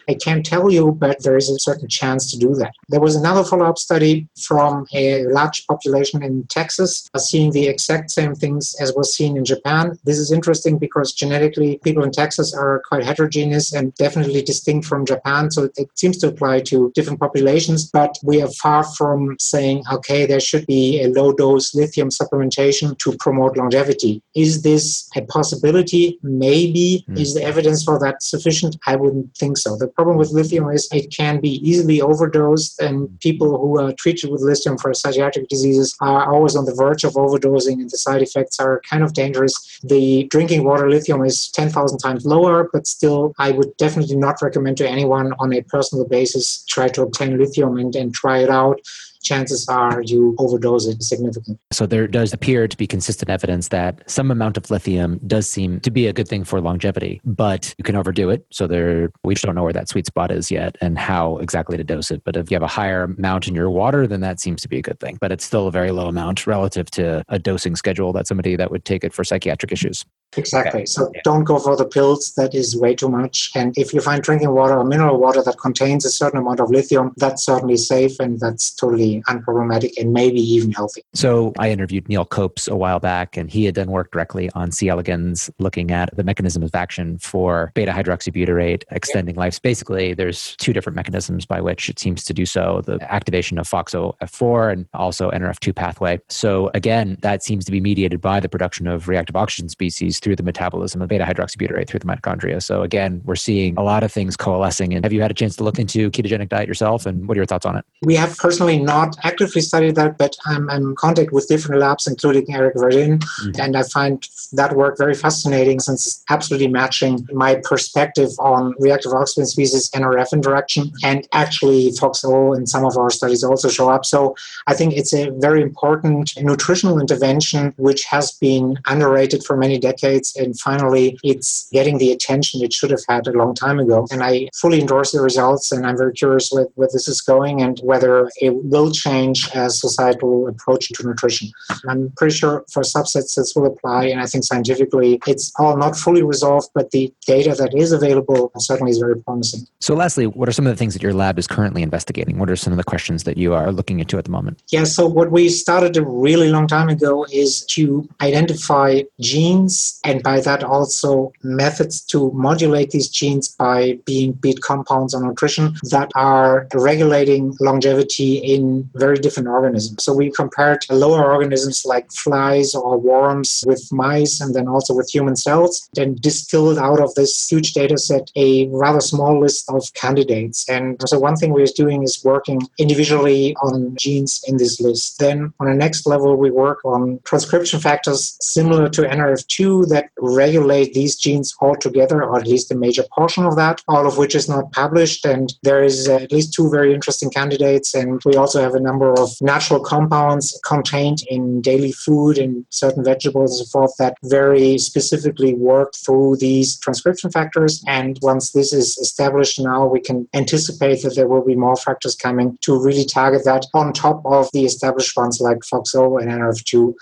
I 0.08 0.14
can't 0.14 0.44
tell 0.44 0.70
you, 0.70 0.92
but 0.92 1.22
there 1.22 1.36
is 1.36 1.48
a 1.50 1.58
certain 1.58 1.88
chance 1.88 2.30
to 2.30 2.38
do 2.38 2.54
that. 2.54 2.72
There 2.88 3.00
was 3.00 3.16
another 3.16 3.44
follow 3.44 3.66
up 3.66 3.78
study 3.78 4.28
from 4.46 4.86
a 4.94 5.24
large 5.26 5.66
population 5.66 6.22
in 6.22 6.44
Texas 6.48 7.08
uh, 7.14 7.18
seeing 7.18 7.50
the 7.52 7.66
exact 7.68 8.10
same 8.10 8.34
things 8.34 8.74
as 8.80 8.94
was 8.94 9.14
seen 9.14 9.36
in 9.36 9.44
Japan. 9.44 9.98
This 10.04 10.18
is 10.18 10.32
interesting 10.32 10.78
because 10.78 11.12
genetically, 11.12 11.80
people 11.84 12.04
in 12.04 12.10
Texas 12.10 12.54
are 12.54 12.82
quite 12.88 13.04
heterogeneous 13.04 13.72
and 13.72 13.94
definitely 13.94 14.42
distinct 14.42 14.86
from 14.86 15.06
Japan. 15.06 15.50
So 15.50 15.68
it 15.76 15.88
seems 15.94 16.18
to 16.18 16.28
apply 16.28 16.60
to 16.70 16.92
different 16.94 17.20
populations, 17.20 17.90
but 17.90 18.16
we 18.22 18.42
are 18.42 18.50
far 18.64 18.84
from 18.98 19.36
saying, 19.38 19.84
okay, 19.92 20.26
there 20.26 20.40
should 20.40 20.66
be 20.66 21.02
a 21.02 21.08
low 21.08 21.32
dose 21.32 21.74
lithium 21.74 22.10
supplementation 22.10 22.98
to 22.98 23.16
promote 23.18 23.56
longevity. 23.56 24.22
Is 24.34 24.62
this 24.62 25.08
a 25.16 25.22
possibility? 25.22 25.97
Maybe. 26.22 27.04
Mm. 27.08 27.18
Is 27.18 27.34
the 27.34 27.42
evidence 27.42 27.80
for 27.84 27.98
that 27.98 28.22
sufficient? 28.22 28.76
I 28.86 28.96
wouldn't 28.96 29.36
think 29.36 29.56
so. 29.58 29.76
The 29.76 29.88
problem 29.88 30.16
with 30.16 30.30
lithium 30.30 30.68
is 30.70 30.88
it 30.92 31.06
can 31.20 31.40
be 31.40 31.54
easily 31.68 32.00
overdosed, 32.00 32.80
and 32.80 32.96
people 33.20 33.50
who 33.60 33.80
are 33.80 33.92
treated 33.92 34.30
with 34.30 34.42
lithium 34.42 34.76
for 34.78 34.92
psychiatric 34.94 35.48
diseases 35.48 35.96
are 36.00 36.32
always 36.32 36.54
on 36.56 36.64
the 36.64 36.74
verge 36.74 37.04
of 37.04 37.14
overdosing, 37.14 37.76
and 37.82 37.90
the 37.90 37.98
side 37.98 38.22
effects 38.22 38.58
are 38.60 38.80
kind 38.90 39.02
of 39.02 39.12
dangerous. 39.12 39.54
The 39.82 40.24
drinking 40.34 40.64
water 40.64 40.88
lithium 40.90 41.24
is 41.24 41.48
10,000 41.48 41.98
times 41.98 42.24
lower, 42.24 42.68
but 42.72 42.86
still, 42.86 43.34
I 43.38 43.50
would 43.52 43.76
definitely 43.76 44.16
not 44.16 44.42
recommend 44.42 44.76
to 44.78 44.88
anyone 44.88 45.32
on 45.38 45.52
a 45.52 45.62
personal 45.62 46.06
basis 46.06 46.64
try 46.68 46.88
to 46.88 47.02
obtain 47.02 47.38
lithium 47.38 47.78
and, 47.78 47.94
and 47.94 48.14
try 48.14 48.38
it 48.38 48.50
out 48.50 48.80
chances 49.22 49.68
are 49.68 50.02
you 50.02 50.34
overdose 50.38 50.86
it 50.86 51.02
significantly. 51.02 51.58
So 51.72 51.86
there 51.86 52.06
does 52.06 52.32
appear 52.32 52.68
to 52.68 52.76
be 52.76 52.86
consistent 52.86 53.30
evidence 53.30 53.68
that 53.68 54.08
some 54.10 54.30
amount 54.30 54.56
of 54.56 54.70
lithium 54.70 55.20
does 55.26 55.48
seem 55.48 55.80
to 55.80 55.90
be 55.90 56.06
a 56.06 56.12
good 56.12 56.28
thing 56.28 56.44
for 56.44 56.60
longevity, 56.60 57.20
but 57.24 57.74
you 57.78 57.84
can 57.84 57.96
overdo 57.96 58.30
it. 58.30 58.46
So 58.50 58.66
there, 58.66 59.10
we 59.24 59.34
just 59.34 59.44
don't 59.44 59.54
know 59.54 59.64
where 59.64 59.72
that 59.72 59.88
sweet 59.88 60.06
spot 60.06 60.30
is 60.30 60.50
yet 60.50 60.76
and 60.80 60.98
how 60.98 61.38
exactly 61.38 61.76
to 61.76 61.84
dose 61.84 62.10
it. 62.10 62.22
But 62.24 62.36
if 62.36 62.50
you 62.50 62.54
have 62.54 62.62
a 62.62 62.66
higher 62.66 63.04
amount 63.04 63.48
in 63.48 63.54
your 63.54 63.70
water, 63.70 64.06
then 64.06 64.20
that 64.20 64.40
seems 64.40 64.62
to 64.62 64.68
be 64.68 64.78
a 64.78 64.82
good 64.82 65.00
thing. 65.00 65.18
But 65.20 65.32
it's 65.32 65.44
still 65.44 65.66
a 65.66 65.72
very 65.72 65.90
low 65.90 66.08
amount 66.08 66.46
relative 66.46 66.90
to 66.92 67.24
a 67.28 67.38
dosing 67.38 67.76
schedule 67.76 68.12
that 68.12 68.26
somebody 68.26 68.56
that 68.56 68.70
would 68.70 68.84
take 68.84 69.04
it 69.04 69.12
for 69.12 69.24
psychiatric 69.24 69.72
issues. 69.72 70.04
Exactly. 70.36 70.80
Okay. 70.80 70.86
So 70.86 71.10
yeah. 71.14 71.20
don't 71.24 71.44
go 71.44 71.58
for 71.58 71.76
the 71.76 71.86
pills. 71.86 72.34
That 72.36 72.54
is 72.54 72.76
way 72.76 72.94
too 72.94 73.08
much. 73.08 73.50
And 73.54 73.76
if 73.78 73.94
you 73.94 74.00
find 74.00 74.22
drinking 74.22 74.50
water 74.50 74.76
or 74.76 74.84
mineral 74.84 75.18
water 75.18 75.42
that 75.42 75.58
contains 75.58 76.04
a 76.04 76.10
certain 76.10 76.38
amount 76.38 76.60
of 76.60 76.70
lithium, 76.70 77.14
that's 77.16 77.44
certainly 77.44 77.76
safe 77.76 78.20
and 78.20 78.38
that's 78.38 78.74
totally 78.74 79.17
unproblematic 79.24 79.92
and 79.98 80.12
maybe 80.12 80.40
even 80.40 80.72
healthy. 80.72 81.02
So 81.14 81.52
I 81.58 81.70
interviewed 81.70 82.08
Neil 82.08 82.24
Copes 82.24 82.68
a 82.68 82.76
while 82.76 83.00
back, 83.00 83.36
and 83.36 83.50
he 83.50 83.64
had 83.64 83.74
done 83.74 83.90
work 83.90 84.12
directly 84.12 84.50
on 84.54 84.70
C. 84.72 84.88
elegans, 84.88 85.50
looking 85.58 85.90
at 85.90 86.14
the 86.16 86.24
mechanism 86.24 86.62
of 86.62 86.74
action 86.74 87.18
for 87.18 87.72
beta 87.74 87.92
hydroxybutyrate 87.92 88.84
extending 88.90 89.34
yeah. 89.34 89.40
life. 89.40 89.60
Basically, 89.62 90.14
there's 90.14 90.56
two 90.56 90.72
different 90.72 90.96
mechanisms 90.96 91.46
by 91.46 91.60
which 91.60 91.88
it 91.88 91.98
seems 91.98 92.24
to 92.24 92.34
do 92.34 92.46
so: 92.46 92.82
the 92.84 92.98
activation 93.12 93.58
of 93.58 93.68
FOXO-F4 93.68 94.72
and 94.72 94.86
also 94.94 95.30
NRF2 95.30 95.74
pathway. 95.74 96.20
So 96.28 96.70
again, 96.74 97.16
that 97.20 97.42
seems 97.42 97.64
to 97.64 97.72
be 97.72 97.80
mediated 97.80 98.20
by 98.20 98.40
the 98.40 98.48
production 98.48 98.86
of 98.86 99.08
reactive 99.08 99.36
oxygen 99.36 99.68
species 99.68 100.18
through 100.20 100.36
the 100.36 100.42
metabolism 100.42 101.02
of 101.02 101.08
beta 101.08 101.24
hydroxybutyrate 101.24 101.86
through 101.88 102.00
the 102.00 102.06
mitochondria. 102.06 102.62
So 102.62 102.82
again, 102.82 103.20
we're 103.24 103.36
seeing 103.36 103.76
a 103.76 103.82
lot 103.82 104.02
of 104.02 104.12
things 104.12 104.36
coalescing. 104.36 104.94
And 104.94 105.04
have 105.04 105.12
you 105.12 105.22
had 105.22 105.30
a 105.30 105.34
chance 105.34 105.56
to 105.56 105.64
look 105.64 105.78
into 105.78 106.10
ketogenic 106.10 106.48
diet 106.48 106.68
yourself? 106.68 107.06
And 107.06 107.28
what 107.28 107.36
are 107.36 107.40
your 107.40 107.46
thoughts 107.46 107.66
on 107.66 107.76
it? 107.76 107.84
We 108.02 108.14
have 108.16 108.36
personally 108.36 108.78
not 108.78 108.97
actively 109.24 109.60
studied 109.60 109.96
that, 109.96 110.18
but 110.18 110.36
I'm, 110.46 110.68
I'm 110.70 110.88
in 110.90 110.94
contact 110.96 111.32
with 111.32 111.48
different 111.48 111.80
labs, 111.80 112.06
including 112.06 112.52
Eric 112.54 112.74
Verdin, 112.76 113.18
mm-hmm. 113.18 113.60
and 113.60 113.76
I 113.76 113.82
find 113.82 114.26
that 114.52 114.76
work 114.76 114.96
very 114.96 115.14
fascinating 115.14 115.80
since 115.80 116.06
it's 116.06 116.24
absolutely 116.30 116.68
matching 116.68 117.26
my 117.32 117.56
perspective 117.64 118.30
on 118.38 118.74
reactive 118.78 119.12
oxygen 119.12 119.46
species 119.46 119.90
NRF 119.90 120.32
interaction 120.32 120.92
and 121.04 121.28
actually 121.32 121.90
FOXO 121.90 122.56
in 122.56 122.66
some 122.66 122.84
of 122.84 122.96
our 122.96 123.10
studies 123.10 123.44
also 123.44 123.68
show 123.68 123.88
up. 123.90 124.04
So 124.04 124.34
I 124.66 124.74
think 124.74 124.94
it's 124.94 125.12
a 125.12 125.30
very 125.38 125.60
important 125.62 126.32
nutritional 126.40 126.98
intervention 126.98 127.74
which 127.76 128.04
has 128.04 128.32
been 128.32 128.78
underrated 128.86 129.44
for 129.44 129.56
many 129.56 129.78
decades 129.78 129.98
decades. 129.98 130.36
And 130.36 130.58
finally, 130.58 131.18
it's 131.22 131.68
getting 131.72 131.98
the 131.98 132.12
attention 132.12 132.62
it 132.62 132.72
should 132.72 132.90
have 132.90 133.04
had 133.08 133.26
a 133.26 133.32
long 133.32 133.54
time 133.54 133.78
ago. 133.78 134.06
And 134.10 134.22
I 134.22 134.48
fully 134.54 134.80
endorse 134.80 135.12
the 135.12 135.20
results. 135.20 135.72
And 135.72 135.86
I'm 135.86 135.96
very 135.96 136.12
curious 136.12 136.50
where, 136.50 136.66
where 136.74 136.88
this 136.92 137.08
is 137.08 137.20
going 137.20 137.62
and 137.62 137.78
whether 137.82 138.30
it 138.40 138.54
will 138.64 138.87
change 138.92 139.48
as 139.54 139.80
societal 139.80 140.48
approach 140.48 140.88
to 140.88 141.06
nutrition. 141.06 141.50
I'm 141.88 142.12
pretty 142.16 142.34
sure 142.34 142.64
for 142.72 142.82
subsets 142.82 143.34
this 143.34 143.54
will 143.54 143.66
apply. 143.66 144.06
And 144.06 144.20
I 144.20 144.26
think 144.26 144.44
scientifically, 144.44 145.20
it's 145.26 145.52
all 145.58 145.76
not 145.76 145.96
fully 145.96 146.22
resolved, 146.22 146.68
but 146.74 146.90
the 146.90 147.12
data 147.26 147.54
that 147.54 147.74
is 147.74 147.92
available 147.92 148.50
certainly 148.58 148.90
is 148.90 148.98
very 148.98 149.20
promising. 149.22 149.66
So, 149.80 149.94
lastly, 149.94 150.26
what 150.26 150.48
are 150.48 150.52
some 150.52 150.66
of 150.66 150.72
the 150.72 150.76
things 150.76 150.94
that 150.94 151.02
your 151.02 151.14
lab 151.14 151.38
is 151.38 151.46
currently 151.46 151.82
investigating? 151.82 152.38
What 152.38 152.50
are 152.50 152.56
some 152.56 152.72
of 152.72 152.76
the 152.76 152.84
questions 152.84 153.24
that 153.24 153.36
you 153.36 153.54
are 153.54 153.72
looking 153.72 154.00
into 154.00 154.18
at 154.18 154.24
the 154.24 154.30
moment? 154.30 154.62
Yeah, 154.70 154.84
so 154.84 155.06
what 155.06 155.30
we 155.30 155.48
started 155.48 155.96
a 155.96 156.04
really 156.04 156.50
long 156.50 156.66
time 156.66 156.88
ago 156.88 157.26
is 157.32 157.64
to 157.66 158.08
identify 158.20 159.02
genes 159.20 160.00
and 160.04 160.22
by 160.22 160.40
that 160.40 160.64
also 160.64 161.32
methods 161.42 162.00
to 162.00 162.30
modulate 162.32 162.90
these 162.90 163.08
genes 163.08 163.48
by 163.48 163.98
being 164.04 164.32
beat 164.32 164.60
compounds 164.60 165.14
or 165.14 165.22
nutrition 165.22 165.76
that 165.90 166.10
are 166.14 166.68
regulating 166.74 167.56
longevity 167.60 168.36
in 168.36 168.77
very 168.94 169.16
different 169.16 169.48
organisms. 169.48 170.04
So 170.04 170.12
we 170.12 170.30
compared 170.30 170.84
lower 170.90 171.24
organisms 171.24 171.84
like 171.84 172.10
flies 172.12 172.74
or 172.74 172.98
worms 172.98 173.64
with 173.66 173.92
mice 173.92 174.40
and 174.40 174.54
then 174.54 174.68
also 174.68 174.94
with 174.94 175.10
human 175.12 175.36
cells, 175.36 175.88
then 175.94 176.16
distilled 176.20 176.78
out 176.78 177.00
of 177.00 177.14
this 177.14 177.48
huge 177.48 177.72
data 177.72 177.96
set 177.98 178.30
a 178.36 178.68
rather 178.68 179.00
small 179.00 179.40
list 179.40 179.68
of 179.70 179.92
candidates. 179.94 180.68
And 180.68 180.96
so 181.06 181.18
one 181.18 181.36
thing 181.36 181.52
we're 181.52 181.66
doing 181.74 182.02
is 182.02 182.22
working 182.24 182.60
individually 182.78 183.54
on 183.62 183.96
genes 183.96 184.42
in 184.46 184.56
this 184.56 184.80
list. 184.80 185.18
Then 185.18 185.52
on 185.60 185.68
the 185.68 185.74
next 185.74 186.06
level, 186.06 186.36
we 186.36 186.50
work 186.50 186.84
on 186.84 187.20
transcription 187.24 187.80
factors 187.80 188.36
similar 188.40 188.88
to 188.90 189.02
NRF2 189.02 189.88
that 189.88 190.10
regulate 190.18 190.94
these 190.94 191.16
genes 191.16 191.54
altogether, 191.60 192.22
or 192.22 192.38
at 192.38 192.46
least 192.46 192.70
a 192.70 192.74
major 192.74 193.04
portion 193.14 193.44
of 193.44 193.56
that, 193.56 193.82
all 193.88 194.06
of 194.06 194.18
which 194.18 194.34
is 194.34 194.48
not 194.48 194.72
published. 194.72 195.24
And 195.24 195.52
there 195.62 195.82
is 195.82 196.08
at 196.08 196.32
least 196.32 196.54
two 196.54 196.70
very 196.70 196.94
interesting 196.94 197.30
candidates. 197.30 197.94
And 197.94 198.20
we 198.24 198.36
also 198.36 198.62
have 198.68 198.74
a 198.74 198.80
number 198.80 199.12
of 199.12 199.30
natural 199.40 199.80
compounds 199.80 200.58
contained 200.64 201.22
in 201.28 201.60
daily 201.60 201.92
food 201.92 202.38
and 202.38 202.64
certain 202.70 203.02
vegetables 203.04 203.58
and 203.58 203.66
so 203.66 203.78
forth 203.78 203.92
that 203.98 204.16
very 204.24 204.78
specifically 204.78 205.54
work 205.54 205.94
through 206.04 206.36
these 206.36 206.78
transcription 206.78 207.30
factors. 207.30 207.82
And 207.86 208.18
once 208.22 208.52
this 208.52 208.72
is 208.72 208.98
established 208.98 209.58
now, 209.60 209.86
we 209.86 210.00
can 210.00 210.28
anticipate 210.34 211.02
that 211.02 211.14
there 211.16 211.28
will 211.28 211.44
be 211.44 211.54
more 211.54 211.76
factors 211.76 212.14
coming 212.14 212.58
to 212.62 212.78
really 212.78 213.04
target 213.04 213.44
that 213.44 213.64
on 213.74 213.92
top 213.92 214.22
of 214.24 214.50
the 214.52 214.64
established 214.64 215.16
ones 215.16 215.40
like 215.40 215.58
FOXO 215.58 216.20
and 216.20 216.30
NRF2. 216.30 216.94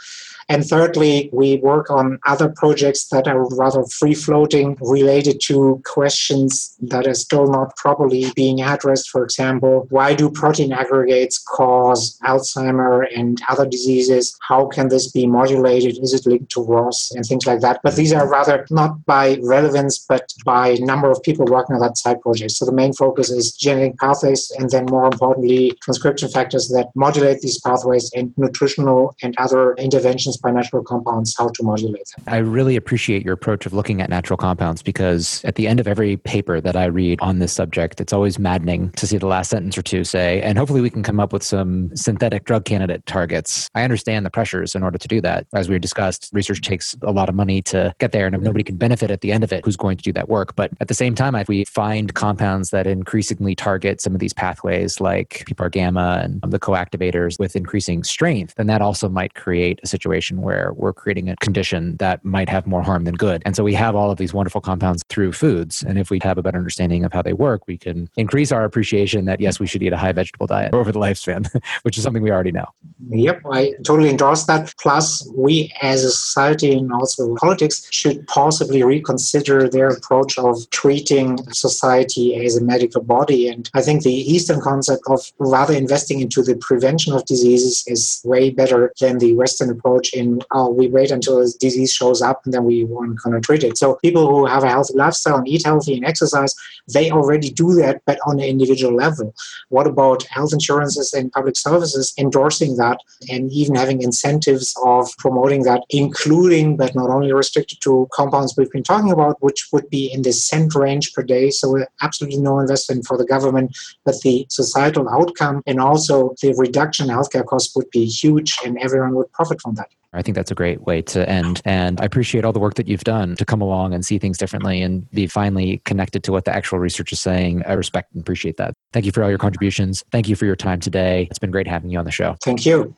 And 0.48 0.64
thirdly, 0.64 1.28
we 1.32 1.56
work 1.56 1.90
on 1.90 2.18
other 2.26 2.48
projects 2.48 3.08
that 3.08 3.26
are 3.26 3.48
rather 3.56 3.84
free 3.84 4.14
floating 4.14 4.76
related 4.80 5.40
to 5.46 5.82
questions 5.84 6.76
that 6.82 7.06
are 7.06 7.14
still 7.14 7.50
not 7.50 7.76
properly 7.76 8.26
being 8.36 8.62
addressed. 8.62 9.10
For 9.10 9.24
example, 9.24 9.86
why 9.90 10.14
do 10.14 10.30
protein 10.30 10.72
aggregates 10.72 11.38
cause 11.38 12.18
Alzheimer 12.24 13.06
and 13.14 13.40
other 13.48 13.66
diseases? 13.66 14.36
How 14.40 14.66
can 14.66 14.88
this 14.88 15.10
be 15.10 15.26
modulated? 15.26 15.98
Is 16.00 16.14
it 16.14 16.26
linked 16.26 16.52
to 16.52 16.62
ROS 16.62 17.10
and 17.12 17.24
things 17.24 17.46
like 17.46 17.60
that? 17.60 17.80
But 17.82 17.96
these 17.96 18.12
are 18.12 18.28
rather 18.28 18.66
not 18.70 19.04
by 19.04 19.38
relevance, 19.42 19.98
but 19.98 20.32
by 20.44 20.74
number 20.74 21.10
of 21.10 21.22
people 21.24 21.44
working 21.46 21.74
on 21.74 21.82
that 21.82 21.96
side 21.98 22.20
project. 22.20 22.52
So 22.52 22.64
the 22.64 22.72
main 22.72 22.92
focus 22.92 23.30
is 23.30 23.52
genetic 23.52 23.98
pathways 23.98 24.52
and 24.58 24.70
then 24.70 24.86
more 24.86 25.06
importantly, 25.06 25.72
transcription 25.82 26.28
factors 26.28 26.68
that 26.68 26.90
modulate 26.94 27.40
these 27.40 27.60
pathways 27.60 28.10
and 28.14 28.32
nutritional 28.36 29.16
and 29.22 29.34
other 29.38 29.74
interventions 29.74 30.35
by 30.42 30.50
natural 30.50 30.82
compounds, 30.82 31.34
how 31.36 31.48
to 31.48 31.62
modulate 31.62 32.06
them. 32.16 32.24
I 32.26 32.38
really 32.38 32.76
appreciate 32.76 33.24
your 33.24 33.34
approach 33.34 33.66
of 33.66 33.72
looking 33.72 34.00
at 34.00 34.10
natural 34.10 34.36
compounds 34.36 34.82
because 34.82 35.42
at 35.44 35.54
the 35.56 35.66
end 35.66 35.80
of 35.80 35.88
every 35.88 36.16
paper 36.16 36.60
that 36.60 36.76
I 36.76 36.86
read 36.86 37.20
on 37.20 37.38
this 37.38 37.52
subject, 37.52 38.00
it's 38.00 38.12
always 38.12 38.38
maddening 38.38 38.90
to 38.92 39.06
see 39.06 39.18
the 39.18 39.26
last 39.26 39.50
sentence 39.50 39.76
or 39.76 39.82
two 39.82 40.04
say, 40.04 40.40
and 40.42 40.58
hopefully 40.58 40.80
we 40.80 40.90
can 40.90 41.02
come 41.02 41.20
up 41.20 41.32
with 41.32 41.42
some 41.42 41.94
synthetic 41.94 42.44
drug 42.44 42.64
candidate 42.64 43.04
targets. 43.06 43.70
I 43.74 43.82
understand 43.82 44.26
the 44.26 44.30
pressures 44.30 44.74
in 44.74 44.82
order 44.82 44.98
to 44.98 45.08
do 45.08 45.20
that. 45.20 45.46
As 45.54 45.68
we 45.68 45.78
discussed, 45.78 46.30
research 46.32 46.60
takes 46.60 46.96
a 47.02 47.12
lot 47.12 47.28
of 47.28 47.34
money 47.34 47.62
to 47.62 47.94
get 47.98 48.12
there, 48.12 48.26
and 48.26 48.34
if 48.34 48.42
nobody 48.42 48.64
can 48.64 48.76
benefit 48.76 49.10
at 49.10 49.20
the 49.20 49.32
end 49.32 49.44
of 49.44 49.52
it, 49.52 49.64
who's 49.64 49.76
going 49.76 49.96
to 49.96 50.02
do 50.02 50.12
that 50.12 50.28
work? 50.28 50.56
But 50.56 50.72
at 50.80 50.88
the 50.88 50.94
same 50.94 51.14
time, 51.14 51.34
if 51.34 51.48
we 51.48 51.64
find 51.64 52.14
compounds 52.14 52.70
that 52.70 52.86
increasingly 52.86 53.54
target 53.54 54.00
some 54.00 54.14
of 54.14 54.20
these 54.20 54.32
pathways 54.32 55.00
like 55.00 55.44
PPAR 55.48 55.70
gamma 55.70 56.20
and 56.24 56.40
the 56.42 56.58
coactivators 56.58 57.38
with 57.38 57.54
increasing 57.56 58.02
strength, 58.02 58.54
then 58.56 58.66
that 58.66 58.82
also 58.82 59.08
might 59.08 59.34
create 59.34 59.78
a 59.82 59.86
situation 59.86 60.25
situation 60.26 60.42
where 60.42 60.72
we're 60.74 60.92
creating 60.92 61.28
a 61.28 61.36
condition 61.36 61.96
that 61.98 62.24
might 62.24 62.48
have 62.48 62.66
more 62.66 62.82
harm 62.82 63.04
than 63.04 63.14
good. 63.14 63.42
And 63.44 63.54
so 63.54 63.62
we 63.62 63.74
have 63.74 63.94
all 63.94 64.10
of 64.10 64.18
these 64.18 64.34
wonderful 64.34 64.60
compounds 64.60 65.02
through 65.08 65.32
foods. 65.32 65.84
And 65.86 65.98
if 65.98 66.10
we 66.10 66.18
have 66.22 66.38
a 66.38 66.42
better 66.42 66.58
understanding 66.58 67.04
of 67.04 67.12
how 67.12 67.22
they 67.22 67.32
work, 67.32 67.66
we 67.66 67.78
can 67.78 68.08
increase 68.16 68.52
our 68.52 68.64
appreciation 68.64 69.26
that 69.26 69.40
yes, 69.40 69.60
we 69.60 69.66
should 69.66 69.82
eat 69.82 69.92
a 69.92 69.96
high 69.96 70.12
vegetable 70.12 70.46
diet 70.46 70.74
over 70.74 70.90
the 70.92 70.98
lifespan, 70.98 71.46
which 71.82 71.96
is 71.96 72.04
something 72.04 72.22
we 72.22 72.30
already 72.30 72.52
know. 72.52 72.66
Yep, 73.10 73.42
I 73.52 73.74
totally 73.84 74.10
endorse 74.10 74.44
that. 74.44 74.74
Plus, 74.80 75.28
we 75.34 75.72
as 75.82 76.04
a 76.04 76.10
society 76.10 76.72
and 76.72 76.92
also 76.92 77.34
politics 77.36 77.86
should 77.90 78.26
possibly 78.26 78.82
reconsider 78.82 79.68
their 79.68 79.88
approach 79.88 80.38
of 80.38 80.68
treating 80.70 81.38
society 81.52 82.34
as 82.44 82.56
a 82.56 82.64
medical 82.64 83.02
body. 83.02 83.48
And 83.48 83.70
I 83.74 83.82
think 83.82 84.02
the 84.02 84.12
Eastern 84.12 84.60
concept 84.60 85.02
of 85.06 85.20
rather 85.38 85.74
investing 85.74 86.20
into 86.20 86.42
the 86.42 86.56
prevention 86.56 87.12
of 87.12 87.24
diseases 87.26 87.84
is 87.86 88.20
way 88.24 88.50
better 88.50 88.92
than 89.00 89.18
the 89.18 89.34
Western 89.34 89.70
approach 89.70 90.12
in 90.16 90.40
oh, 90.52 90.70
we 90.70 90.88
wait 90.88 91.10
until 91.10 91.40
a 91.40 91.46
disease 91.60 91.92
shows 91.92 92.22
up 92.22 92.42
and 92.44 92.54
then 92.54 92.64
we 92.64 92.84
want 92.84 93.18
to 93.22 93.40
treat 93.40 93.62
it. 93.62 93.78
So 93.78 93.96
people 93.96 94.28
who 94.28 94.46
have 94.46 94.64
a 94.64 94.68
healthy 94.68 94.94
lifestyle 94.94 95.36
and 95.36 95.48
eat 95.48 95.64
healthy 95.64 95.94
and 95.96 96.04
exercise, 96.04 96.54
they 96.92 97.10
already 97.10 97.50
do 97.50 97.74
that, 97.74 98.02
but 98.06 98.18
on 98.26 98.40
an 98.40 98.46
individual 98.46 98.94
level. 98.94 99.34
What 99.68 99.86
about 99.86 100.22
health 100.24 100.52
insurances 100.52 101.12
and 101.12 101.32
public 101.32 101.56
services 101.56 102.14
endorsing 102.18 102.76
that 102.76 102.98
and 103.30 103.50
even 103.52 103.74
having 103.74 104.02
incentives 104.02 104.74
of 104.84 105.10
promoting 105.18 105.62
that, 105.64 105.82
including 105.90 106.76
but 106.76 106.94
not 106.94 107.10
only 107.10 107.32
restricted 107.32 107.80
to 107.82 108.08
compounds 108.12 108.54
we've 108.56 108.70
been 108.70 108.82
talking 108.82 109.12
about, 109.12 109.42
which 109.42 109.68
would 109.72 109.88
be 109.90 110.12
in 110.12 110.22
the 110.22 110.32
cent 110.32 110.74
range 110.74 111.12
per 111.12 111.22
day. 111.22 111.50
So 111.50 111.84
absolutely 112.02 112.40
no 112.40 112.58
investment 112.60 113.06
for 113.06 113.16
the 113.16 113.26
government, 113.26 113.76
but 114.04 114.20
the 114.22 114.46
societal 114.48 115.08
outcome 115.08 115.62
and 115.66 115.80
also 115.80 116.34
the 116.42 116.54
reduction 116.56 117.10
in 117.10 117.16
healthcare 117.16 117.44
costs 117.44 117.74
would 117.76 117.90
be 117.90 118.06
huge 118.06 118.56
and 118.64 118.78
everyone 118.78 119.14
would 119.14 119.30
profit 119.32 119.60
from 119.60 119.74
that. 119.74 119.88
I 120.16 120.22
think 120.22 120.34
that's 120.34 120.50
a 120.50 120.54
great 120.54 120.82
way 120.82 121.02
to 121.02 121.28
end. 121.28 121.60
And 121.64 122.00
I 122.00 122.04
appreciate 122.04 122.44
all 122.44 122.52
the 122.52 122.58
work 122.58 122.74
that 122.74 122.88
you've 122.88 123.04
done 123.04 123.36
to 123.36 123.44
come 123.44 123.60
along 123.60 123.94
and 123.94 124.04
see 124.04 124.18
things 124.18 124.38
differently 124.38 124.82
and 124.82 125.10
be 125.10 125.26
finally 125.26 125.82
connected 125.84 126.22
to 126.24 126.32
what 126.32 126.44
the 126.44 126.54
actual 126.54 126.78
research 126.78 127.12
is 127.12 127.20
saying. 127.20 127.62
I 127.66 127.74
respect 127.74 128.12
and 128.12 128.20
appreciate 128.20 128.56
that. 128.56 128.74
Thank 128.92 129.06
you 129.06 129.12
for 129.12 129.22
all 129.22 129.28
your 129.28 129.38
contributions. 129.38 130.04
Thank 130.12 130.28
you 130.28 130.36
for 130.36 130.46
your 130.46 130.56
time 130.56 130.80
today. 130.80 131.26
It's 131.30 131.38
been 131.38 131.50
great 131.50 131.66
having 131.66 131.90
you 131.90 131.98
on 131.98 132.04
the 132.04 132.10
show. 132.10 132.36
Thank 132.42 132.66
you. 132.66 132.96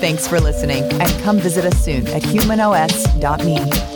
Thanks 0.00 0.28
for 0.28 0.38
listening 0.38 0.82
and 1.00 1.22
come 1.22 1.38
visit 1.38 1.64
us 1.64 1.82
soon 1.82 2.06
at 2.08 2.22
humanos.me. 2.22 3.93